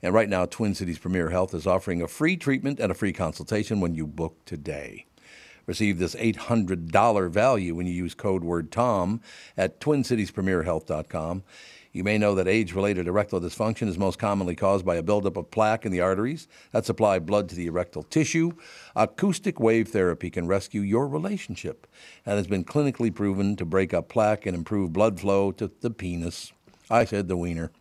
And 0.02 0.14
right 0.14 0.30
now, 0.30 0.46
Twin 0.46 0.74
Cities 0.74 0.98
Premier 0.98 1.30
Health 1.30 1.54
is 1.54 1.68
offering 1.68 2.02
a 2.02 2.08
free 2.08 2.38
treatment 2.38 2.80
and 2.80 2.92
a 2.92 2.96
free 2.96 3.14
consultation 3.14 3.82
when 3.82 3.96
you 3.96 4.08
book 4.08 4.44
today. 4.46 5.06
Receive 5.68 6.00
this 6.00 6.16
$800 6.16 7.30
value 7.30 7.76
when 7.76 7.86
you 7.86 7.94
use 7.94 8.16
code 8.16 8.44
word 8.44 8.72
TOM 8.72 9.22
at 9.56 9.80
twincitiespremierhealth.com. 9.80 11.44
You 11.94 12.06
may 12.06 12.18
know 12.18 12.36
that 12.36 12.48
age 12.48 12.74
related 12.74 13.08
erectile 13.08 13.42
dysfunction 13.42 13.90
is 13.90 13.98
most 13.98 14.18
commonly 14.18 14.56
caused 14.56 14.86
by 14.86 14.96
a 14.96 15.04
buildup 15.04 15.36
of 15.36 15.52
plaque 15.52 15.86
in 15.86 15.92
the 15.92 16.00
arteries 16.00 16.48
that 16.72 16.86
supply 16.86 17.20
blood 17.20 17.50
to 17.50 17.56
the 17.56 17.68
erectile 17.68 18.04
tissue. 18.04 18.54
Acoustic 18.96 19.60
wave 19.60 19.90
therapy 19.90 20.30
can 20.30 20.48
rescue 20.48 20.82
your 20.82 21.08
relationship 21.08 21.88
and 22.26 22.38
has 22.38 22.48
been 22.48 22.64
clinically 22.64 23.14
proven 23.14 23.58
to 23.58 23.66
break 23.66 23.94
up 23.94 24.08
plaque 24.08 24.46
and 24.46 24.56
improve 24.56 24.94
blood 24.94 25.20
flow 25.20 25.52
to 25.52 25.70
the 25.82 25.92
penis. 25.92 26.54
I 26.90 27.04
said 27.04 27.28
the 27.28 27.38
wiener. 27.38 27.72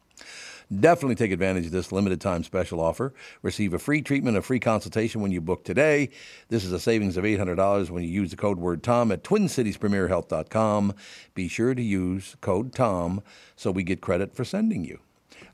Definitely 0.79 1.17
take 1.17 1.33
advantage 1.33 1.67
of 1.67 1.73
this 1.73 1.91
limited 1.91 2.21
time 2.21 2.45
special 2.45 2.81
offer. 2.81 3.13
Receive 3.43 3.75
a 3.75 3.79
free 3.79 4.03
treatment, 4.03 4.37
a 4.37 4.43
free 4.43 4.61
consultation 4.61 5.21
when 5.21 5.33
you 5.33 5.41
book 5.41 5.65
today. 5.65 6.11
This 6.49 6.65
is 6.65 6.71
a 6.71 6.79
savings 6.79 7.17
of 7.17 7.25
$800 7.25 7.91
when 7.91 8.05
you 8.05 8.09
use 8.09 8.31
the 8.31 8.37
code 8.37 8.59
word 8.59 8.85
TOM 8.85 9.11
at 9.11 9.25
twincitiespremierhealth.com. 9.25 10.95
Be 11.35 11.49
sure 11.49 11.75
to 11.75 11.83
use 11.83 12.37
code 12.41 12.73
TOM 12.73 13.21
so 13.57 13.73
we 13.73 13.83
get 13.83 14.01
credit 14.01 14.37
for 14.37 14.45
sending 14.45 14.85
you. 14.85 15.01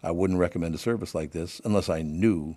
I 0.03 0.11
wouldn't 0.11 0.39
recommend 0.39 0.75
a 0.75 0.79
service 0.79 1.15
like 1.15 1.31
this 1.31 1.63
unless 1.65 1.89
I 1.89 2.03
knew 2.03 2.57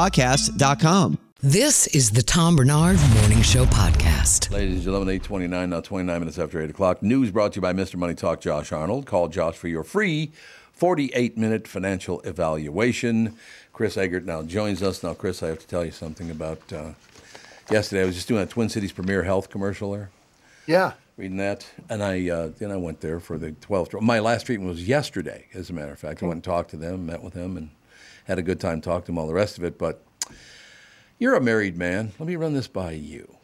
podcast.com. 0.01 1.15
This 1.41 1.85
is 1.85 2.09
the 2.09 2.23
Tom 2.23 2.55
Barnard 2.55 2.97
Morning 3.19 3.43
Show 3.43 3.65
podcast. 3.65 4.49
Ladies 4.49 4.73
and 4.73 4.83
gentlemen, 4.83 5.09
829, 5.09 5.69
now 5.69 5.79
29 5.79 6.19
minutes 6.19 6.39
after 6.39 6.59
8 6.59 6.71
o'clock. 6.71 7.03
News 7.03 7.29
brought 7.29 7.51
to 7.53 7.57
you 7.57 7.61
by 7.61 7.71
Mr. 7.71 7.97
Money 7.97 8.15
Talk, 8.15 8.41
Josh 8.41 8.71
Arnold. 8.71 9.05
Call 9.05 9.27
Josh 9.27 9.55
for 9.55 9.67
your 9.67 9.83
free 9.83 10.31
48 10.73 11.37
minute 11.37 11.67
financial 11.67 12.19
evaluation. 12.21 13.37
Chris 13.73 13.95
Egert 13.95 14.25
now 14.25 14.41
joins 14.41 14.81
us. 14.81 15.03
Now, 15.03 15.13
Chris, 15.13 15.43
I 15.43 15.49
have 15.49 15.59
to 15.59 15.67
tell 15.67 15.85
you 15.85 15.91
something 15.91 16.31
about 16.31 16.73
uh, 16.73 16.93
yesterday. 17.69 18.01
I 18.01 18.05
was 18.05 18.15
just 18.15 18.27
doing 18.27 18.41
a 18.41 18.47
Twin 18.47 18.69
Cities 18.69 18.91
Premier 18.91 19.21
Health 19.21 19.51
commercial 19.51 19.91
there. 19.91 20.09
Yeah. 20.65 20.93
Reading 21.15 21.37
that, 21.37 21.69
and 21.91 22.01
I 22.01 22.27
uh, 22.27 22.49
then 22.57 22.71
I 22.71 22.77
went 22.77 23.01
there 23.01 23.19
for 23.19 23.37
the 23.37 23.51
12th. 23.51 24.01
My 24.01 24.17
last 24.17 24.47
treatment 24.47 24.71
was 24.71 24.87
yesterday, 24.87 25.45
as 25.53 25.69
a 25.69 25.73
matter 25.73 25.91
of 25.91 25.99
fact. 25.99 26.23
I 26.23 26.25
went 26.25 26.37
and 26.37 26.43
talked 26.43 26.71
to 26.71 26.77
them, 26.77 27.05
met 27.05 27.21
with 27.21 27.35
them, 27.35 27.55
and 27.55 27.69
had 28.25 28.39
a 28.39 28.41
good 28.43 28.59
time 28.59 28.81
talking 28.81 29.05
to 29.07 29.11
him, 29.11 29.17
all 29.17 29.27
the 29.27 29.33
rest 29.33 29.57
of 29.57 29.63
it. 29.63 29.77
But 29.77 30.03
you're 31.19 31.35
a 31.35 31.41
married 31.41 31.77
man. 31.77 32.11
Let 32.19 32.27
me 32.27 32.35
run 32.35 32.53
this 32.53 32.67
by 32.67 32.91
you. 32.91 33.35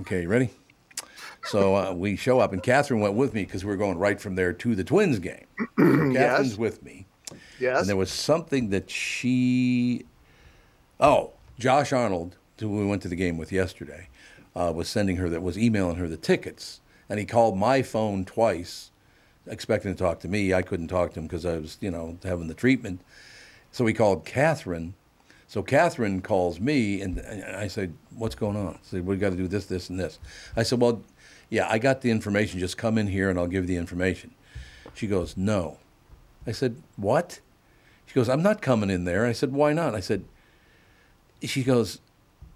Okay, 0.00 0.26
ready? 0.26 0.50
So 1.44 1.76
uh, 1.76 1.92
we 1.92 2.16
show 2.16 2.40
up, 2.40 2.52
and 2.52 2.62
Catherine 2.62 3.00
went 3.00 3.14
with 3.14 3.32
me 3.32 3.44
because 3.44 3.64
we 3.64 3.70
were 3.70 3.76
going 3.76 3.98
right 3.98 4.20
from 4.20 4.34
there 4.34 4.52
to 4.52 4.74
the 4.74 4.84
Twins 4.84 5.18
game. 5.18 5.46
So 5.78 5.84
Catherine's 6.12 6.50
Yes. 6.50 6.58
with 6.58 6.82
me. 6.82 7.06
Yes. 7.60 7.80
And 7.80 7.88
there 7.88 7.96
was 7.96 8.10
something 8.10 8.70
that 8.70 8.90
she, 8.90 10.04
oh, 11.00 11.32
Josh 11.58 11.92
Arnold, 11.92 12.36
who 12.60 12.68
we 12.70 12.84
went 12.86 13.02
to 13.02 13.08
the 13.08 13.16
game 13.16 13.38
with 13.38 13.52
yesterday, 13.52 14.08
uh, 14.54 14.72
was 14.74 14.88
sending 14.88 15.16
her 15.16 15.28
that 15.28 15.42
was 15.42 15.56
emailing 15.58 15.96
her 15.96 16.08
the 16.08 16.16
tickets, 16.16 16.80
and 17.08 17.18
he 17.20 17.24
called 17.26 17.56
my 17.56 17.80
phone 17.82 18.24
twice, 18.24 18.90
expecting 19.46 19.94
to 19.94 19.98
talk 19.98 20.18
to 20.20 20.28
me. 20.28 20.52
I 20.52 20.62
couldn't 20.62 20.88
talk 20.88 21.12
to 21.14 21.20
him 21.20 21.26
because 21.26 21.46
I 21.46 21.58
was, 21.58 21.78
you 21.80 21.90
know, 21.90 22.18
having 22.24 22.48
the 22.48 22.54
treatment. 22.54 23.00
So 23.76 23.84
he 23.84 23.92
called 23.92 24.24
Catherine. 24.24 24.94
So 25.48 25.62
Catherine 25.62 26.22
calls 26.22 26.58
me, 26.58 27.02
and, 27.02 27.20
I 27.20 27.68
said, 27.68 27.92
"What's 28.16 28.34
going 28.34 28.56
on?" 28.56 28.68
I 28.68 28.78
said, 28.80 29.04
"We 29.04 29.18
got 29.18 29.32
to 29.32 29.36
do 29.36 29.46
this, 29.46 29.66
this, 29.66 29.90
and 29.90 30.00
this." 30.00 30.18
I 30.56 30.62
said, 30.62 30.80
"Well, 30.80 31.02
yeah, 31.50 31.68
I 31.68 31.76
got 31.76 32.00
the 32.00 32.10
information. 32.10 32.58
Just 32.58 32.78
come 32.78 32.96
in 32.96 33.08
here, 33.08 33.28
and 33.28 33.38
I'll 33.38 33.46
give 33.46 33.64
you 33.64 33.68
the 33.68 33.76
information." 33.76 34.30
She 34.94 35.06
goes, 35.06 35.36
"No." 35.36 35.76
I 36.46 36.52
said, 36.52 36.82
"What?" 36.96 37.40
She 38.06 38.14
goes, 38.14 38.30
"I'm 38.30 38.42
not 38.42 38.62
coming 38.62 38.88
in 38.88 39.04
there." 39.04 39.26
I 39.26 39.32
said, 39.32 39.52
"Why 39.52 39.74
not?" 39.74 39.94
I 39.94 40.00
said, 40.00 40.24
"She 41.42 41.62
goes, 41.62 42.00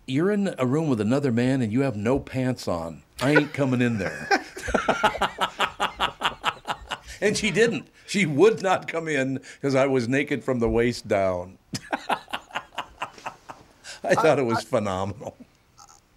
you're 0.06 0.30
in 0.30 0.54
a 0.56 0.64
room 0.64 0.88
with 0.88 1.02
another 1.02 1.30
man, 1.30 1.60
and 1.60 1.70
you 1.70 1.82
have 1.82 1.96
no 1.96 2.18
pants 2.18 2.66
on. 2.66 3.02
I 3.20 3.32
ain't 3.32 3.52
coming 3.52 3.82
in 3.82 3.98
there." 3.98 4.26
and 7.20 7.36
she 7.36 7.50
didn't. 7.50 7.88
She 8.06 8.26
would 8.26 8.62
not 8.62 8.88
come 8.88 9.08
in 9.08 9.40
because 9.60 9.74
I 9.74 9.86
was 9.86 10.08
naked 10.08 10.42
from 10.44 10.58
the 10.58 10.68
waist 10.68 11.06
down. 11.08 11.58
I 14.02 14.14
thought 14.14 14.38
it 14.38 14.44
was 14.46 14.62
phenomenal. 14.64 15.36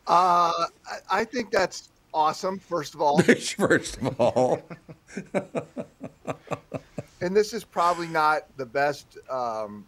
Uh, 0.08 0.52
I- 0.90 1.00
I 1.10 1.24
think 1.26 1.52
that's 1.52 1.90
awesome. 2.14 2.60
First 2.60 2.94
of 2.96 3.02
all, 3.02 3.22
First 3.58 3.98
of 3.98 4.20
all, 4.20 4.62
and 7.22 7.36
this 7.36 7.54
is 7.54 7.64
probably 7.64 8.08
not 8.08 8.44
the 8.58 8.66
best. 8.66 9.18
Um, 9.30 9.86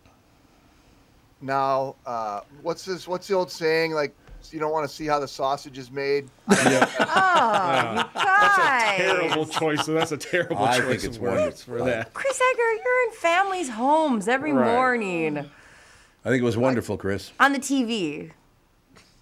now, 1.41 1.95
uh, 2.05 2.41
what's 2.61 2.85
this? 2.85 3.07
What's 3.07 3.27
the 3.27 3.33
old 3.33 3.51
saying? 3.51 3.91
Like, 3.93 4.15
you 4.51 4.59
don't 4.59 4.71
want 4.71 4.87
to 4.87 4.93
see 4.93 5.05
how 5.05 5.19
the 5.19 5.27
sausage 5.27 5.77
is 5.77 5.91
made. 5.91 6.29
Oh, 6.49 8.04
you 8.15 8.21
a 8.21 8.95
Terrible 8.97 9.45
choice. 9.45 9.85
That's 9.85 10.11
a 10.11 10.17
terrible 10.17 10.55
choice. 10.57 10.67
I 10.67 10.77
choice 10.79 10.87
think 10.87 11.03
it's 11.03 11.17
of 11.17 11.23
words 11.23 11.63
for 11.63 11.83
that. 11.83 12.13
Chris 12.13 12.39
Egert, 12.53 12.81
you're 12.83 13.03
in 13.07 13.11
families' 13.15 13.69
homes 13.69 14.27
every 14.27 14.53
Right. 14.53 14.71
morning 14.73 15.37
I 15.37 16.29
think 16.29 16.41
it 16.41 16.45
was 16.45 16.57
wonderful, 16.57 16.97
Chris. 16.97 17.31
on 17.39 17.53
the 17.53 17.59
TV. 17.59 18.31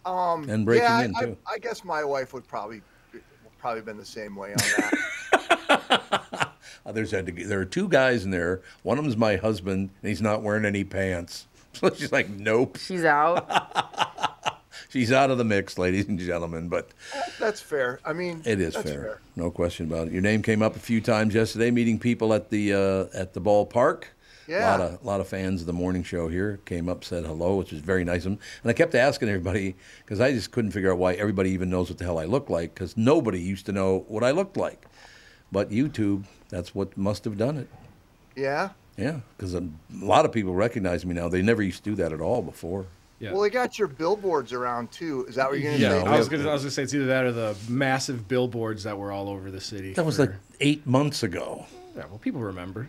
Um, 0.06 0.50
And 0.50 0.66
breaking 0.66 0.84
yeah, 0.86 1.02
in, 1.04 1.16
I, 1.16 1.22
too. 1.22 1.38
I, 1.48 1.54
I 1.54 1.58
guess 1.58 1.84
my 1.84 2.04
wife 2.04 2.34
would 2.34 2.48
probably 2.48 2.82
probably 3.60 3.82
been 3.82 3.98
the 3.98 4.06
same 4.06 4.36
way 4.36 4.52
on 4.52 4.58
that. 4.58 6.50
Uh, 6.86 6.92
there's 6.92 7.14
a, 7.14 7.22
there 7.22 7.62
are 7.62 7.66
two 7.66 7.88
guys 7.88 8.26
in 8.26 8.32
there. 8.32 8.62
One 8.84 8.98
of 8.98 9.06
them's 9.06 9.16
my 9.16 9.38
husband, 9.38 9.90
and 10.02 10.10
he's 10.10 10.22
not 10.22 10.42
wearing 10.44 10.66
any 10.66 10.84
pants. 10.84 11.48
So 11.76 11.90
she's 11.92 12.12
like, 12.12 12.30
nope. 12.30 12.78
She's 12.80 13.04
out. 13.04 13.50
She's 14.94 15.12
out 15.12 15.32
of 15.32 15.40
the 15.40 15.44
mix, 15.44 15.80
ladies 15.80 16.08
and 16.08 16.20
gentlemen. 16.20 16.70
But 16.70 16.90
that's 17.40 17.60
fair. 17.60 18.00
I 18.06 18.14
mean, 18.14 18.44
it 18.46 18.62
is 18.62 18.76
that's 18.76 18.92
fair. 18.92 19.22
no 19.36 19.50
question 19.50 19.88
about 19.88 20.06
it. 20.06 20.14
Your 20.14 20.22
name 20.22 20.44
came 20.44 20.62
up 20.62 20.76
a 20.76 20.80
few 20.80 21.02
times 21.02 21.34
yesterday, 21.34 21.72
meeting 21.72 21.98
people 21.98 22.32
at 22.32 22.52
the 22.52 22.74
uh, 22.74 23.06
at 23.20 23.34
the 23.34 23.42
ballpark. 23.42 24.04
Yeah. 24.48 24.60
A 24.60 24.78
lot 24.78 24.82
of 24.82 25.04
lot 25.04 25.20
of 25.20 25.28
fans 25.28 25.62
of 25.62 25.66
the 25.66 25.74
morning 25.74 26.04
show 26.04 26.28
here 26.28 26.60
came 26.66 26.88
up, 26.88 27.04
said 27.04 27.26
hello, 27.26 27.56
which 27.56 27.72
was 27.72 27.82
very 27.82 28.04
nice 28.04 28.20
of 28.20 28.34
them. 28.34 28.40
And 28.62 28.70
I 28.70 28.74
kept 28.74 28.94
asking 28.94 29.30
everybody 29.30 29.74
because 30.06 30.20
I 30.20 30.32
just 30.32 30.52
couldn't 30.52 30.74
figure 30.74 30.92
out 30.92 31.00
why 31.00 31.14
everybody 31.14 31.50
even 31.50 31.72
knows 31.72 31.90
what 31.90 31.98
the 31.98 32.06
hell 32.06 32.20
I 32.20 32.26
look 32.26 32.52
like 32.52 32.76
because 32.76 32.96
nobody 32.96 33.42
used 33.42 33.66
to 33.66 33.72
know 33.72 34.06
what 34.08 34.24
I 34.24 34.30
looked 34.30 34.58
like. 34.58 34.86
But 35.52 35.72
YouTube, 35.72 36.26
that's 36.50 36.76
what 36.76 36.96
must 36.96 37.26
have 37.26 37.40
done 37.40 37.58
it. 37.58 37.68
Yeah. 38.36 38.70
Yeah, 38.96 39.22
because 39.36 39.56
a 39.56 39.68
lot 39.92 40.24
of 40.26 40.32
people 40.32 40.54
recognize 40.54 41.04
me 41.04 41.16
now. 41.16 41.30
They 41.30 41.42
never 41.42 41.64
used 41.64 41.84
to 41.84 41.90
do 41.90 41.96
that 41.96 42.14
at 42.14 42.22
all 42.22 42.44
before. 42.44 42.86
Well, 43.22 43.42
they 43.42 43.50
got 43.50 43.80
your 43.80 43.88
billboards 43.88 44.52
around 44.52 44.92
too. 44.92 45.26
Is 45.30 45.36
that 45.36 45.50
what 45.50 45.60
you're 45.60 45.72
gonna 45.72 45.82
Yeah, 45.82 46.02
say? 46.04 46.08
I 46.08 46.18
was 46.18 46.28
gonna, 46.28 46.50
I 46.50 46.54
was 46.54 46.64
gonna 46.64 46.72
say 46.72 46.84
it's 46.84 46.94
either 46.94 47.06
that 47.06 47.24
or 47.24 47.32
the 47.32 47.56
massive 47.70 48.28
billboards 48.28 48.84
that 48.84 48.98
were 48.98 49.12
all 49.12 49.30
over 49.30 49.50
the 49.50 49.62
city. 49.62 49.94
That 49.94 50.06
was 50.06 50.18
for- 50.18 50.26
like 50.28 50.36
eight 50.60 50.86
months 50.86 51.24
ago. 51.24 51.66
yeah. 51.96 52.04
Well, 52.10 52.18
people 52.18 52.42
remember. 52.42 52.88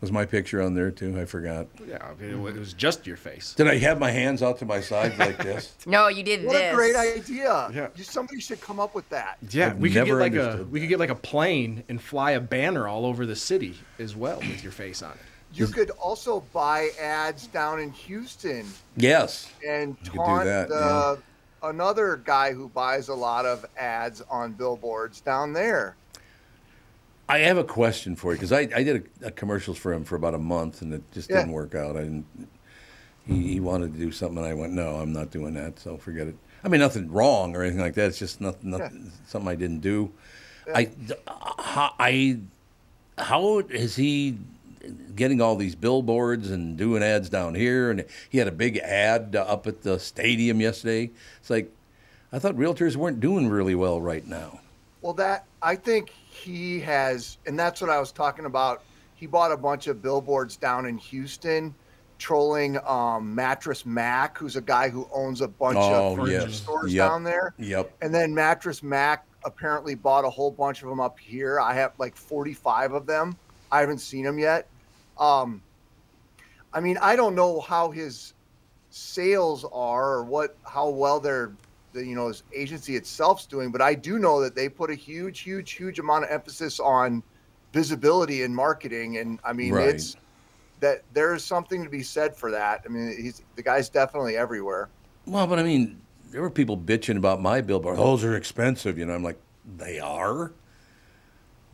Was 0.00 0.10
my 0.10 0.24
picture 0.26 0.60
on 0.60 0.74
there 0.74 0.90
too? 0.90 1.16
I 1.20 1.24
forgot. 1.26 1.68
Yeah, 1.88 2.10
it 2.20 2.36
was 2.36 2.72
just 2.72 3.06
your 3.06 3.16
face. 3.16 3.54
Did 3.54 3.68
I 3.68 3.78
have 3.78 4.00
my 4.00 4.10
hands 4.10 4.42
out 4.42 4.58
to 4.58 4.64
my 4.64 4.80
sides 4.80 5.16
like 5.16 5.38
this? 5.38 5.76
No, 5.86 6.08
you 6.08 6.24
did 6.24 6.40
this. 6.40 6.46
What 6.48 6.54
this. 6.58 6.72
a 6.72 6.74
great 6.74 6.96
idea! 6.96 7.70
Yeah. 7.72 7.86
You, 7.94 8.02
somebody 8.02 8.40
should 8.40 8.60
come 8.60 8.80
up 8.80 8.96
with 8.96 9.08
that. 9.10 9.38
Yeah, 9.50 9.68
I've 9.68 9.78
we 9.78 9.90
could 9.90 10.04
get 10.06 10.14
like 10.14 10.34
a 10.34 10.40
understood 10.42 10.72
we 10.72 10.80
could 10.80 10.88
get 10.88 10.98
like 10.98 11.10
a 11.10 11.14
plane 11.14 11.84
and 11.88 12.02
fly 12.02 12.32
a 12.32 12.40
banner 12.40 12.88
all 12.88 13.06
over 13.06 13.26
the 13.26 13.36
city 13.36 13.76
as 14.00 14.16
well 14.16 14.38
with 14.40 14.64
your 14.64 14.72
face 14.72 15.02
on 15.02 15.12
it. 15.12 15.18
You 15.54 15.66
could 15.66 15.90
also 15.90 16.40
buy 16.52 16.90
ads 17.00 17.46
down 17.48 17.80
in 17.80 17.90
Houston 17.92 18.66
Yes. 18.96 19.50
and 19.66 19.96
You 20.02 20.10
could 20.10 20.12
do 20.12 20.18
taunt 20.18 20.44
that, 20.44 20.68
the 20.68 21.18
another 21.62 22.16
guy 22.16 22.52
who 22.52 22.68
buys 22.68 23.08
a 23.08 23.14
lot 23.14 23.46
of 23.46 23.64
ads 23.76 24.22
on 24.30 24.52
billboards 24.52 25.20
down 25.20 25.52
there. 25.52 25.96
I 27.28 27.38
have 27.38 27.56
a 27.56 27.64
question 27.64 28.16
for 28.16 28.32
you 28.32 28.36
because 28.38 28.52
I, 28.52 28.60
I 28.74 28.82
did 28.82 29.08
a, 29.22 29.28
a 29.28 29.30
commercials 29.30 29.78
for 29.78 29.92
him 29.92 30.04
for 30.04 30.16
about 30.16 30.34
a 30.34 30.38
month 30.38 30.82
and 30.82 30.92
it 30.92 31.02
just 31.12 31.30
Yeah. 31.30 31.38
didn't 31.38 31.52
work 31.52 31.74
out. 31.74 31.96
I 31.96 32.00
didn't. 32.02 32.26
He, 33.26 33.52
he 33.54 33.60
wanted 33.60 33.92
to 33.92 33.98
do 33.98 34.10
something 34.10 34.38
and 34.38 34.46
I 34.46 34.54
went, 34.54 34.72
no, 34.72 34.96
I'm 34.96 35.12
not 35.12 35.30
doing 35.30 35.54
that. 35.54 35.78
So 35.78 35.96
forget 35.96 36.26
it. 36.26 36.36
I 36.64 36.68
mean, 36.68 36.80
nothing 36.80 37.10
wrong 37.10 37.54
or 37.56 37.62
anything 37.62 37.80
like 37.80 37.94
that. 37.94 38.06
It's 38.08 38.18
just 38.18 38.40
nothing, 38.40 38.70
nothing 38.70 39.12
something 39.26 39.48
I 39.48 39.54
didn't 39.54 39.80
do. 39.80 40.10
I, 40.74 40.90
uh, 41.26 41.62
how, 41.62 41.94
I, 41.98 42.38
how 43.18 43.58
is 43.60 43.94
he 43.96 44.38
getting 45.14 45.40
all 45.40 45.56
these 45.56 45.74
billboards 45.74 46.50
and 46.50 46.76
doing 46.76 47.02
ads 47.02 47.28
down 47.28 47.54
here? 47.54 47.90
And 47.90 48.04
he 48.28 48.38
had 48.38 48.48
a 48.48 48.52
big 48.52 48.78
ad 48.78 49.34
uh, 49.36 49.40
up 49.42 49.66
at 49.66 49.82
the 49.82 49.98
stadium 49.98 50.60
yesterday. 50.60 51.10
It's 51.40 51.50
like, 51.50 51.70
I 52.32 52.38
thought 52.38 52.54
realtors 52.56 52.96
weren't 52.96 53.20
doing 53.20 53.48
really 53.48 53.74
well 53.74 54.00
right 54.00 54.26
now. 54.26 54.60
Well, 55.02 55.12
that 55.14 55.44
I 55.60 55.76
think 55.76 56.10
he 56.10 56.80
has, 56.80 57.38
and 57.46 57.58
that's 57.58 57.80
what 57.80 57.90
I 57.90 57.98
was 58.00 58.12
talking 58.12 58.44
about. 58.46 58.82
He 59.14 59.26
bought 59.26 59.52
a 59.52 59.56
bunch 59.56 59.86
of 59.86 60.00
billboards 60.02 60.56
down 60.56 60.86
in 60.86 60.96
Houston, 60.98 61.74
trolling 62.18 62.78
um, 62.86 63.34
Mattress 63.34 63.84
Mac, 63.84 64.38
who's 64.38 64.56
a 64.56 64.60
guy 64.60 64.88
who 64.88 65.08
owns 65.12 65.40
a 65.40 65.48
bunch 65.48 65.76
Oh, 65.78 66.12
of 66.12 66.18
furniture 66.18 66.48
yes. 66.48 66.54
stores 66.54 66.92
Yep. 66.94 67.08
down 67.08 67.24
there. 67.24 67.54
Yep. 67.58 67.92
And 68.00 68.14
then 68.14 68.34
Mattress 68.34 68.82
Mac 68.82 69.26
apparently 69.44 69.94
bought 69.96 70.24
a 70.24 70.30
whole 70.30 70.50
bunch 70.52 70.82
of 70.82 70.88
them 70.88 71.00
up 71.00 71.18
here. 71.18 71.58
I 71.60 71.74
have 71.74 71.92
like 71.98 72.16
45 72.16 72.92
of 72.92 73.06
them. 73.06 73.36
I 73.72 73.80
haven't 73.80 73.98
seen 73.98 74.24
them 74.24 74.38
yet. 74.38 74.68
Um, 75.22 75.62
I 76.72 76.80
mean, 76.80 76.98
I 77.00 77.14
don't 77.14 77.36
know 77.36 77.60
how 77.60 77.90
his 77.90 78.34
sales 78.90 79.64
are 79.72 80.14
or 80.14 80.24
what 80.24 80.56
how 80.64 80.88
well 80.88 81.20
their 81.20 81.52
the, 81.92 82.04
you 82.04 82.14
know 82.14 82.28
his 82.28 82.42
agency 82.54 82.96
itself's 82.96 83.46
doing, 83.46 83.70
but 83.70 83.80
I 83.80 83.94
do 83.94 84.18
know 84.18 84.40
that 84.40 84.54
they 84.56 84.68
put 84.68 84.90
a 84.90 84.94
huge, 84.94 85.40
huge, 85.40 85.72
huge 85.72 85.98
amount 85.98 86.24
of 86.24 86.30
emphasis 86.30 86.80
on 86.80 87.22
visibility 87.72 88.42
and 88.42 88.54
marketing. 88.54 89.18
And 89.18 89.38
I 89.44 89.52
mean, 89.52 89.72
Right. 89.72 89.90
it's 89.90 90.16
that 90.80 91.02
there's 91.12 91.44
something 91.44 91.84
to 91.84 91.90
be 91.90 92.02
said 92.02 92.34
for 92.34 92.50
that. 92.50 92.82
I 92.84 92.88
mean, 92.88 93.16
he's 93.16 93.42
the 93.54 93.62
guy's 93.62 93.88
definitely 93.88 94.36
everywhere. 94.36 94.88
Well, 95.26 95.46
but 95.46 95.60
I 95.60 95.62
mean, 95.62 96.00
there 96.30 96.42
were 96.42 96.50
people 96.50 96.76
bitching 96.76 97.16
about 97.16 97.40
my 97.40 97.60
billboard. 97.60 97.96
Those 97.96 98.24
are 98.24 98.36
expensive, 98.36 98.98
you 98.98 99.06
know. 99.06 99.14
I'm 99.14 99.22
like, 99.22 99.38
they 99.76 100.00
are. 100.00 100.52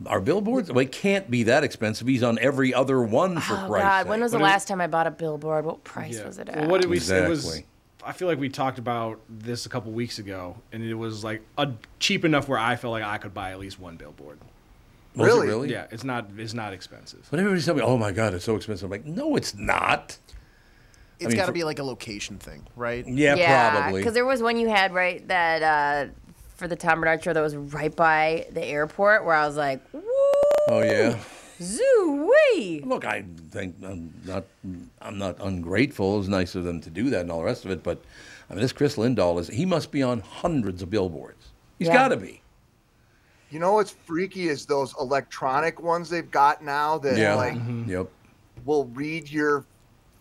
Our 0.05 0.21
billboards, 0.21 0.69
well, 0.71 0.79
it 0.79 0.91
can't 0.93 1.29
be 1.29 1.43
that 1.43 1.63
expensive. 1.65 2.07
He's 2.07 2.23
on 2.23 2.39
every 2.39 2.73
other 2.73 3.01
one 3.01 3.39
for 3.41 3.53
Oh 3.55 3.67
Christ's 3.67 3.83
God, 3.83 3.99
sake. 4.03 4.09
when 4.09 4.21
was 4.21 4.31
the 4.31 4.37
What 4.37 4.45
is- 4.45 4.51
last 4.53 4.67
time 4.69 4.79
I 4.81 4.87
bought 4.87 5.07
a 5.07 5.11
billboard? 5.11 5.65
What 5.65 5.83
price 5.83 6.17
Yeah. 6.19 6.25
was 6.27 6.39
it 6.39 6.47
at? 6.47 6.57
Well, 6.57 6.69
what 6.69 6.81
did 6.81 6.89
we 6.89 6.99
say? 6.99 7.25
It 7.25 7.29
was. 7.29 7.61
I 8.05 8.13
feel 8.13 8.29
like 8.29 8.39
we 8.39 8.47
talked 8.47 8.79
about 8.79 9.19
this 9.29 9.65
a 9.65 9.69
couple 9.69 9.91
weeks 9.91 10.17
ago, 10.19 10.55
and 10.71 10.81
it 10.83 10.93
was 10.93 11.23
like 11.25 11.41
a, 11.57 11.69
cheap 11.99 12.23
enough 12.23 12.47
where 12.47 12.57
I 12.57 12.77
felt 12.77 12.91
like 12.91 13.03
I 13.03 13.17
could 13.17 13.33
buy 13.33 13.51
at 13.51 13.59
least 13.59 13.77
one 13.77 13.97
billboard. 13.97 14.39
Was 15.15 15.27
Really? 15.27 15.47
really? 15.47 15.71
Yeah, 15.71 15.87
it's 15.91 16.05
not 16.05 16.27
it's 16.37 16.53
not 16.53 16.71
expensive. 16.71 17.27
But 17.29 17.39
everybody's 17.39 17.65
telling 17.65 17.81
me, 17.81 17.85
oh 17.85 17.97
my 17.97 18.11
God, 18.13 18.33
it's 18.33 18.45
so 18.45 18.55
expensive. 18.55 18.85
I'm 18.85 18.91
like, 18.91 19.05
no, 19.05 19.35
it's 19.35 19.53
not. 19.53 20.17
It's 21.19 21.27
mean, 21.27 21.35
got 21.35 21.41
to 21.41 21.47
for- 21.47 21.51
be 21.51 21.65
like 21.65 21.79
a 21.79 21.83
location 21.83 22.37
thing, 22.37 22.65
right? 22.77 23.05
Yeah, 23.05 23.71
probably. 23.81 23.99
Because 23.99 24.13
there 24.13 24.25
was 24.25 24.41
one 24.41 24.57
you 24.57 24.69
had 24.69 24.93
right 24.93 25.27
that 25.27 25.61
uh, 25.61 26.11
for 26.59 26.67
the 26.67 26.75
Tom 26.75 26.99
Barnard 27.01 27.23
show 27.23 27.33
that 27.33 27.41
was 27.41 27.55
right 27.55 27.95
by 27.95 28.45
the 28.51 28.63
airport 28.63 29.25
where 29.25 29.33
I 29.33 29.47
was 29.47 29.55
like, 29.57 29.81
woo, 29.93 30.01
Oh 30.67 30.81
yeah. 30.83 31.17
zoo 31.61 32.29
wee. 32.55 32.81
Look, 32.85 33.05
I 33.05 33.23
think 33.49 33.75
I'm 33.83 34.13
not. 34.25 34.43
I'm 35.01 35.17
not 35.17 35.37
ungrateful. 35.39 36.15
It 36.15 36.17
was 36.19 36.29
nice 36.29 36.53
of 36.55 36.63
them 36.65 36.81
to 36.81 36.89
do 36.89 37.09
that 37.09 37.21
and 37.21 37.31
all 37.31 37.39
the 37.39 37.45
rest 37.45 37.65
of 37.65 37.71
it. 37.71 37.81
But 37.81 38.03
I 38.49 38.53
mean, 38.53 38.61
this 38.61 38.73
Chris 38.73 38.97
Lindahl 38.97 39.39
is. 39.39 39.47
He 39.47 39.65
must 39.65 39.89
be 39.91 40.03
on 40.03 40.19
hundreds 40.19 40.81
of 40.83 40.89
billboards. 40.89 41.47
He's 41.79 41.87
Yeah. 41.87 41.93
got 41.95 42.07
to 42.09 42.17
be. 42.17 42.41
You 43.49 43.57
know 43.59 43.73
what's 43.73 43.91
freaky 43.91 44.47
is 44.49 44.65
those 44.67 44.93
electronic 44.99 45.81
ones 45.81 46.09
they've 46.09 46.29
got 46.29 46.63
now 46.63 46.99
that 46.99 47.17
Yeah. 47.17 47.33
like 47.35 47.53
mm-hmm. 47.55 47.81
Mm-hmm. 47.81 47.89
Yep. 47.91 48.09
will 48.65 48.85
read 48.87 49.31
your 49.31 49.65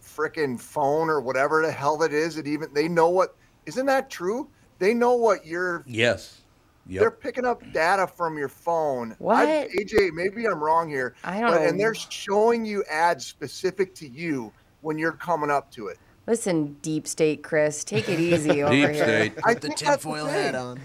frickin' 0.02 0.58
phone 0.58 1.10
or 1.10 1.20
whatever 1.20 1.60
the 1.62 1.70
hell 1.72 1.96
that 1.98 2.12
is. 2.12 2.38
It 2.38 2.46
even 2.46 2.72
they 2.72 2.88
know 2.88 3.10
what 3.10 3.34
isn't 3.66 3.84
that 3.86 4.08
true? 4.08 4.48
They 4.78 4.94
know 4.94 5.14
what 5.14 5.44
you're 5.46 5.84
Yes. 5.86 6.40
Yep. 6.86 7.00
they're 7.00 7.10
picking 7.10 7.44
up 7.44 7.62
data 7.72 8.06
from 8.06 8.38
your 8.38 8.48
phone. 8.48 9.14
What? 9.18 9.46
I, 9.46 9.68
AJ, 9.78 10.12
maybe 10.12 10.46
I'm 10.46 10.58
wrong 10.62 10.88
here. 10.88 11.14
I 11.22 11.40
don't 11.40 11.50
but- 11.50 11.60
know. 11.60 11.66
And 11.66 11.78
they're 11.78 11.94
showing 11.94 12.64
you 12.64 12.82
ads 12.90 13.26
specific 13.26 13.94
to 13.96 14.08
you 14.08 14.52
when 14.80 14.96
you're 14.98 15.12
coming 15.12 15.50
up 15.50 15.70
to 15.72 15.88
it. 15.88 15.98
Listen, 16.26 16.76
deep 16.82 17.06
state, 17.06 17.42
Chris, 17.42 17.84
take 17.84 18.08
it 18.08 18.20
easy 18.20 18.62
over 18.62 18.72
Deep 18.72 18.90
here. 18.90 19.04
state. 19.04 19.32
I 19.44 19.54
Put 19.54 19.62
the 19.62 19.68
tinfoil 19.70 20.26
hat 20.26 20.54
on. 20.54 20.78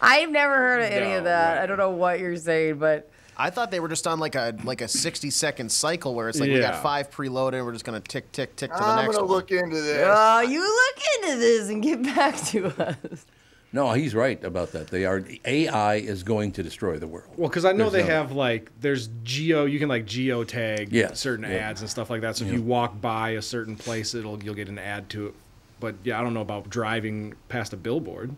I've 0.00 0.30
never 0.30 0.54
heard 0.56 0.82
of 0.82 0.90
any 0.90 1.14
of 1.14 1.24
that. 1.24 1.54
right. 1.56 1.62
I 1.62 1.66
don't 1.66 1.78
know 1.78 1.90
what 1.90 2.18
you're 2.20 2.36
saying, 2.36 2.78
but 2.78 3.10
I 3.38 3.50
thought 3.50 3.70
they 3.70 3.80
were 3.80 3.88
just 3.88 4.06
on 4.06 4.18
like 4.18 4.34
a 4.34 4.54
like 4.64 4.80
a 4.80 4.88
sixty 4.88 5.30
second 5.30 5.70
cycle 5.70 6.14
where 6.14 6.28
it's 6.28 6.40
like 6.40 6.50
we 6.50 6.58
got 6.58 6.82
five 6.82 7.10
preloaded 7.10 7.54
and 7.56 7.66
we're 7.66 7.72
just 7.72 7.84
gonna 7.84 8.00
tick 8.00 8.32
tick 8.32 8.56
tick 8.56 8.70
to 8.72 8.78
the 8.78 8.84
I'm 8.84 8.96
next 9.04 9.16
gonna 9.16 9.26
one. 9.26 9.36
look 9.36 9.50
into 9.50 9.80
this. 9.80 10.06
Oh, 10.08 10.40
you 10.40 10.60
look 10.60 11.04
into 11.22 11.38
this 11.38 11.68
and 11.68 11.82
get 11.82 12.02
back 12.02 12.36
to 12.46 12.66
us. 12.88 13.26
No, 13.72 13.92
he's 13.92 14.14
right 14.14 14.42
about 14.42 14.72
that. 14.72 14.86
They 14.88 15.04
are 15.04 15.22
AI 15.44 15.96
is 15.96 16.22
going 16.22 16.52
to 16.52 16.62
destroy 16.62 16.98
the 16.98 17.06
world. 17.06 17.28
Well, 17.36 17.48
because 17.50 17.66
I 17.66 17.72
know 17.72 17.90
There's 17.90 18.04
they 18.04 18.08
no- 18.08 18.14
have 18.14 18.32
like 18.32 18.70
there's 18.80 19.08
geo. 19.22 19.66
You 19.66 19.78
can 19.78 19.88
like 19.90 20.06
geo 20.06 20.44
tag 20.44 20.90
Yes, 20.92 21.20
certain 21.20 21.44
yeah. 21.44 21.56
ads 21.58 21.82
and 21.82 21.90
stuff 21.90 22.08
like 22.08 22.22
that. 22.22 22.36
So 22.36 22.46
if 22.46 22.52
you 22.52 22.62
walk 22.62 22.98
by 23.02 23.30
a 23.30 23.42
certain 23.42 23.76
place, 23.76 24.14
it'll 24.14 24.42
you'll 24.42 24.54
get 24.54 24.68
an 24.70 24.78
ad 24.78 25.10
to 25.10 25.26
it. 25.26 25.34
But 25.78 25.96
yeah, 26.04 26.18
I 26.18 26.22
don't 26.22 26.32
know 26.32 26.40
about 26.40 26.70
driving 26.70 27.34
past 27.50 27.74
a 27.74 27.76
billboard. 27.76 28.34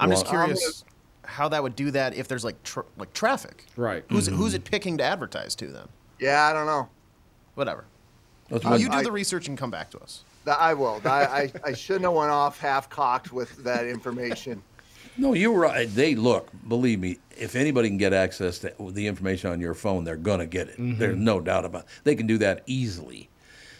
I'm 0.00 0.10
just 0.10 0.24
Well, 0.24 0.46
curious 0.46 0.84
how 1.34 1.48
that 1.48 1.62
would 1.62 1.74
do 1.74 1.90
that 1.90 2.14
if 2.14 2.28
there's 2.28 2.44
like 2.44 2.62
tr- 2.62 2.80
like 2.96 3.12
traffic. 3.12 3.66
Right. 3.76 4.04
Who's 4.08 4.28
Mm-hmm. 4.28 4.36
who's 4.36 4.54
it 4.54 4.64
picking 4.64 4.96
to 4.98 5.04
advertise 5.04 5.54
to 5.56 5.66
then? 5.66 5.88
Yeah, 6.20 6.44
I 6.48 6.52
don't 6.52 6.66
know. 6.66 6.88
Whatever. 7.54 7.84
Uh, 8.52 8.76
you 8.76 8.88
do 8.88 8.96
I- 8.98 9.02
the 9.02 9.10
research 9.12 9.48
and 9.48 9.58
come 9.58 9.70
back 9.70 9.90
to 9.90 9.98
us. 10.00 10.24
I 10.46 10.74
will. 10.74 11.00
I, 11.06 11.08
I, 11.08 11.52
I 11.64 11.72
shouldn't 11.72 12.04
have 12.04 12.12
went 12.12 12.30
off 12.30 12.60
half 12.60 12.90
cocked 12.90 13.32
with 13.32 13.64
that 13.64 13.86
information. 13.86 14.62
No, 15.16 15.32
you're 15.32 15.58
right. 15.58 15.88
They 15.88 16.14
look. 16.14 16.50
Believe 16.68 17.00
me, 17.00 17.16
if 17.38 17.56
anybody 17.56 17.88
can 17.88 17.96
get 17.96 18.12
access 18.12 18.58
to 18.58 18.74
the 18.90 19.06
information 19.06 19.50
on 19.50 19.58
your 19.60 19.72
phone, 19.72 20.04
they're 20.04 20.16
gonna 20.16 20.44
get 20.46 20.68
it. 20.68 20.76
There's 20.78 21.16
no 21.16 21.40
doubt 21.40 21.64
about. 21.64 21.84
It. 21.84 21.88
They 22.04 22.14
can 22.14 22.26
do 22.26 22.36
that 22.38 22.62
easily. 22.66 23.28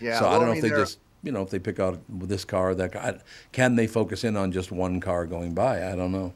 Yeah. 0.01 0.19
so 0.19 0.27
I 0.29 0.33
don't 0.39 0.47
know 0.47 0.55
mean, 0.55 0.57
if 0.57 0.63
they 0.63 0.69
just, 0.71 0.99
you 1.23 1.33
know, 1.33 1.43
if 1.43 1.51
they 1.51 1.59
pick 1.59 1.79
out 1.81 2.01
this 2.09 2.45
car, 2.47 2.75
that 2.75 2.93
car. 2.93 3.19
Can 3.53 3.77
they 3.77 3.87
focus 3.87 4.25
in 4.25 4.37
on 4.37 4.51
just 4.51 4.73
one 4.73 5.01
car 5.01 5.27
going 5.27 5.53
by? 5.55 5.87
I 5.91 5.95
don't 5.95 6.13
know. 6.13 6.33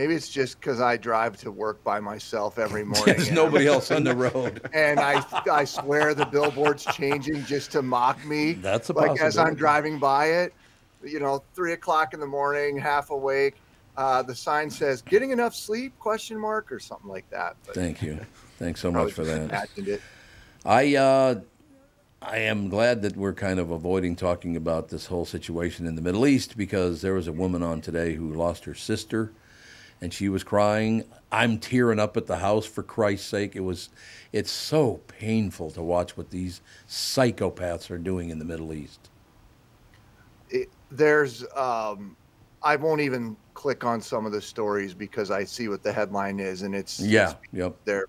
Maybe 0.00 0.14
it's 0.14 0.30
just 0.30 0.58
because 0.58 0.80
I 0.80 0.96
drive 0.96 1.36
to 1.42 1.50
work 1.50 1.84
by 1.84 2.00
myself 2.00 2.58
every 2.58 2.84
morning. 2.86 3.04
There's 3.04 3.30
nobody 3.30 3.66
else 3.66 3.90
on 3.90 4.02
the 4.02 4.16
road. 4.16 4.66
and 4.72 4.98
I 4.98 5.22
I 5.52 5.64
swear 5.64 6.14
the 6.14 6.24
billboard's 6.24 6.86
changing 6.86 7.44
just 7.44 7.70
to 7.72 7.82
mock 7.82 8.24
me. 8.24 8.54
That's 8.54 8.88
a 8.88 8.94
like 8.94 9.20
as 9.20 9.36
I'm 9.36 9.54
driving 9.54 9.98
by 9.98 10.28
it, 10.28 10.54
you 11.04 11.20
know, 11.20 11.42
three 11.54 11.74
o'clock 11.74 12.14
in 12.14 12.20
the 12.20 12.26
morning, 12.26 12.78
half 12.78 13.10
awake. 13.10 13.56
Uh, 13.94 14.22
the 14.22 14.34
sign 14.34 14.70
says 14.70 15.02
"Getting 15.02 15.32
enough 15.32 15.54
sleep?" 15.54 15.92
question 15.98 16.38
mark 16.40 16.72
or 16.72 16.80
something 16.80 17.10
like 17.10 17.28
that. 17.28 17.56
But 17.66 17.74
Thank 17.74 18.00
you. 18.00 18.20
Thanks 18.58 18.80
so 18.80 18.90
much 18.90 19.12
for 19.12 19.24
that. 19.24 20.00
I 20.64 20.96
uh, 20.96 21.40
I 22.22 22.38
am 22.38 22.70
glad 22.70 23.02
that 23.02 23.18
we're 23.18 23.34
kind 23.34 23.60
of 23.60 23.70
avoiding 23.70 24.16
talking 24.16 24.56
about 24.56 24.88
this 24.88 25.04
whole 25.04 25.26
situation 25.26 25.86
in 25.86 25.94
the 25.94 26.00
Middle 26.00 26.26
East 26.26 26.56
because 26.56 27.02
there 27.02 27.12
was 27.12 27.28
a 27.28 27.32
woman 27.32 27.62
on 27.62 27.82
today 27.82 28.14
who 28.14 28.32
lost 28.32 28.64
her 28.64 28.74
sister, 28.74 29.32
and 30.00 30.12
she 30.12 30.28
was 30.28 30.44
crying. 30.44 31.04
I'm 31.32 31.58
tearing 31.58 31.98
up 31.98 32.16
at 32.16 32.26
the 32.26 32.38
house 32.38 32.66
for 32.66 32.82
Christ's 32.82 33.28
sake. 33.28 33.54
It 33.56 33.60
was, 33.60 33.90
it's 34.32 34.50
so 34.50 35.02
painful 35.08 35.70
to 35.72 35.82
watch 35.82 36.16
what 36.16 36.30
these 36.30 36.62
psychopaths 36.88 37.90
are 37.90 37.98
doing 37.98 38.30
in 38.30 38.38
the 38.38 38.44
Middle 38.44 38.72
East. 38.72 39.10
it, 40.48 40.68
there's 40.90 41.44
um, 41.56 42.16
I 42.62 42.76
won't 42.76 43.00
even 43.00 43.36
click 43.54 43.84
on 43.84 44.00
some 44.00 44.26
of 44.26 44.32
the 44.32 44.40
stories 44.40 44.94
because 44.94 45.30
I 45.30 45.44
see 45.44 45.68
what 45.68 45.82
the 45.82 45.92
headline 45.92 46.40
is 46.40 46.62
and 46.62 46.74
it's 46.74 46.98
Yeah. 47.00 47.30
it's 47.30 47.36
Yep. 47.52 47.76
there. 47.84 48.06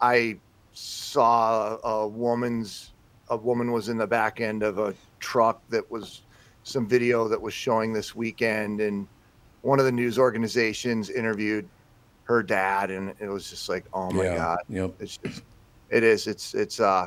I 0.00 0.40
saw 0.72 1.78
a 1.84 2.08
woman's 2.08 2.94
a 3.28 3.36
woman 3.36 3.72
was 3.72 3.88
in 3.88 3.98
the 3.98 4.06
back 4.06 4.40
end 4.40 4.62
of 4.62 4.78
a 4.78 4.94
truck 5.20 5.62
that 5.68 5.90
was 5.90 6.22
some 6.62 6.88
video 6.88 7.28
that 7.28 7.40
was 7.40 7.54
showing 7.54 7.92
this 7.92 8.14
weekend 8.14 8.80
and 8.80 9.08
one 9.66 9.78
of 9.80 9.84
the 9.84 9.92
news 9.92 10.16
organizations 10.18 11.10
interviewed 11.10 11.68
her 12.24 12.42
dad 12.42 12.90
and 12.90 13.14
it 13.20 13.28
was 13.28 13.50
just 13.50 13.68
like 13.68 13.84
oh 13.92 14.10
my 14.10 14.24
yeah. 14.24 14.36
god 14.36 14.58
Yep. 14.68 14.90
it's 15.00 15.16
just, 15.18 15.42
it 15.90 16.02
is. 16.02 16.26
It's 16.26 16.54
it's 16.54 16.80
uh, 16.80 17.06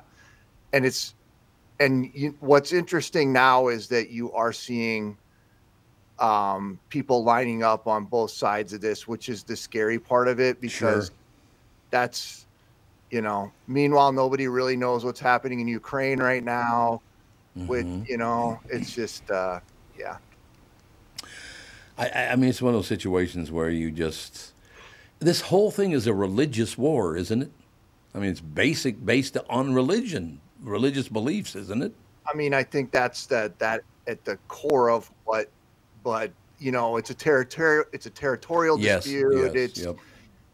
and 0.74 0.86
it's 0.86 1.14
and 1.82 2.10
you, 2.14 2.34
what's 2.39 2.72
interesting 2.72 3.34
now 3.34 3.68
is 3.68 3.88
that 3.89 4.10
you 4.10 4.32
are 4.34 4.53
seeing 4.53 5.18
um 6.20 6.80
people 6.89 7.24
lining 7.24 7.64
up 7.64 7.88
on 7.88 8.05
both 8.05 8.32
sides 8.32 8.72
of 8.74 8.82
this, 8.82 9.07
which 9.07 9.30
is 9.30 9.43
the 9.43 9.55
scary 9.55 9.99
part 9.99 10.28
of 10.28 10.39
it 10.39 10.60
because 10.62 11.07
Sure. 11.07 11.16
that's 11.91 12.45
you 13.12 13.22
know. 13.22 13.51
Meanwhile, 13.68 14.12
nobody 14.14 14.47
really 14.47 14.78
knows 14.78 15.03
what's 15.03 15.20
happening 15.20 15.60
in 15.60 15.68
Ukraine 15.68 16.20
right 16.20 16.43
now. 16.43 17.01
With 17.55 17.86
Mm-hmm. 17.86 18.03
you 18.07 18.18
know, 18.18 18.60
it's 18.70 18.93
just 18.93 19.30
uh, 19.32 19.60
yeah. 19.97 20.18
I- 22.00 22.28
I, 22.32 22.36
mean, 22.36 22.50
it's 22.50 22.62
one 22.62 22.74
of 22.74 22.78
those 22.78 22.88
situations 22.88 23.52
where 23.52 23.70
you 23.70 23.91
just. 23.91 24.54
This 25.20 25.41
whole 25.41 25.70
thing 25.70 25.91
is 25.91 26.08
a 26.08 26.14
religious 26.14 26.78
war, 26.78 27.18
isn't 27.18 27.41
it? 27.41 27.52
I 28.16 28.20
mean, 28.20 28.32
it's 28.32 28.41
basic 28.41 29.06
based 29.06 29.38
on 29.50 29.74
religion, 29.74 30.39
religious 30.62 31.10
beliefs, 31.10 31.56
isn't 31.56 31.84
it? 31.84 31.93
I 32.26 32.36
mean, 32.36 32.54
I 32.54 32.64
think 32.64 32.91
that's 32.91 33.26
that 33.28 33.60
that 33.60 33.82
at 34.08 34.24
the 34.24 34.38
core 34.47 34.89
of 34.89 35.12
what, 35.26 35.50
but 36.04 36.32
you 36.58 36.72
know, 36.72 36.97
it's 36.97 37.10
a 37.10 37.14
territorial 37.14 37.86
it's 37.91 38.06
a 38.06 38.10
territorial 38.10 38.80
Yes, 38.80 39.04
dispute. 39.04 39.36
yes, 39.36 39.52
it's 39.56 39.82
yep. 39.82 39.97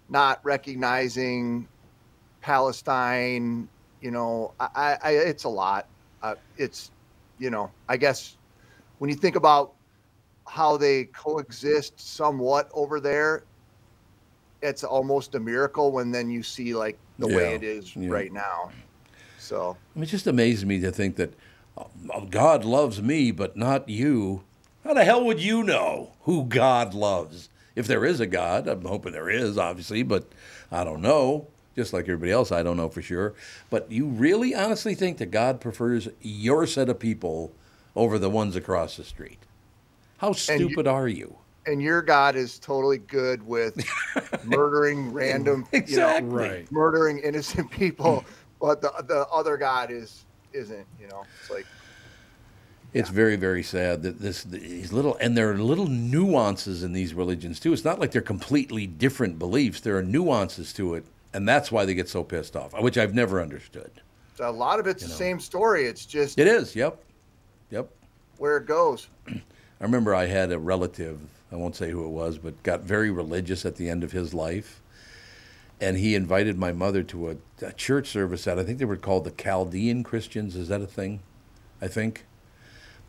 not 0.09 0.39
recognizing 0.43 1.67
Palestine. 2.41 3.69
You 4.01 4.11
know, 4.11 4.53
I, 4.59 4.67
I, 4.75 4.97
I 5.03 5.11
it's 5.11 5.43
a 5.43 5.49
lot. 5.49 5.87
Uh, 6.23 6.35
it's, 6.57 6.91
you 7.37 7.51
know, 7.51 7.69
I 7.87 7.97
guess 7.97 8.35
when 8.97 9.09
you 9.09 9.15
think 9.15 9.35
about 9.35 9.74
how 10.47 10.77
they 10.77 11.05
coexist 11.05 11.99
somewhat 11.99 12.69
over 12.73 12.99
there, 12.99 13.43
it's 14.61 14.83
almost 14.83 15.35
a 15.35 15.39
miracle 15.39 15.91
when 15.91 16.11
then 16.11 16.29
you 16.29 16.43
see 16.43 16.73
like 16.73 16.97
the 17.19 17.27
way 17.27 17.55
it 17.55 17.63
is 17.63 17.95
yeah. 17.95 18.09
right 18.09 18.31
now. 18.31 18.71
So 19.39 19.77
I 19.95 19.99
mean, 19.99 20.03
it 20.03 20.07
just 20.07 20.27
amazes 20.27 20.65
me 20.65 20.79
to 20.81 20.91
think 20.91 21.15
that 21.17 21.33
oh, 21.77 22.25
God 22.29 22.65
loves 22.65 23.01
me, 23.01 23.31
but 23.31 23.55
not 23.55 23.87
you. 23.89 24.43
How 24.83 24.93
the 24.93 25.03
hell 25.03 25.23
would 25.25 25.39
you 25.39 25.63
know 25.63 26.11
who 26.21 26.45
God 26.45 26.93
loves? 26.93 27.49
If 27.75 27.87
there 27.87 28.05
is 28.05 28.19
a 28.19 28.25
God, 28.25 28.67
I'm 28.67 28.85
hoping 28.85 29.11
there 29.11 29.29
is, 29.29 29.57
obviously, 29.57 30.03
but 30.03 30.27
I 30.71 30.83
don't 30.83 31.01
know. 31.01 31.47
Just 31.75 31.91
like 31.91 32.03
everybody 32.03 32.31
else, 32.31 32.53
I 32.53 32.63
don't 32.63 32.77
know 32.77 32.87
for 32.87 33.01
sure. 33.01 33.33
But 33.69 33.91
you 33.91 34.05
really 34.05 34.55
honestly 34.55 34.95
think 34.95 35.17
that 35.17 35.31
God 35.31 35.59
prefers 35.59 36.07
your 36.21 36.65
set 36.65 36.87
of 36.87 36.99
people 36.99 37.51
over 37.95 38.17
the 38.17 38.29
ones 38.29 38.55
across 38.55 38.95
the 38.95 39.03
street? 39.03 39.39
How 40.17 40.29
you- 40.29 40.33
stupid 40.33 40.87
are 40.87 41.07
you? 41.07 41.35
and 41.67 41.81
your 41.81 41.99
God 42.03 42.35
is 42.35 42.59
totally 42.59 42.99
good 42.99 43.41
with 43.47 43.75
murdering 44.45 45.11
random, 45.11 45.65
Exactly. 45.71 46.27
you 46.27 46.31
know, 46.31 46.35
Right. 46.37 46.71
murdering 46.71 47.17
innocent 47.19 47.71
people, 47.71 48.23
but 48.61 48.81
the 48.81 48.91
the 49.07 49.25
other 49.29 49.57
God 49.57 49.89
is 49.91 50.25
isn't. 50.53 50.85
You 51.01 51.07
know, 51.07 51.23
it's 51.41 51.49
like 51.49 51.65
It's 52.93 53.09
very, 53.09 53.35
very 53.35 53.63
sad 53.63 54.03
that 54.03 54.19
this 54.19 54.43
these 54.43 54.93
little 54.93 55.17
and 55.19 55.35
there 55.35 55.49
are 55.51 55.57
little 55.57 55.87
nuances 55.87 56.83
in 56.83 56.93
these 56.93 57.15
religions 57.15 57.59
too. 57.59 57.73
It's 57.73 57.83
not 57.83 57.99
like 57.99 58.11
they're 58.11 58.21
completely 58.21 58.85
different 58.85 59.39
beliefs. 59.39 59.79
There 59.81 59.97
are 59.97 60.03
nuances 60.03 60.71
to 60.73 60.93
it, 60.93 61.03
and 61.33 61.49
that's 61.49 61.71
why 61.71 61.83
they 61.85 61.95
get 61.95 62.07
so 62.07 62.23
pissed 62.23 62.55
off, 62.55 62.75
uh, 62.75 62.77
which 62.81 62.97
I've 62.97 63.15
never 63.15 63.41
understood. 63.41 63.89
So 64.35 64.47
a 64.47 64.51
lot 64.51 64.79
of 64.79 64.85
it's 64.85 65.01
the 65.03 65.09
same 65.09 65.39
story. 65.39 65.85
It's 65.87 66.05
just 66.05 66.37
It 66.37 66.45
is, 66.47 66.75
yep, 66.75 67.01
yep. 67.71 67.89
where 68.37 68.57
it 68.57 68.67
goes. 68.67 69.07
I 69.79 69.83
remember 69.83 70.15
I 70.15 70.27
had 70.27 70.51
a 70.51 70.59
relative, 70.59 71.19
I 71.51 71.55
won't 71.55 71.75
say 71.75 71.91
who 71.91 72.05
it 72.05 72.09
was, 72.09 72.37
but 72.37 72.63
got 72.63 72.81
very 72.81 73.11
religious 73.11 73.65
at 73.65 73.75
the 73.75 73.89
end 73.89 74.03
of 74.03 74.13
his 74.13 74.33
life. 74.33 74.81
And 75.81 75.97
he 75.97 76.15
invited 76.15 76.57
my 76.57 76.71
mother 76.71 77.03
to 77.03 77.31
a, 77.31 77.35
a 77.61 77.73
church 77.73 78.07
service 78.07 78.45
that 78.45 78.57
I 78.57 78.63
think 78.63 78.79
they 78.79 78.85
were 78.85 78.95
called 78.95 79.25
the 79.25 79.31
Chaldean 79.31 80.03
Christians. 80.03 80.55
Is 80.55 80.69
that 80.69 80.81
a 80.81 80.87
thing? 80.87 81.19
I 81.81 81.87
think. 81.87 82.25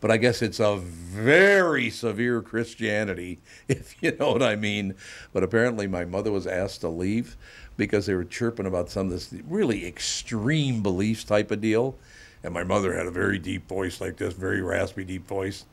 But 0.01 0.11
I 0.11 0.17
guess 0.17 0.41
it's 0.41 0.59
a 0.59 0.75
very 0.77 1.89
severe 1.89 2.41
Christianity, 2.41 3.39
if 3.69 3.95
you 4.03 4.15
know 4.17 4.33
what 4.33 4.43
I 4.43 4.57
mean. 4.57 4.95
But 5.31 5.43
apparently, 5.43 5.87
my 5.87 6.03
mother 6.03 6.31
was 6.31 6.45
asked 6.45 6.81
to 6.81 6.89
leave 6.89 7.37
because 7.77 8.05
they 8.05 8.13
were 8.13 8.25
chirping 8.25 8.65
about 8.65 8.89
some 8.89 9.07
of 9.07 9.13
this 9.13 9.33
really 9.47 9.85
extreme 9.87 10.83
beliefs 10.83 11.23
type 11.23 11.49
of 11.49 11.61
deal. 11.61 11.95
And 12.43 12.53
my 12.53 12.63
mother 12.63 12.93
had 12.93 13.07
a 13.07 13.11
very 13.11 13.39
deep 13.39 13.67
voice 13.67 14.01
like 14.01 14.17
this, 14.17 14.33
very 14.33 14.61
raspy, 14.61 15.05
deep 15.05 15.25
voice 15.25 15.65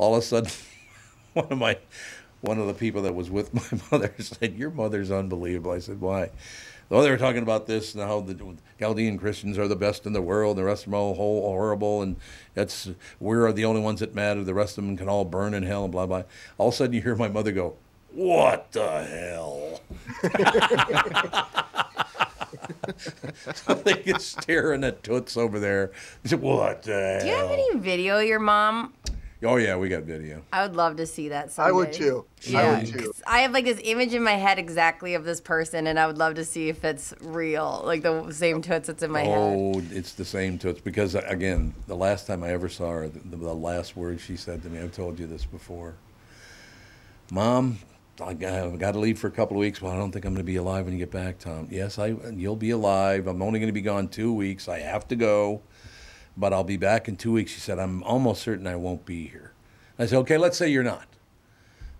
all 0.00 0.14
of 0.14 0.22
a 0.22 0.26
sudden 0.26 0.50
one 1.34 1.46
of 1.50 1.58
my 1.58 1.76
one 2.40 2.58
of 2.58 2.66
the 2.66 2.74
people 2.74 3.02
that 3.02 3.14
was 3.14 3.30
with 3.30 3.52
my 3.72 3.80
mother 3.92 4.12
said 4.18 4.54
your 4.54 4.70
mother's 4.70 5.10
unbelievable 5.10 5.70
i 5.70 5.78
said 5.78 6.00
why 6.00 6.30
well 6.88 7.02
they 7.02 7.10
were 7.10 7.18
talking 7.18 7.42
about 7.42 7.66
this 7.66 7.94
and 7.94 8.02
how 8.02 8.18
the 8.20 8.56
chaldean 8.78 9.18
christians 9.18 9.58
are 9.58 9.68
the 9.68 9.76
best 9.76 10.06
in 10.06 10.14
the 10.14 10.22
world 10.22 10.56
and 10.56 10.64
the 10.64 10.66
rest 10.66 10.86
of 10.86 10.90
them 10.90 10.94
are 10.94 11.02
all 11.02 11.14
whole, 11.14 11.42
horrible 11.42 12.00
and 12.00 12.16
that's 12.54 12.88
we're 13.20 13.52
the 13.52 13.64
only 13.64 13.80
ones 13.80 14.00
that 14.00 14.14
matter 14.14 14.42
the 14.42 14.54
rest 14.54 14.78
of 14.78 14.84
them 14.84 14.96
can 14.96 15.08
all 15.08 15.26
burn 15.26 15.52
in 15.52 15.62
hell 15.64 15.84
and 15.84 15.92
blah 15.92 16.06
blah 16.06 16.22
all 16.56 16.68
of 16.68 16.74
a 16.74 16.76
sudden 16.78 16.94
you 16.94 17.02
hear 17.02 17.14
my 17.14 17.28
mother 17.28 17.52
go 17.52 17.76
what 18.12 18.72
the 18.72 19.04
hell 19.04 19.80
so 23.54 23.74
they 23.74 23.94
get 23.94 24.20
staring 24.20 24.82
at 24.82 25.02
toots 25.02 25.36
over 25.36 25.60
there. 25.60 25.92
What 26.30 26.82
the 26.82 27.18
Do 27.20 27.28
you 27.28 27.34
have 27.34 27.50
any 27.50 27.78
video 27.78 28.18
of 28.18 28.26
your 28.26 28.40
mom? 28.40 28.92
Oh 29.42 29.56
yeah, 29.56 29.76
we 29.76 29.88
got 29.88 30.02
video. 30.02 30.42
I 30.52 30.62
would 30.62 30.76
love 30.76 30.96
to 30.96 31.06
see 31.06 31.30
that 31.30 31.50
someday. 31.50 31.70
I 31.70 31.72
would 31.72 31.92
too. 31.92 32.26
I 32.54 32.74
would 32.74 32.86
too. 32.86 33.12
I 33.26 33.40
have 33.40 33.52
like 33.52 33.64
this 33.64 33.80
image 33.82 34.12
in 34.12 34.22
my 34.22 34.34
head 34.34 34.58
exactly 34.58 35.14
of 35.14 35.24
this 35.24 35.40
person, 35.40 35.86
and 35.86 35.98
I 35.98 36.06
would 36.06 36.18
love 36.18 36.34
to 36.34 36.44
see 36.44 36.68
if 36.68 36.84
it's 36.84 37.14
real, 37.22 37.82
like 37.84 38.02
the 38.02 38.30
same 38.32 38.60
toots 38.60 38.88
that's 38.88 39.02
in 39.02 39.10
my 39.10 39.22
head. 39.22 39.38
Oh, 39.38 39.82
it's 39.90 40.12
the 40.12 40.26
same 40.26 40.58
to 40.58 40.68
it's 40.68 40.80
because 40.80 41.16
uh, 41.16 41.22
again, 41.26 41.74
the 41.86 41.96
last 41.96 42.26
time 42.26 42.44
I 42.44 42.50
ever 42.50 42.68
saw 42.68 42.90
her, 42.90 43.08
the, 43.08 43.36
the 43.36 43.54
last 43.54 43.96
word 43.96 44.20
she 44.20 44.36
said 44.36 44.62
to 44.62 44.68
me, 44.68 44.78
I've 44.78 44.92
told 44.92 45.18
you 45.18 45.26
this 45.26 45.46
before. 45.46 45.94
Mom, 47.30 47.78
I 48.20 48.34
got, 48.34 48.52
I've 48.52 48.78
got 48.78 48.92
to 48.92 48.98
leave 48.98 49.18
for 49.18 49.28
a 49.28 49.30
couple 49.30 49.56
of 49.56 49.60
weeks. 49.60 49.80
Well, 49.80 49.92
I 49.92 49.96
don't 49.96 50.12
think 50.12 50.26
I'm 50.26 50.34
going 50.34 50.44
to 50.44 50.52
be 50.52 50.56
alive 50.56 50.84
when 50.84 50.92
you 50.92 50.98
get 50.98 51.10
back, 51.10 51.38
Tom. 51.38 51.68
Yes, 51.70 51.98
I 51.98 52.14
you'll 52.34 52.56
be 52.56 52.70
alive. 52.70 53.26
I'm 53.26 53.40
only 53.40 53.58
going 53.58 53.68
to 53.68 53.72
be 53.72 53.80
gone 53.80 54.08
two 54.08 54.34
weeks. 54.34 54.68
I 54.68 54.80
have 54.80 55.08
to 55.08 55.16
go, 55.16 55.62
but 56.36 56.52
I'll 56.52 56.64
be 56.64 56.76
back 56.76 57.08
in 57.08 57.16
two 57.16 57.32
weeks. 57.32 57.52
She 57.52 57.60
said, 57.60 57.78
I'm 57.78 58.02
almost 58.02 58.42
certain 58.42 58.66
I 58.66 58.76
won't 58.76 59.04
be 59.04 59.28
here. 59.28 59.52
I 59.98 60.06
said, 60.06 60.18
okay, 60.20 60.38
let's 60.38 60.56
say 60.56 60.68
you're 60.68 60.82
not. 60.82 61.06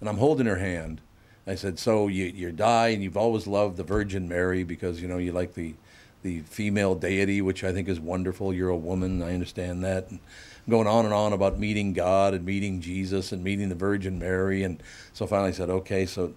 And 0.00 0.08
I'm 0.08 0.18
holding 0.18 0.46
her 0.46 0.56
hand. 0.56 1.00
I 1.46 1.54
said, 1.54 1.78
so 1.78 2.08
you 2.08 2.26
you 2.26 2.52
die, 2.52 2.88
and 2.88 3.02
you've 3.02 3.16
always 3.16 3.46
loved 3.46 3.76
the 3.76 3.82
Virgin 3.82 4.28
Mary 4.28 4.62
because 4.62 5.00
you 5.02 5.08
know 5.08 5.18
you 5.18 5.32
like 5.32 5.54
the 5.54 5.74
the 6.22 6.40
female 6.40 6.94
deity, 6.94 7.40
which 7.40 7.64
I 7.64 7.72
think 7.72 7.88
is 7.88 7.98
wonderful. 7.98 8.52
You're 8.52 8.68
a 8.68 8.76
woman, 8.76 9.22
I 9.22 9.32
understand 9.34 9.82
that. 9.84 10.10
And 10.10 10.20
going 10.68 10.86
on 10.86 11.06
and 11.06 11.14
on 11.14 11.32
about 11.32 11.58
meeting 11.58 11.92
God 11.92 12.34
and 12.34 12.44
meeting 12.44 12.80
Jesus 12.80 13.32
and 13.32 13.42
meeting 13.42 13.68
the 13.68 13.74
Virgin 13.74 14.18
Mary, 14.18 14.62
and 14.62 14.82
so 15.12 15.26
finally 15.26 15.48
I 15.48 15.52
said, 15.52 15.70
okay, 15.70 16.06
so 16.06 16.34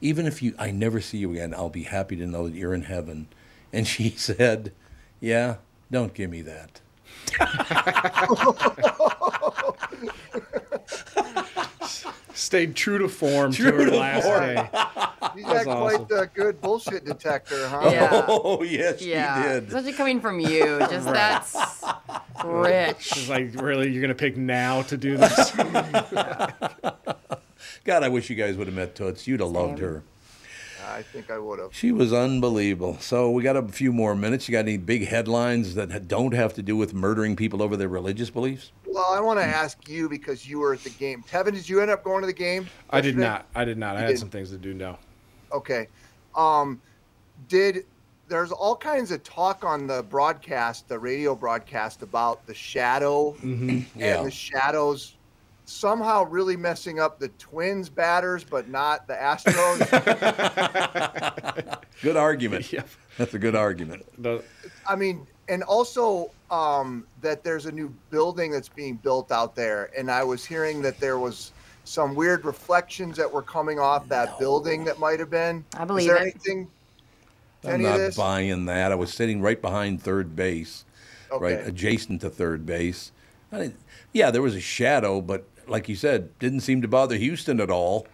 even 0.00 0.26
if 0.26 0.42
you 0.42 0.54
I 0.58 0.70
never 0.70 1.00
see 1.00 1.18
you 1.18 1.32
again, 1.32 1.54
I'll 1.54 1.68
be 1.68 1.84
happy 1.84 2.16
to 2.16 2.26
know 2.26 2.48
that 2.48 2.56
you're 2.56 2.74
in 2.74 2.82
heaven. 2.82 3.28
And 3.72 3.86
she 3.86 4.10
said, 4.16 4.72
yeah, 5.20 5.56
don't 5.90 6.14
give 6.14 6.30
me 6.30 6.42
that. 6.42 6.80
Stayed 12.34 12.74
true 12.76 12.98
to 12.98 13.08
form 13.08 13.52
True 13.52 13.70
to 13.72 13.76
her 13.76 13.84
to 13.90 13.96
last 13.96 14.24
form. 14.24 14.40
day. 14.42 14.68
You 15.36 15.44
That's 15.46 15.64
got 15.64 15.76
awesome. 15.76 16.06
quite 16.06 16.08
the 16.08 16.30
good 16.34 16.60
bullshit 16.60 17.04
detector, 17.04 17.68
huh? 17.68 17.80
Oh, 17.82 17.90
yeah. 17.92 18.24
Oh 18.28 18.62
yes, 18.62 19.02
yeah, 19.02 19.42
she 19.42 19.48
did. 19.48 19.64
especially 19.68 19.92
coming 19.92 20.20
from 20.20 20.40
you. 20.40 20.78
Just 20.88 21.06
Right. 21.06 21.14
that's 21.14 21.56
rich. 22.44 23.12
It's 23.16 23.28
like, 23.28 23.60
really, 23.60 23.90
you're 23.90 24.00
gonna 24.00 24.14
pick 24.14 24.36
now 24.36 24.82
to 24.82 24.96
do 24.96 25.16
this? 25.16 25.50
God, 27.84 28.02
I 28.02 28.08
wish 28.08 28.30
you 28.30 28.36
guys 28.36 28.56
would 28.56 28.66
have 28.68 28.76
met 28.76 28.94
Toots. 28.94 29.26
You'd 29.26 29.40
have 29.40 29.50
loved 29.50 29.78
her. 29.80 30.02
I 30.88 31.02
think 31.02 31.30
I 31.30 31.38
would 31.38 31.58
have. 31.58 31.74
She 31.74 31.92
was 31.92 32.12
unbelievable. 32.12 32.98
So 33.00 33.30
we 33.30 33.42
got 33.42 33.56
a 33.56 33.62
few 33.68 33.92
more 33.92 34.14
minutes. 34.14 34.48
You 34.48 34.52
got 34.52 34.60
any 34.60 34.76
big 34.76 35.06
headlines 35.06 35.74
that 35.74 36.08
don't 36.08 36.32
have 36.34 36.54
to 36.54 36.62
do 36.62 36.76
with 36.76 36.94
murdering 36.94 37.36
people 37.36 37.62
over 37.62 37.76
their 37.76 37.88
religious 37.88 38.30
beliefs? 38.30 38.72
Well, 38.86 39.06
I 39.12 39.20
want 39.20 39.38
to 39.38 39.44
ask 39.44 39.88
you 39.88 40.08
because 40.08 40.48
you 40.48 40.58
were 40.58 40.72
at 40.74 40.80
the 40.82 40.90
game. 40.90 41.22
Tevin, 41.30 41.52
did 41.52 41.68
you 41.68 41.80
end 41.80 41.90
up 41.90 42.02
going 42.02 42.20
to 42.22 42.26
the 42.26 42.32
game? 42.32 42.66
I 42.90 43.00
did 43.00 43.16
not. 43.16 43.46
I 43.54 43.64
did 43.64 43.78
not. 43.78 43.96
I 43.96 44.00
had 44.00 44.08
did. 44.08 44.18
some 44.18 44.30
things 44.30 44.50
to 44.50 44.56
do. 44.58 44.74
No. 44.74 44.98
Okay. 45.52 45.88
Um, 46.34 46.80
did 47.48 47.84
there's 48.28 48.52
all 48.52 48.76
kinds 48.76 49.10
of 49.10 49.22
talk 49.22 49.64
on 49.64 49.86
the 49.86 50.02
broadcast, 50.02 50.86
the 50.88 50.98
radio 50.98 51.34
broadcast 51.34 52.02
about 52.02 52.46
the 52.46 52.54
shadow 52.54 53.32
Mm-hmm. 53.42 53.80
Yeah. 53.98 54.18
and 54.18 54.26
the 54.26 54.30
shadows 54.30 55.14
somehow 55.68 56.24
really 56.24 56.56
messing 56.56 56.98
up 56.98 57.18
the 57.18 57.28
Twins 57.38 57.88
batters, 57.90 58.42
but 58.42 58.68
not 58.68 59.06
the 59.06 59.14
Astros. 59.14 59.78
Good 62.02 62.16
argument. 62.16 62.72
Yep. 62.72 62.88
That's 63.18 63.34
a 63.34 63.38
good 63.38 63.54
argument. 63.56 64.06
The, 64.22 64.42
I 64.88 64.94
mean, 64.96 65.26
and 65.48 65.62
also 65.64 66.30
um, 66.50 67.06
that 67.20 67.42
there's 67.42 67.66
a 67.66 67.72
new 67.72 67.92
building 68.10 68.52
that's 68.52 68.68
being 68.68 68.94
built 68.96 69.30
out 69.32 69.54
there, 69.56 69.90
and 69.98 70.10
I 70.10 70.22
was 70.22 70.44
hearing 70.44 70.80
that 70.82 70.98
there 71.00 71.18
was 71.18 71.52
some 71.84 72.14
weird 72.14 72.44
reflections 72.44 73.16
that 73.16 73.30
were 73.32 73.42
coming 73.42 73.78
off 73.80 74.08
that 74.08 74.38
building 74.38 74.84
that 74.84 74.98
might 75.00 75.18
have 75.18 75.30
been. 75.30 75.64
I 75.76 75.84
believe 75.84 76.02
Is 76.02 76.06
there 76.14 76.16
it. 76.18 76.20
anything? 76.34 76.68
to 77.62 77.68
I'm 77.68 77.74
any 77.74 77.84
of 77.86 77.90
not 77.90 77.96
this? 77.98 78.16
buying 78.16 78.66
that. 78.66 78.92
I 78.92 78.94
was 78.94 79.12
sitting 79.12 79.40
right 79.42 79.60
behind 79.60 80.00
third 80.00 80.36
base, 80.36 80.84
right 81.32 81.58
adjacent 81.66 82.20
to 82.20 82.30
third 82.30 82.64
base. 82.64 83.10
I 83.50 83.58
didn't- 83.58 83.80
yeah, 84.12 84.30
there 84.30 84.42
was 84.42 84.54
a 84.54 84.60
shadow, 84.60 85.20
but 85.20 85.44
like 85.68 85.88
you 85.88 85.96
said, 85.96 86.36
didn't 86.38 86.60
seem 86.60 86.82
to 86.82 86.88
bother 86.88 87.16
Houston 87.16 87.60
at 87.60 87.70
all. 87.70 88.06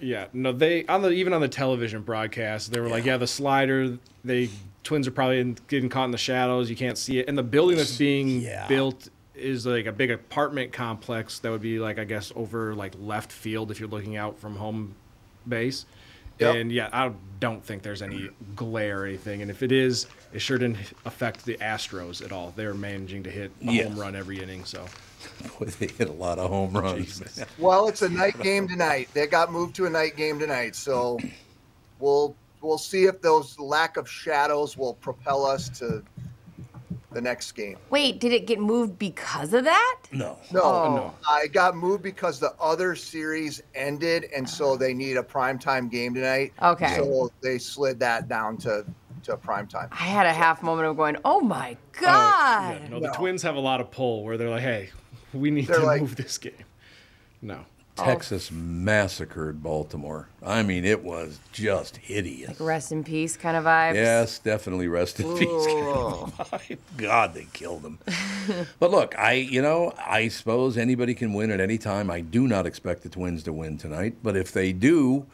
yeah. 0.00 0.26
No. 0.32 0.52
They 0.52 0.84
on 0.86 1.02
the 1.02 1.10
even 1.10 1.32
on 1.32 1.40
the 1.40 1.48
television 1.48 2.02
broadcast, 2.02 2.72
they 2.72 2.80
were 2.80 2.88
like, 2.88 3.04
yeah, 3.04 3.16
the 3.16 3.26
slider. 3.26 3.98
They 4.24 4.50
twins 4.82 5.06
are 5.08 5.10
probably 5.12 5.40
in, 5.40 5.56
getting 5.68 5.88
caught 5.88 6.04
in 6.06 6.10
the 6.10 6.18
shadows. 6.18 6.68
You 6.68 6.76
can't 6.76 6.98
see 6.98 7.18
it, 7.18 7.28
and 7.28 7.36
the 7.38 7.42
building 7.42 7.76
that's 7.76 7.96
being 7.96 8.40
Yeah. 8.40 8.66
built 8.68 9.08
is 9.34 9.66
like 9.66 9.86
a 9.86 9.92
big 9.92 10.10
apartment 10.10 10.72
complex 10.72 11.38
that 11.40 11.50
would 11.50 11.60
be 11.62 11.78
like 11.78 11.98
I 11.98 12.04
guess 12.04 12.32
over 12.36 12.74
like 12.74 12.92
left 13.00 13.32
field 13.32 13.70
if 13.70 13.80
you're 13.80 13.88
looking 13.88 14.16
out 14.16 14.38
from 14.38 14.56
home 14.56 14.94
base. 15.48 15.86
Yep. 16.40 16.54
And 16.56 16.72
yeah, 16.72 16.88
I 16.92 17.12
don't 17.38 17.64
think 17.64 17.82
there's 17.82 18.02
any 18.02 18.28
glare 18.56 19.02
or 19.02 19.06
anything. 19.06 19.40
And 19.42 19.50
if 19.52 19.62
it 19.62 19.70
is, 19.70 20.06
it 20.32 20.40
sure 20.40 20.58
didn't 20.58 20.78
affect 21.04 21.44
the 21.44 21.54
Astros 21.58 22.24
at 22.24 22.32
all. 22.32 22.52
They're 22.56 22.74
managing 22.74 23.22
to 23.22 23.30
hit 23.30 23.52
a 23.62 23.72
Yes. 23.72 23.86
home 23.86 23.96
run 23.98 24.16
every 24.16 24.42
inning. 24.42 24.64
So 24.64 24.84
Boy, 25.58 25.66
they 25.66 25.86
hit 25.86 26.08
a 26.08 26.12
lot 26.12 26.38
of 26.38 26.50
home 26.50 26.72
runs. 26.72 27.18
Jesus. 27.20 27.44
Well, 27.58 27.88
it's 27.88 28.02
a 28.02 28.08
night 28.08 28.38
game 28.40 28.66
tonight. 28.68 29.08
They 29.14 29.26
got 29.26 29.52
moved 29.52 29.74
to 29.76 29.86
a 29.86 29.90
night 29.90 30.16
game 30.16 30.38
tonight, 30.38 30.74
so 30.76 31.18
we'll 31.98 32.34
we'll 32.60 32.78
see 32.78 33.04
if 33.04 33.20
those 33.20 33.58
lack 33.58 33.96
of 33.96 34.08
shadows 34.08 34.76
will 34.76 34.94
propel 34.94 35.44
us 35.44 35.68
to 35.80 36.02
the 37.12 37.20
next 37.20 37.52
game. 37.52 37.76
Wait, 37.90 38.18
did 38.18 38.32
it 38.32 38.46
get 38.46 38.58
moved 38.58 38.98
because 38.98 39.54
of 39.54 39.62
that? 39.64 40.00
No. 40.10 40.36
No, 40.50 40.62
Oh. 40.62 40.96
no. 40.96 41.14
I 41.28 41.46
got 41.46 41.76
moved 41.76 42.02
because 42.02 42.40
the 42.40 42.52
other 42.60 42.96
series 42.96 43.62
ended, 43.74 44.24
and 44.34 44.48
so 44.48 44.76
they 44.76 44.92
need 44.94 45.16
a 45.16 45.22
primetime 45.22 45.88
game 45.90 46.12
tonight. 46.14 46.52
Okay. 46.60 46.96
So 46.96 47.30
they 47.40 47.58
slid 47.58 48.00
that 48.00 48.28
down 48.28 48.56
to 48.58 48.84
to 49.24 49.36
primetime. 49.38 49.88
I 49.92 50.04
had 50.04 50.26
a 50.26 50.32
half 50.32 50.62
moment 50.62 50.88
of 50.88 50.96
going, 50.96 51.16
"Oh 51.24 51.40
my 51.40 51.70
Uh, 51.96 52.00
god!" 52.00 52.80
yeah, 52.82 52.88
no, 52.88 53.00
the 53.00 53.06
No. 53.06 53.12
Twins 53.14 53.42
have 53.42 53.54
a 53.56 53.60
lot 53.60 53.80
of 53.80 53.90
pull 53.90 54.22
where 54.24 54.36
they're 54.36 54.50
like, 54.50 54.60
hey, 54.62 54.90
we 55.34 55.50
need 55.50 55.66
They're 55.66 55.80
to 55.80 55.86
like- 55.86 56.00
move 56.00 56.16
this 56.16 56.38
game. 56.38 56.52
No. 57.42 57.66
Oh. 57.96 58.04
Texas 58.04 58.50
massacred 58.50 59.62
Baltimore. 59.62 60.26
I 60.44 60.64
mean, 60.64 60.84
it 60.84 61.04
was 61.04 61.38
just 61.52 61.98
hideous. 61.98 62.58
Rest 62.58 62.90
in 62.90 63.04
peace, 63.04 63.36
kind 63.36 63.56
of 63.56 63.62
vibes. 63.64 63.94
Yes, 63.94 64.40
definitely 64.40 64.88
rest 64.88 65.20
in 65.20 65.32
peace. 65.38 65.48
Ooh. 65.48 66.32
God, 66.96 67.34
they 67.34 67.46
killed 67.52 67.84
him. 67.84 67.98
but 68.80 68.90
look, 68.90 69.16
I 69.16 69.34
you 69.34 69.62
know 69.62 69.92
I 70.04 70.26
suppose 70.26 70.76
anybody 70.76 71.14
can 71.14 71.34
win 71.34 71.52
at 71.52 71.60
any 71.60 71.78
time. 71.78 72.10
I 72.10 72.20
do 72.20 72.48
not 72.48 72.66
expect 72.66 73.04
the 73.04 73.08
Twins 73.08 73.44
to 73.44 73.52
win 73.52 73.78
tonight, 73.78 74.16
but 74.24 74.36
if 74.36 74.50
they 74.50 74.72
do, 74.72 75.26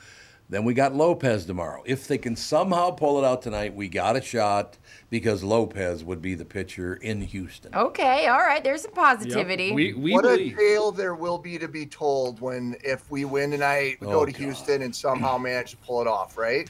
then 0.51 0.64
we 0.64 0.74
got 0.74 0.94
Lopez 0.94 1.44
tomorrow. 1.46 1.80
If 1.86 2.09
they 2.09 2.18
can 2.18 2.34
somehow 2.34 2.90
pull 2.90 3.22
it 3.22 3.24
out 3.24 3.40
tonight, 3.40 3.72
we 3.72 3.88
got 3.88 4.16
a 4.16 4.20
shot 4.20 4.76
because 5.09 5.44
Lopez 5.44 6.03
would 6.03 6.20
be 6.20 6.34
the 6.34 6.44
pitcher 6.44 6.94
in 6.96 7.20
Houston. 7.20 7.72
Okay, 7.72 8.26
all 8.26 8.40
right. 8.40 8.62
There's 8.62 8.82
some 8.82 8.90
positivity. 8.90 9.66
Yep. 9.66 9.74
We, 9.74 9.92
we 9.94 10.12
what 10.12 10.22
believe. 10.22 10.55
a 10.55 10.61
tale 10.61 10.90
there 10.90 11.14
will 11.14 11.38
be 11.38 11.57
to 11.59 11.68
be 11.68 11.86
told 11.86 12.40
when 12.40 12.74
if 12.82 13.09
we 13.11 13.24
win 13.24 13.53
tonight, 13.53 13.98
we 14.01 14.09
Oh, 14.09 14.11
go 14.11 14.26
to 14.26 14.32
oh, 14.32 14.34
God. 14.34 14.42
Houston 14.42 14.82
and 14.82 14.94
somehow 14.94 15.38
manage 15.38 15.70
to 15.70 15.76
pull 15.76 16.01
it 16.01 16.09
off, 16.09 16.36
right? 16.36 16.68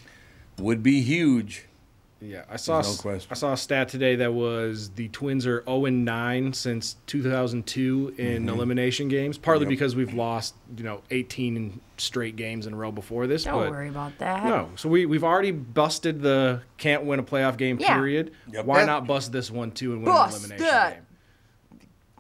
Would 0.59 0.83
be 0.83 1.01
huge. 1.01 1.65
Yeah, 2.23 2.45
I 2.51 2.57
saw. 2.57 2.83
There's 2.83 2.99
no 2.99 3.03
question. 3.03 3.29
I 3.31 3.35
saw 3.35 3.53
a 3.55 3.57
stat 3.57 3.89
today 3.89 4.17
that 4.17 4.35
was 4.35 4.91
the 4.91 5.09
Twins 5.09 5.47
are 5.47 5.63
0 5.65 5.87
and 5.87 6.05
9 6.05 6.53
since 6.53 6.97
2002 7.07 8.15
in 8.19 8.47
elimination 8.49 9.09
games. 9.09 9.39
Partly 9.39 9.65
Mm-hmm. 9.65 9.71
Yep. 9.71 9.79
because 9.79 9.97
we've 9.97 10.13
lost, 10.13 10.55
you 10.77 10.85
know, 10.85 11.01
18 11.11 11.81
straight 11.97 12.37
games 12.37 12.67
in 12.67 12.75
a 12.75 12.77
row 12.77 12.93
before 12.93 13.27
this. 13.27 13.45
Don't 13.45 13.55
but 13.63 13.71
worry 13.71 13.89
about 13.89 14.19
that. 14.19 14.45
No, 14.45 14.69
so 14.77 14.89
we 14.91 15.07
we've 15.07 15.25
already 15.25 15.51
busted 15.51 16.21
the 16.21 16.61
can't 16.77 17.05
win 17.05 17.21
a 17.21 17.23
playoff 17.23 17.57
game. 17.57 17.79
Yeah. 17.81 17.95
Period. 17.95 18.33
Yep. 18.53 18.67
Why 18.67 18.81
Yeah. 18.81 18.85
not 18.87 19.07
bust 19.07 19.33
this 19.33 19.51
one 19.51 19.71
too 19.71 19.93
and 19.93 20.03
win 20.03 20.13
Bust 20.13 20.45
an 20.45 20.51
elimination 20.53 20.67
that. 20.75 20.95
game? 20.95 21.03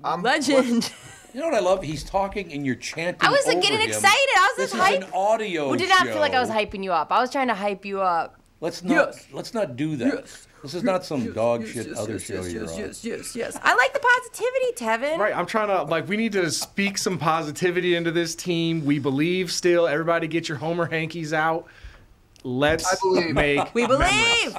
I'm 0.03 0.23
Legend. 0.23 0.91
You 1.33 1.39
know 1.41 1.47
what 1.47 1.55
I 1.55 1.61
love? 1.61 1.83
He's 1.85 2.03
talking 2.03 2.53
and 2.53 2.67
you're 2.67 2.75
chanting. 2.75 3.21
I 3.21 3.31
was 3.31 3.47
like, 3.47 3.59
over 3.59 3.63
getting 3.63 3.81
him. 3.81 3.89
excited. 3.89 4.09
I 4.37 4.55
was 4.57 4.71
This 4.71 4.73
just 4.73 4.93
is 4.93 5.05
an 5.05 5.11
audio. 5.15 5.69
Well, 5.69 5.79
did 5.79 5.89
not 5.91 6.07
feel 6.09 6.19
like 6.19 6.33
I 6.35 6.41
was 6.41 6.49
hyping 6.51 6.83
you 6.83 6.93
up. 6.93 7.13
I 7.13 7.21
was 7.21 7.31
trying 7.31 7.47
to 7.49 7.55
hype 7.55 7.85
you 7.85 8.01
up. 8.01 8.40
Let's 8.61 8.83
not. 8.83 9.15
Let's 9.33 9.55
not 9.55 9.77
do 9.77 9.97
that. 9.97 10.27
This 10.63 10.75
is 10.75 10.83
not 10.83 11.05
some 11.05 11.33
dog 11.33 11.67
shit 11.67 11.93
other 11.95 12.19
show 12.19 12.43
you're 12.43 12.71
on. 12.71 12.79
yes, 12.79 13.03
yes, 13.03 13.35
yes. 13.35 13.59
I 13.63 13.75
like 13.75 13.95
the 13.95 14.01
positivity, 14.01 14.73
Tevin. 15.07 15.19
Right, 15.19 15.35
I'm 15.35 15.47
trying 15.47 15.69
to 15.69 15.85
like 15.85 16.07
we 16.07 16.19
need 16.19 16.33
to 16.33 16.51
speak 16.51 16.99
some 16.99 17.19
positivity 17.19 17.97
into 17.97 18.11
this 18.11 18.35
team. 18.35 18.85
We 18.85 18.99
believe 18.99 19.51
still. 19.51 19.89
Everybody 19.89 20.29
get 20.29 20.49
your 20.49 20.59
Homer 20.59 20.85
hankies 20.85 21.33
out. 21.33 21.67
Let's 22.45 22.87
I 22.93 22.97
believe. 23.03 23.35
make 23.35 23.75
We 23.75 23.87
believe. 23.87 24.57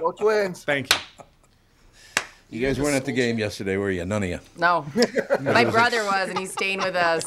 Go 0.00 0.12
Twins. 0.12 0.64
Thank 0.64 0.92
you. 0.92 0.98
You 2.48 2.66
guys 2.66 2.78
weren't 2.78 2.94
at 2.94 3.06
the 3.06 3.12
game 3.12 3.38
yesterday, 3.38 3.78
were 3.78 3.90
you? 3.90 4.04
None 4.04 4.22
of 4.22 4.28
you. 4.28 4.40
No, 4.58 4.84
my 5.40 5.64
brother 5.64 6.04
was, 6.04 6.28
and 6.28 6.38
he's 6.38 6.52
staying 6.52 6.80
with 6.80 6.94
us. 6.94 7.24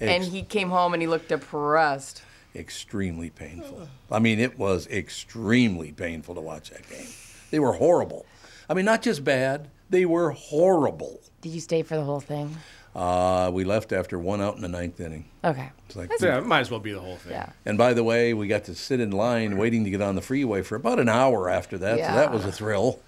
And 0.00 0.22
he 0.22 0.42
came 0.42 0.70
home 0.70 0.94
and 0.94 1.02
he 1.02 1.08
looked 1.08 1.28
depressed. 1.28 2.22
Extremely 2.54 3.30
painful. 3.30 3.88
I 4.10 4.18
mean, 4.18 4.40
it 4.40 4.58
was 4.58 4.86
extremely 4.88 5.92
painful 5.92 6.34
to 6.34 6.40
watch 6.40 6.70
that 6.70 6.88
game. 6.88 7.06
They 7.50 7.58
were 7.58 7.72
horrible. 7.74 8.26
I 8.68 8.74
mean, 8.74 8.84
not 8.84 9.02
just 9.02 9.24
bad; 9.24 9.70
they 9.90 10.04
were 10.04 10.30
horrible. 10.30 11.20
Did 11.40 11.50
you 11.50 11.60
stay 11.60 11.82
for 11.82 11.96
the 11.96 12.04
whole 12.04 12.20
thing? 12.20 12.56
Uh, 12.94 13.50
we 13.52 13.64
left 13.64 13.92
after 13.92 14.18
one 14.18 14.40
out 14.40 14.56
in 14.56 14.62
the 14.62 14.68
ninth 14.68 14.98
inning. 14.98 15.26
Okay. 15.44 15.70
It's 15.86 15.94
like, 15.94 16.10
Yeah, 16.20 16.38
it 16.38 16.46
might 16.46 16.60
as 16.60 16.70
well 16.70 16.80
be 16.80 16.92
the 16.92 17.00
whole 17.00 17.16
thing. 17.16 17.32
Yeah. 17.32 17.50
And 17.64 17.78
by 17.78 17.92
the 17.92 18.02
way, 18.02 18.34
we 18.34 18.48
got 18.48 18.64
to 18.64 18.74
sit 18.74 18.98
in 18.98 19.10
line 19.12 19.56
waiting 19.56 19.84
to 19.84 19.90
get 19.90 20.02
on 20.02 20.16
the 20.16 20.20
freeway 20.20 20.62
for 20.62 20.74
about 20.74 20.98
an 20.98 21.08
hour 21.08 21.48
after 21.48 21.78
that. 21.78 21.96
So 21.98 22.14
that 22.14 22.32
was 22.32 22.44
a 22.44 22.50
thrill. 22.50 22.98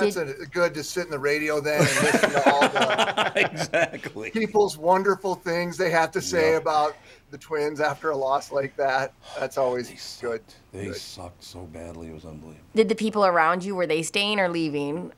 That's 0.00 0.16
a, 0.16 0.46
good 0.46 0.74
to 0.74 0.82
sit 0.82 1.04
in 1.04 1.10
the 1.10 1.18
radio 1.18 1.60
then 1.60 1.80
and 1.80 1.88
listen 2.02 2.30
to 2.30 2.50
all 2.50 2.60
the 2.68 3.32
exactly 3.36 4.30
people's 4.30 4.76
wonderful 4.76 5.34
things 5.34 5.76
they 5.76 5.90
have 5.90 6.10
to 6.12 6.20
say 6.20 6.54
about 6.54 6.96
the 7.30 7.38
Twins 7.38 7.80
after 7.80 8.10
a 8.10 8.16
loss 8.16 8.50
like 8.52 8.76
that. 8.76 9.14
That's 9.38 9.58
always 9.58 10.18
good. 10.20 10.42
They 10.72 10.86
Good. 10.86 10.96
sucked 10.96 11.42
so 11.44 11.60
badly; 11.66 12.08
it 12.08 12.14
was 12.14 12.24
unbelievable. 12.24 12.64
Did 12.74 12.88
the 12.88 12.94
people 12.94 13.24
around 13.24 13.64
you 13.64 13.74
were 13.74 13.86
they 13.86 14.02
staying 14.02 14.40
or 14.40 14.48
leaving? 14.48 15.12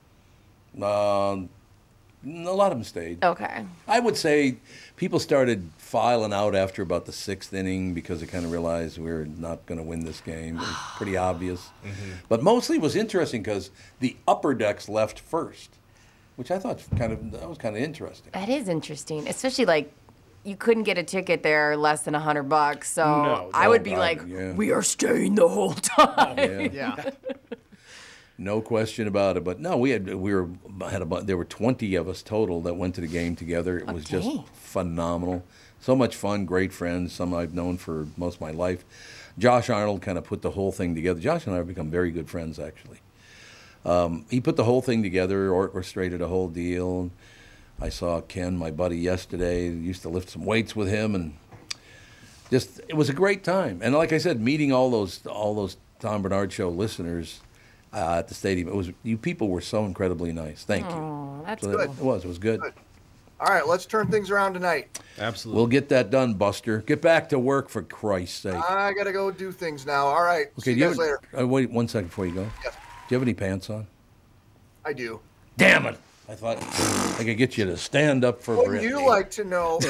Um, 0.81 1.49
a 2.25 2.53
lot 2.53 2.73
of 2.73 2.79
them 2.79 2.85
stayed. 2.85 3.23
Okay. 3.23 3.65
I 3.89 4.01
would 4.01 4.17
say 4.17 4.57
people 4.97 5.19
started 5.19 5.69
filing 5.93 6.33
out 6.33 6.55
after 6.55 6.81
about 6.81 7.05
the 7.05 7.13
sixth 7.13 7.53
inning 7.53 7.93
because 7.93 8.21
they 8.23 8.27
kind 8.27 8.47
of 8.47 8.51
realized 8.51 8.97
we 8.97 9.11
are 9.11 9.27
not 9.27 9.67
going 9.67 9.77
to 9.77 9.85
win 9.85 10.07
this 10.07 10.23
game. 10.23 10.57
It 10.57 10.61
was 10.61 10.77
pretty 10.97 11.19
obvious. 11.19 11.69
Mm-hmm. 11.85 12.13
But 12.31 12.43
mostly 12.43 12.77
it 12.77 12.83
was 12.83 12.97
interesting 12.97 13.43
because 13.43 13.71
the 14.01 14.17
upper 14.27 14.55
decks 14.55 14.89
left 14.89 15.21
first, 15.21 15.77
which 16.37 16.51
I 16.51 16.59
thought 16.59 16.83
kind 16.97 17.13
of 17.13 17.31
that 17.33 17.47
was 17.47 17.59
kind 17.59 17.77
of 17.77 17.83
interesting. 17.83 18.31
That 18.33 18.49
is 18.49 18.69
interesting, 18.71 19.29
especially 19.29 19.67
like 19.67 19.93
you 20.45 20.57
couldn't 20.57 20.85
get 20.85 20.97
a 20.97 21.03
ticket 21.03 21.43
there 21.43 21.77
less 21.77 22.05
than 22.05 22.15
a 22.15 22.21
hundred 22.21 22.45
bucks. 22.45 22.91
So 22.91 23.05
No, 23.05 23.51
I 23.53 23.69
would 23.69 23.83
be 23.83 23.91
God, 23.91 23.99
like, 23.99 24.23
yeah. 24.27 24.53
we 24.55 24.73
are 24.73 24.83
staying 24.83 25.35
the 25.35 25.47
whole 25.49 25.75
time. 25.75 26.39
Yeah. 26.73 27.11
No 28.39 28.63
question 28.63 29.07
about 29.07 29.37
it. 29.37 29.45
But 29.45 29.61
no, 29.61 29.77
we 29.77 29.91
had 29.91 30.15
we 30.15 30.35
were 30.35 30.49
had 30.91 31.03
a 31.03 31.21
there 31.23 31.37
were 31.37 31.45
twenty 31.45 31.95
of 31.97 32.09
us 32.09 32.23
total 32.23 32.63
that 32.63 32.75
went 32.75 32.95
to 32.95 33.03
the 33.03 33.07
game 33.07 33.37
together. 33.37 33.79
It 33.79 33.87
was 33.87 34.05
just 34.05 34.27
Okay. 34.27 34.45
phenomenal. 34.55 35.45
So 35.83 35.97
much 35.97 36.15
fun, 36.15 36.47
great 36.47 36.73
friends, 36.73 37.13
some 37.13 37.35
I've 37.35 37.55
known 37.55 37.77
for 37.77 38.07
most 38.17 38.37
of 38.37 38.41
my 38.41 38.53
life. 38.53 38.85
Josh 39.37 39.69
Arnold 39.69 40.01
kind 40.01 40.17
of 40.17 40.23
put 40.23 40.41
the 40.41 40.53
whole 40.53 40.71
thing 40.71 40.95
together. 40.95 41.19
Josh 41.19 41.45
and 41.47 41.55
I 41.55 41.59
have 41.59 41.67
become 41.67 41.91
very 41.91 42.13
good 42.13 42.31
friends 42.31 42.61
actually. 42.61 42.99
Um, 43.85 44.25
he 44.31 44.41
put 44.41 44.55
the 44.55 44.63
whole 44.63 44.81
thing 44.81 45.03
together, 45.03 45.51
orchestrated 45.51 46.23
a 46.23 46.29
whole 46.29 46.47
deal. 46.49 47.11
I 47.81 47.89
saw 47.89 48.21
Ken, 48.21 48.57
my 48.57 48.71
buddy, 48.71 48.97
yesterday. 48.97 49.69
Used 49.71 50.03
to 50.03 50.09
lift 50.09 50.31
some 50.31 50.45
weights 50.45 50.77
with 50.77 50.87
him, 50.89 51.17
and 51.17 51.35
just 52.49 52.81
it 52.89 52.95
was 52.95 53.09
a 53.09 53.13
great 53.13 53.43
time. 53.43 53.81
And 53.83 53.93
like 53.93 54.13
I 54.13 54.19
said, 54.19 54.41
meeting 54.41 54.73
all 54.73 54.89
those 54.89 55.27
all 55.27 55.53
those 55.57 55.79
Tom 55.99 56.23
Barnard 56.23 56.53
Show 56.53 56.69
listeners 56.69 57.41
uh, 57.93 58.19
at 58.19 58.29
the 58.29 58.35
stadium, 58.35 58.69
it 58.69 58.75
was 58.77 58.93
you 59.03 59.19
people 59.19 59.49
were 59.49 59.61
so 59.61 59.85
incredibly 59.85 60.33
nice. 60.33 60.63
Thank 60.63 60.89
you. 60.89 61.43
That's 61.45 61.65
So 61.65 61.71
that- 61.71 61.77
good. 61.89 61.91
It 61.99 62.05
was. 62.05 62.25
It 62.25 62.29
was 62.29 62.39
good. 62.39 62.61
All 63.43 63.49
right, 63.53 63.67
let's 63.67 63.87
turn 63.87 64.07
things 64.09 64.31
around 64.31 64.55
tonight. 64.55 65.01
Absolutely. 65.19 65.57
We'll 65.59 65.67
get 65.67 65.89
that 65.89 66.11
done, 66.11 66.35
Buster. 66.35 66.79
Get 66.79 67.03
back 67.03 67.29
to 67.31 67.41
work 67.41 67.69
for 67.69 67.83
Christ's 67.83 68.39
sake. 68.43 68.55
I 68.55 68.93
gotta 68.93 69.11
go 69.11 69.33
do 69.33 69.51
things 69.51 69.85
now. 69.85 70.07
All 70.07 70.23
right. 70.23 70.47
Okay, 70.59 70.61
See 70.61 70.75
do 70.75 70.79
you 70.81 70.85
you 70.85 70.91
guys 70.91 70.99
have, 70.99 71.19
later. 71.33 71.41
uh, 71.41 71.47
wait 71.49 71.69
one 71.69 71.89
second 71.89 72.07
before 72.07 72.27
you 72.27 72.35
go. 72.35 72.49
Yes. 72.63 72.75
Do 72.75 72.79
you 73.11 73.17
have 73.17 73.23
any 73.23 73.35
pants 73.35 73.69
on? 73.69 73.89
I 74.85 74.93
do. 74.93 75.19
Damn 75.57 75.87
it! 75.87 75.99
I 76.29 76.35
thought 76.37 76.59
I 77.19 77.25
could 77.25 77.37
get 77.37 77.59
you 77.59 77.65
to 77.65 77.77
stand 77.77 78.25
up 78.25 78.41
for 78.41 78.55
Wouldn't 78.55 78.69
Brittany. 78.75 78.91
you 78.93 79.05
like 79.07 79.31
to 79.33 79.45
know? 79.45 79.81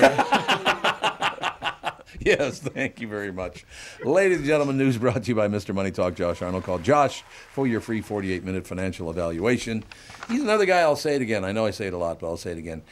Yes, 2.24 2.60
thank 2.60 3.00
you 3.00 3.08
very 3.08 3.32
much. 3.32 3.64
Ladies 4.04 4.36
and 4.38 4.46
gentlemen, 4.46 4.78
news 4.78 4.96
brought 4.96 5.24
to 5.24 5.28
you 5.28 5.34
by 5.34 5.48
Mr. 5.48 5.74
Money 5.74 5.90
Talk, 5.90 6.14
Josh 6.14 6.40
Arnold. 6.40 6.62
Call 6.62 6.78
Josh 6.78 7.24
for 7.52 7.66
your 7.66 7.80
free 7.80 8.00
48 8.00 8.44
minute 8.44 8.64
financial 8.64 9.10
evaluation. 9.10 9.82
He's 10.28 10.40
another 10.42 10.64
guy, 10.64 10.80
I'll 10.80 10.94
say 10.94 11.16
it 11.16 11.22
again. 11.22 11.44
I 11.44 11.50
know 11.50 11.66
I 11.66 11.72
say 11.72 11.88
it 11.88 11.94
a 11.94 11.96
lot, 11.98 12.20
but 12.20 12.28
I'll 12.28 12.36
say 12.36 12.52
it 12.52 12.58
again. 12.58 12.82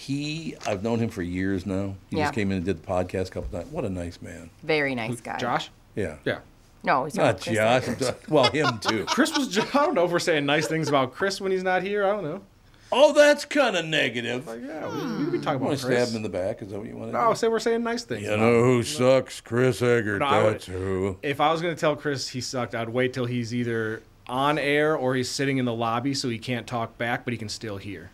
He, 0.00 0.54
I've 0.64 0.84
known 0.84 1.00
him 1.00 1.08
for 1.08 1.22
years 1.22 1.66
now. 1.66 1.96
He 2.08 2.18
Yeah. 2.18 2.26
just 2.26 2.34
came 2.34 2.52
in 2.52 2.58
and 2.58 2.64
did 2.64 2.80
the 2.80 2.86
podcast 2.86 3.28
a 3.28 3.30
couple 3.30 3.48
times. 3.58 3.72
What 3.72 3.84
a 3.84 3.88
nice 3.90 4.22
man. 4.22 4.48
Very 4.62 4.94
nice 4.94 5.20
guy. 5.20 5.38
Josh? 5.38 5.70
Yeah. 5.96 6.18
Yeah. 6.24 6.38
No, 6.84 7.04
he's 7.04 7.16
Not 7.16 7.40
Chris 7.40 7.56
Josh. 7.56 7.88
Eggers. 7.88 8.12
Well, 8.28 8.48
him 8.52 8.78
too. 8.78 9.04
Chris 9.08 9.36
was. 9.36 9.58
I 9.58 9.64
don't 9.64 9.94
know 9.94 10.04
if 10.04 10.12
we're 10.12 10.20
saying 10.20 10.46
nice 10.46 10.68
things 10.68 10.88
about 10.88 11.14
Chris 11.14 11.40
when 11.40 11.50
he's 11.50 11.64
not 11.64 11.82
here. 11.82 12.04
I 12.06 12.10
don't 12.12 12.22
know. 12.22 12.42
Oh, 12.92 13.12
that's 13.12 13.44
kind 13.44 13.76
of 13.76 13.84
negative. 13.86 14.46
Like, 14.46 14.60
Yeah, 14.64 14.86
we, 14.88 15.24
we 15.24 15.30
be 15.32 15.38
talking 15.40 15.58
You 15.58 15.58
want 15.58 15.60
about 15.62 15.70
to 15.72 15.76
stab 15.78 15.86
Chris. 15.88 16.10
him 16.10 16.16
in 16.18 16.22
the 16.22 16.28
back? 16.28 16.62
Is 16.62 16.70
that 16.70 16.78
what 16.78 16.86
you 16.88 16.96
want 16.96 17.10
to 17.12 17.18
No, 17.18 17.30
do? 17.30 17.34
say 17.36 17.48
we're 17.48 17.58
saying 17.58 17.82
nice 17.82 18.04
things. 18.04 18.22
You 18.22 18.28
about 18.34 18.38
know 18.40 18.58
him. 18.60 18.64
who 18.66 18.82
sucks? 18.84 19.40
Chris 19.40 19.82
Egert. 19.82 20.20
No, 20.20 20.26
I 20.26 20.44
would- 20.44 20.54
That's 20.54 20.66
who. 20.66 21.16
If 21.22 21.40
I 21.40 21.50
was 21.52 21.60
going 21.60 21.74
to 21.74 21.80
tell 21.80 21.96
Chris 21.96 22.28
he 22.28 22.40
sucked, 22.40 22.74
I'd 22.76 22.88
wait 22.88 23.12
till 23.12 23.26
he's 23.26 23.52
either 23.52 24.00
on 24.28 24.58
air 24.58 24.94
or 24.96 25.16
he's 25.16 25.28
sitting 25.28 25.58
in 25.58 25.64
the 25.64 25.74
lobby 25.74 26.14
so 26.14 26.28
he 26.28 26.38
can't 26.38 26.66
talk 26.66 26.96
back, 26.96 27.24
but 27.24 27.32
he 27.32 27.38
can 27.38 27.48
still 27.48 27.76
hear. 27.78 28.10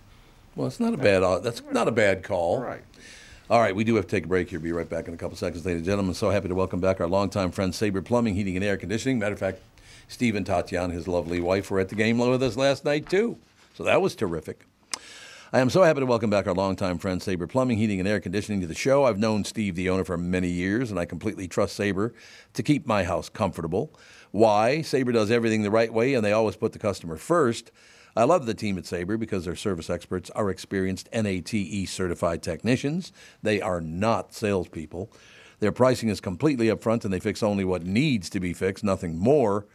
Well, 0.56 0.66
it's 0.68 0.78
not 0.80 0.94
a 0.94 0.96
bad. 0.96 1.22
uh, 1.22 1.40
That's 1.40 1.62
not 1.72 1.88
a 1.88 1.92
bad 1.92 2.22
call. 2.22 2.60
Right. 2.60 2.82
All 3.50 3.60
right, 3.60 3.74
we 3.76 3.84
do 3.84 3.96
have 3.96 4.06
to 4.06 4.10
take 4.10 4.24
a 4.24 4.28
break 4.28 4.48
here. 4.48 4.58
Be 4.58 4.72
right 4.72 4.88
back 4.88 5.06
in 5.06 5.12
a 5.14 5.16
couple 5.16 5.36
seconds, 5.36 5.66
ladies 5.66 5.80
and 5.80 5.86
gentlemen. 5.86 6.14
So 6.14 6.30
happy 6.30 6.48
to 6.48 6.54
welcome 6.54 6.80
back 6.80 7.00
our 7.00 7.08
longtime 7.08 7.50
friend 7.50 7.74
Sabre 7.74 8.00
Plumbing, 8.00 8.34
Heating, 8.34 8.56
and 8.56 8.64
Air 8.64 8.76
Conditioning. 8.76 9.18
Matter 9.18 9.34
of 9.34 9.38
fact, 9.38 9.58
Steve 10.08 10.34
and 10.34 10.46
Tatiana, 10.46 10.94
his 10.94 11.06
lovely 11.06 11.40
wife, 11.40 11.70
were 11.70 11.80
at 11.80 11.88
the 11.90 11.94
game 11.94 12.18
with 12.18 12.42
us 12.42 12.56
last 12.56 12.84
night 12.84 13.08
too. 13.10 13.36
So 13.74 13.84
that 13.84 14.00
was 14.00 14.14
terrific. 14.14 14.64
I 15.52 15.60
am 15.60 15.70
so 15.70 15.82
happy 15.82 16.00
to 16.00 16.06
welcome 16.06 16.30
back 16.30 16.46
our 16.46 16.54
longtime 16.54 16.98
friend 16.98 17.22
Sabre 17.22 17.46
Plumbing, 17.46 17.76
Heating, 17.78 18.00
and 18.00 18.08
Air 18.08 18.18
Conditioning 18.18 18.60
to 18.62 18.66
the 18.66 18.74
show. 18.74 19.04
I've 19.04 19.18
known 19.18 19.44
Steve, 19.44 19.74
the 19.74 19.90
owner, 19.90 20.04
for 20.04 20.16
many 20.16 20.48
years, 20.48 20.90
and 20.90 20.98
I 20.98 21.04
completely 21.04 21.46
trust 21.46 21.76
Sabre 21.76 22.14
to 22.54 22.62
keep 22.62 22.86
my 22.86 23.04
house 23.04 23.28
comfortable. 23.28 23.92
Why? 24.30 24.82
Sabre 24.82 25.12
does 25.12 25.30
everything 25.30 25.62
the 25.62 25.70
right 25.70 25.92
way, 25.92 26.14
and 26.14 26.24
they 26.24 26.32
always 26.32 26.56
put 26.56 26.72
the 26.72 26.78
customer 26.78 27.16
first. 27.16 27.70
I 28.16 28.22
love 28.22 28.46
the 28.46 28.54
team 28.54 28.78
at 28.78 28.86
Sabre 28.86 29.16
because 29.16 29.44
their 29.44 29.56
service 29.56 29.90
experts 29.90 30.30
are 30.30 30.48
experienced 30.48 31.08
NATE 31.12 31.88
certified 31.88 32.44
technicians. 32.44 33.12
They 33.42 33.60
are 33.60 33.80
not 33.80 34.32
salespeople. 34.32 35.10
Their 35.58 35.72
pricing 35.72 36.08
is 36.08 36.20
completely 36.20 36.68
upfront, 36.68 37.04
and 37.04 37.12
they 37.12 37.18
fix 37.18 37.42
only 37.42 37.64
what 37.64 37.84
needs 37.84 38.30
to 38.30 38.38
be 38.38 38.52
fixed, 38.52 38.84
nothing 38.84 39.18
more. 39.18 39.66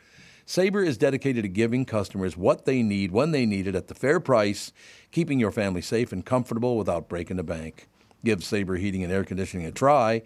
Sabre 0.46 0.84
is 0.84 0.98
dedicated 0.98 1.44
to 1.44 1.50
giving 1.50 1.84
customers 1.84 2.38
what 2.38 2.64
they 2.64 2.82
need 2.82 3.12
when 3.12 3.32
they 3.32 3.46
need 3.46 3.68
it 3.68 3.76
at 3.76 3.88
the 3.88 3.94
fair 3.94 4.22
price, 4.22 4.72
keeping 5.12 5.40
your 5.40 5.52
family 5.52 5.82
safe 5.82 6.14
and 6.14 6.26
comfortable 6.26 6.78
without 6.78 7.10
breaking 7.10 7.38
the 7.38 7.44
bank. 7.44 7.89
Give 8.24 8.44
Sabre 8.44 8.78
Heating 8.78 9.04
and 9.04 9.12
Air 9.12 9.24
Conditioning 9.24 9.66
a 9.66 9.72
try. 9.72 10.22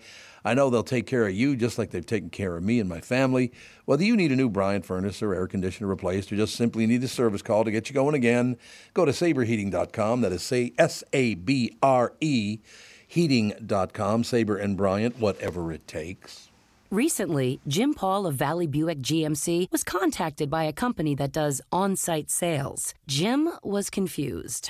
I 0.46 0.54
know 0.54 0.70
they'll 0.70 0.84
take 0.84 1.08
care 1.08 1.26
of 1.26 1.34
you 1.34 1.56
just 1.56 1.78
like 1.78 1.92
they've 1.92 2.06
taken 2.06 2.30
care 2.30 2.58
of 2.58 2.64
me 2.64 2.80
and 2.80 2.90
my 2.90 3.00
family. 3.00 3.52
Whether 3.86 4.04
you 4.04 4.18
need 4.18 4.32
a 4.32 4.36
new 4.36 4.50
Bryant 4.50 4.86
furnace 4.86 5.22
or 5.22 5.34
air 5.34 5.48
conditioner 5.48 5.88
replaced 5.88 6.32
or 6.32 6.36
just 6.36 6.56
simply 6.56 6.86
need 6.86 7.04
a 7.04 7.08
service 7.08 7.42
call 7.42 7.64
to 7.64 7.72
get 7.72 7.90
you 7.90 7.94
going 7.94 8.16
again, 8.16 8.58
go 8.94 9.06
to 9.06 9.12
sabreheating.com. 9.12 10.22
That 10.22 10.32
is 10.34 10.44
say 10.44 10.74
S 10.78 11.04
A 11.14 11.36
B 11.36 11.78
R 11.82 12.14
E 12.20 12.60
heating.com. 13.08 14.24
Sabre 14.24 14.58
and 14.58 14.76
Bryant, 14.76 15.20
whatever 15.20 15.72
it 15.72 15.88
takes. 15.88 16.50
Recently, 16.90 17.60
Jim 17.68 17.94
Paul 17.94 18.28
of 18.28 18.36
Valley 18.36 18.68
Buick 18.68 19.00
GMC 19.00 19.72
was 19.72 19.84
contacted 19.84 20.50
by 20.50 20.66
a 20.66 20.74
company 20.74 21.16
that 21.16 21.32
does 21.32 21.60
on 21.72 21.96
site 21.96 22.30
sales. 22.30 22.94
Jim 23.08 23.50
was 23.64 23.90
confused. 23.90 24.70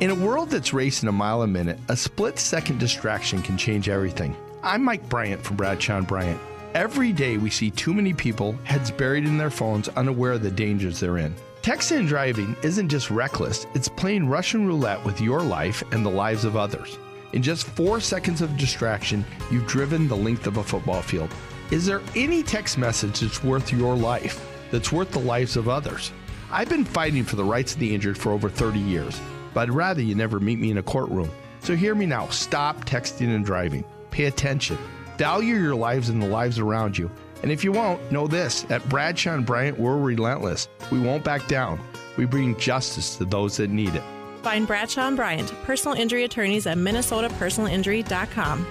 In 0.00 0.10
a 0.10 0.14
world 0.14 0.50
that's 0.50 0.72
racing 0.74 1.08
a 1.08 1.12
mile 1.12 1.42
a 1.42 1.46
minute, 1.46 1.78
a 1.88 1.96
split 1.96 2.40
second 2.40 2.80
distraction 2.80 3.40
can 3.42 3.56
change 3.56 3.88
everything. 3.88 4.36
I'm 4.60 4.82
Mike 4.82 5.08
Bryant 5.08 5.40
from 5.40 5.56
Bradshaw 5.56 5.98
and 5.98 6.06
Bryant. 6.06 6.40
Every 6.74 7.12
day 7.12 7.36
we 7.36 7.48
see 7.48 7.70
too 7.70 7.94
many 7.94 8.12
people, 8.12 8.58
heads 8.64 8.90
buried 8.90 9.24
in 9.24 9.38
their 9.38 9.50
phones, 9.50 9.88
unaware 9.90 10.32
of 10.32 10.42
the 10.42 10.50
dangers 10.50 10.98
they're 10.98 11.18
in. 11.18 11.32
Texting 11.62 12.00
and 12.00 12.08
driving 12.08 12.56
isn't 12.64 12.88
just 12.88 13.08
reckless, 13.08 13.68
it's 13.74 13.88
playing 13.88 14.28
Russian 14.28 14.66
roulette 14.66 15.02
with 15.04 15.20
your 15.20 15.40
life 15.40 15.84
and 15.92 16.04
the 16.04 16.10
lives 16.10 16.44
of 16.44 16.56
others. 16.56 16.98
In 17.32 17.40
just 17.40 17.64
four 17.64 18.00
seconds 18.00 18.42
of 18.42 18.56
distraction, 18.56 19.24
you've 19.48 19.68
driven 19.68 20.08
the 20.08 20.16
length 20.16 20.48
of 20.48 20.56
a 20.56 20.64
football 20.64 21.02
field. 21.02 21.32
Is 21.70 21.86
there 21.86 22.02
any 22.16 22.42
text 22.42 22.78
message 22.78 23.20
that's 23.20 23.44
worth 23.44 23.72
your 23.72 23.94
life, 23.94 24.44
that's 24.72 24.90
worth 24.90 25.12
the 25.12 25.20
lives 25.20 25.56
of 25.56 25.68
others? 25.68 26.10
I've 26.50 26.68
been 26.68 26.84
fighting 26.84 27.22
for 27.22 27.36
the 27.36 27.44
rights 27.44 27.74
of 27.74 27.78
the 27.78 27.94
injured 27.94 28.18
for 28.18 28.32
over 28.32 28.50
30 28.50 28.78
years, 28.80 29.20
but 29.54 29.62
I'd 29.62 29.70
rather 29.70 30.02
you 30.02 30.14
never 30.14 30.38
meet 30.40 30.58
me 30.58 30.70
in 30.70 30.78
a 30.78 30.82
courtroom. 30.82 31.30
So 31.60 31.74
hear 31.74 31.94
me 31.94 32.04
now 32.04 32.28
stop 32.28 32.84
texting 32.84 33.34
and 33.34 33.44
driving. 33.44 33.84
Pay 34.10 34.26
attention. 34.26 34.76
Value 35.16 35.54
your 35.54 35.74
lives 35.74 36.10
and 36.10 36.20
the 36.20 36.26
lives 36.26 36.58
around 36.58 36.98
you. 36.98 37.10
And 37.42 37.50
if 37.52 37.64
you 37.64 37.72
won't, 37.72 38.12
know 38.12 38.26
this 38.26 38.66
at 38.70 38.86
Bradshaw 38.88 39.34
and 39.34 39.46
Bryant, 39.46 39.78
we're 39.78 39.96
relentless. 39.96 40.68
We 40.90 41.00
won't 41.00 41.24
back 41.24 41.46
down. 41.46 41.80
We 42.16 42.26
bring 42.26 42.58
justice 42.58 43.16
to 43.16 43.24
those 43.24 43.56
that 43.58 43.70
need 43.70 43.94
it. 43.94 44.02
Find 44.42 44.66
Bradshaw 44.66 45.08
and 45.08 45.16
Bryant, 45.16 45.52
personal 45.64 45.96
injury 45.96 46.24
attorneys 46.24 46.66
at 46.66 46.76
minnesotapersonalinjury.com. 46.76 48.66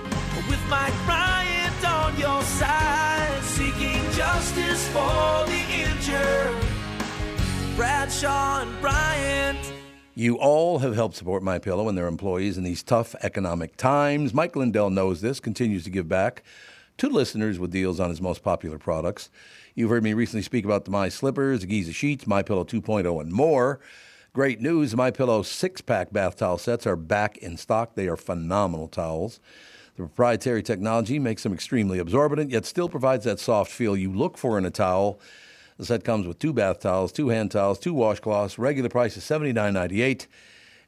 With 0.47 0.59
Mike 0.69 0.93
Bryant 1.05 1.87
on 1.87 2.17
your 2.19 2.41
side, 2.43 3.43
seeking 3.43 4.01
justice 4.11 4.87
for 4.89 5.45
the 5.47 5.63
injured. 5.71 6.55
Bradshaw 7.75 8.61
and 8.61 8.81
Bryant. 8.81 9.72
You 10.15 10.35
all 10.37 10.77
have 10.79 10.93
helped 10.93 11.15
support 11.15 11.41
My 11.41 11.57
Pillow 11.57 11.89
and 11.89 11.97
their 11.97 12.05
employees 12.05 12.55
in 12.55 12.63
these 12.63 12.83
tough 12.83 13.15
economic 13.23 13.75
times. 13.77 14.31
Mike 14.31 14.55
Lindell 14.55 14.91
knows 14.91 15.21
this, 15.21 15.39
continues 15.39 15.83
to 15.85 15.89
give 15.89 16.07
back 16.07 16.43
to 16.97 17.09
listeners 17.09 17.57
with 17.57 17.71
deals 17.71 17.99
on 17.99 18.11
his 18.11 18.21
most 18.21 18.43
popular 18.43 18.77
products. 18.77 19.31
You've 19.73 19.89
heard 19.89 20.03
me 20.03 20.13
recently 20.13 20.43
speak 20.43 20.65
about 20.65 20.85
the 20.85 20.91
My 20.91 21.09
Slippers, 21.09 21.61
the 21.61 21.65
Giza 21.65 21.93
Sheets, 21.93 22.27
My 22.27 22.43
Pillow 22.43 22.63
2.0, 22.63 23.21
and 23.21 23.33
more. 23.33 23.79
Great 24.33 24.61
news, 24.61 24.95
My 24.95 25.09
Pillow 25.09 25.41
six-pack 25.41 26.13
bath 26.13 26.35
towel 26.35 26.59
sets 26.59 26.85
are 26.85 26.95
back 26.95 27.37
in 27.39 27.57
stock. 27.57 27.95
They 27.95 28.07
are 28.07 28.15
phenomenal 28.15 28.89
towels. 28.89 29.39
The 29.95 30.03
proprietary 30.03 30.61
technology 30.61 31.17
makes 31.17 31.41
them 31.41 31.53
extremely 31.53 31.97
absorbent, 31.97 32.51
yet 32.51 32.65
still 32.65 32.87
provides 32.87 33.25
that 33.25 33.39
soft 33.39 33.71
feel 33.71 33.97
you 33.97 34.13
look 34.13 34.37
for 34.37 34.59
in 34.59 34.65
a 34.65 34.71
towel. 34.71 35.19
The 35.77 35.85
set 35.85 36.03
comes 36.03 36.27
with 36.27 36.39
two 36.39 36.53
bath 36.53 36.79
towels, 36.79 37.11
two 37.11 37.29
hand 37.29 37.51
towels, 37.51 37.79
two 37.79 37.93
washcloths. 37.93 38.57
Regular 38.57 38.89
price 38.89 39.17
is 39.17 39.23
$79.98. 39.23 40.27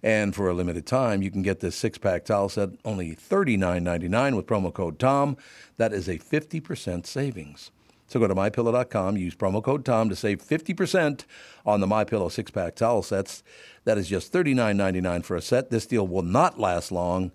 And 0.03 0.35
for 0.35 0.47
a 0.47 0.53
limited 0.53 0.85
time, 0.85 1.23
you 1.23 1.31
can 1.31 1.41
get 1.41 1.61
this 1.61 1.75
six 1.75 1.97
pack 1.97 2.25
towel 2.25 2.49
set 2.49 2.69
only 2.85 3.15
$39.99 3.15 4.35
with 4.35 4.45
promo 4.45 4.71
code 4.71 4.99
TOM. 4.99 5.35
That 5.77 5.93
is 5.93 6.07
a 6.07 6.19
50% 6.19 7.05
savings. 7.07 7.71
So 8.07 8.19
go 8.19 8.27
to 8.27 8.35
mypillow.com, 8.35 9.17
use 9.17 9.33
promo 9.33 9.63
code 9.63 9.83
TOM 9.83 10.09
to 10.09 10.15
save 10.15 10.43
50% 10.43 11.25
on 11.65 11.79
the 11.79 11.87
MyPillow 11.87 12.31
six 12.31 12.51
pack 12.51 12.75
towel 12.75 13.01
sets. 13.01 13.41
That 13.85 13.97
is 13.97 14.07
just 14.07 14.31
$39.99 14.31 15.25
for 15.25 15.35
a 15.35 15.41
set. 15.41 15.71
This 15.71 15.87
deal 15.87 16.05
will 16.07 16.21
not 16.21 16.59
last 16.59 16.91
long. 16.91 17.31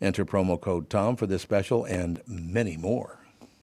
Enter 0.00 0.24
promo 0.24 0.60
code 0.60 0.90
TOM 0.90 1.16
for 1.16 1.26
this 1.26 1.42
special 1.42 1.84
and 1.84 2.22
many 2.26 2.76
more. 2.76 3.21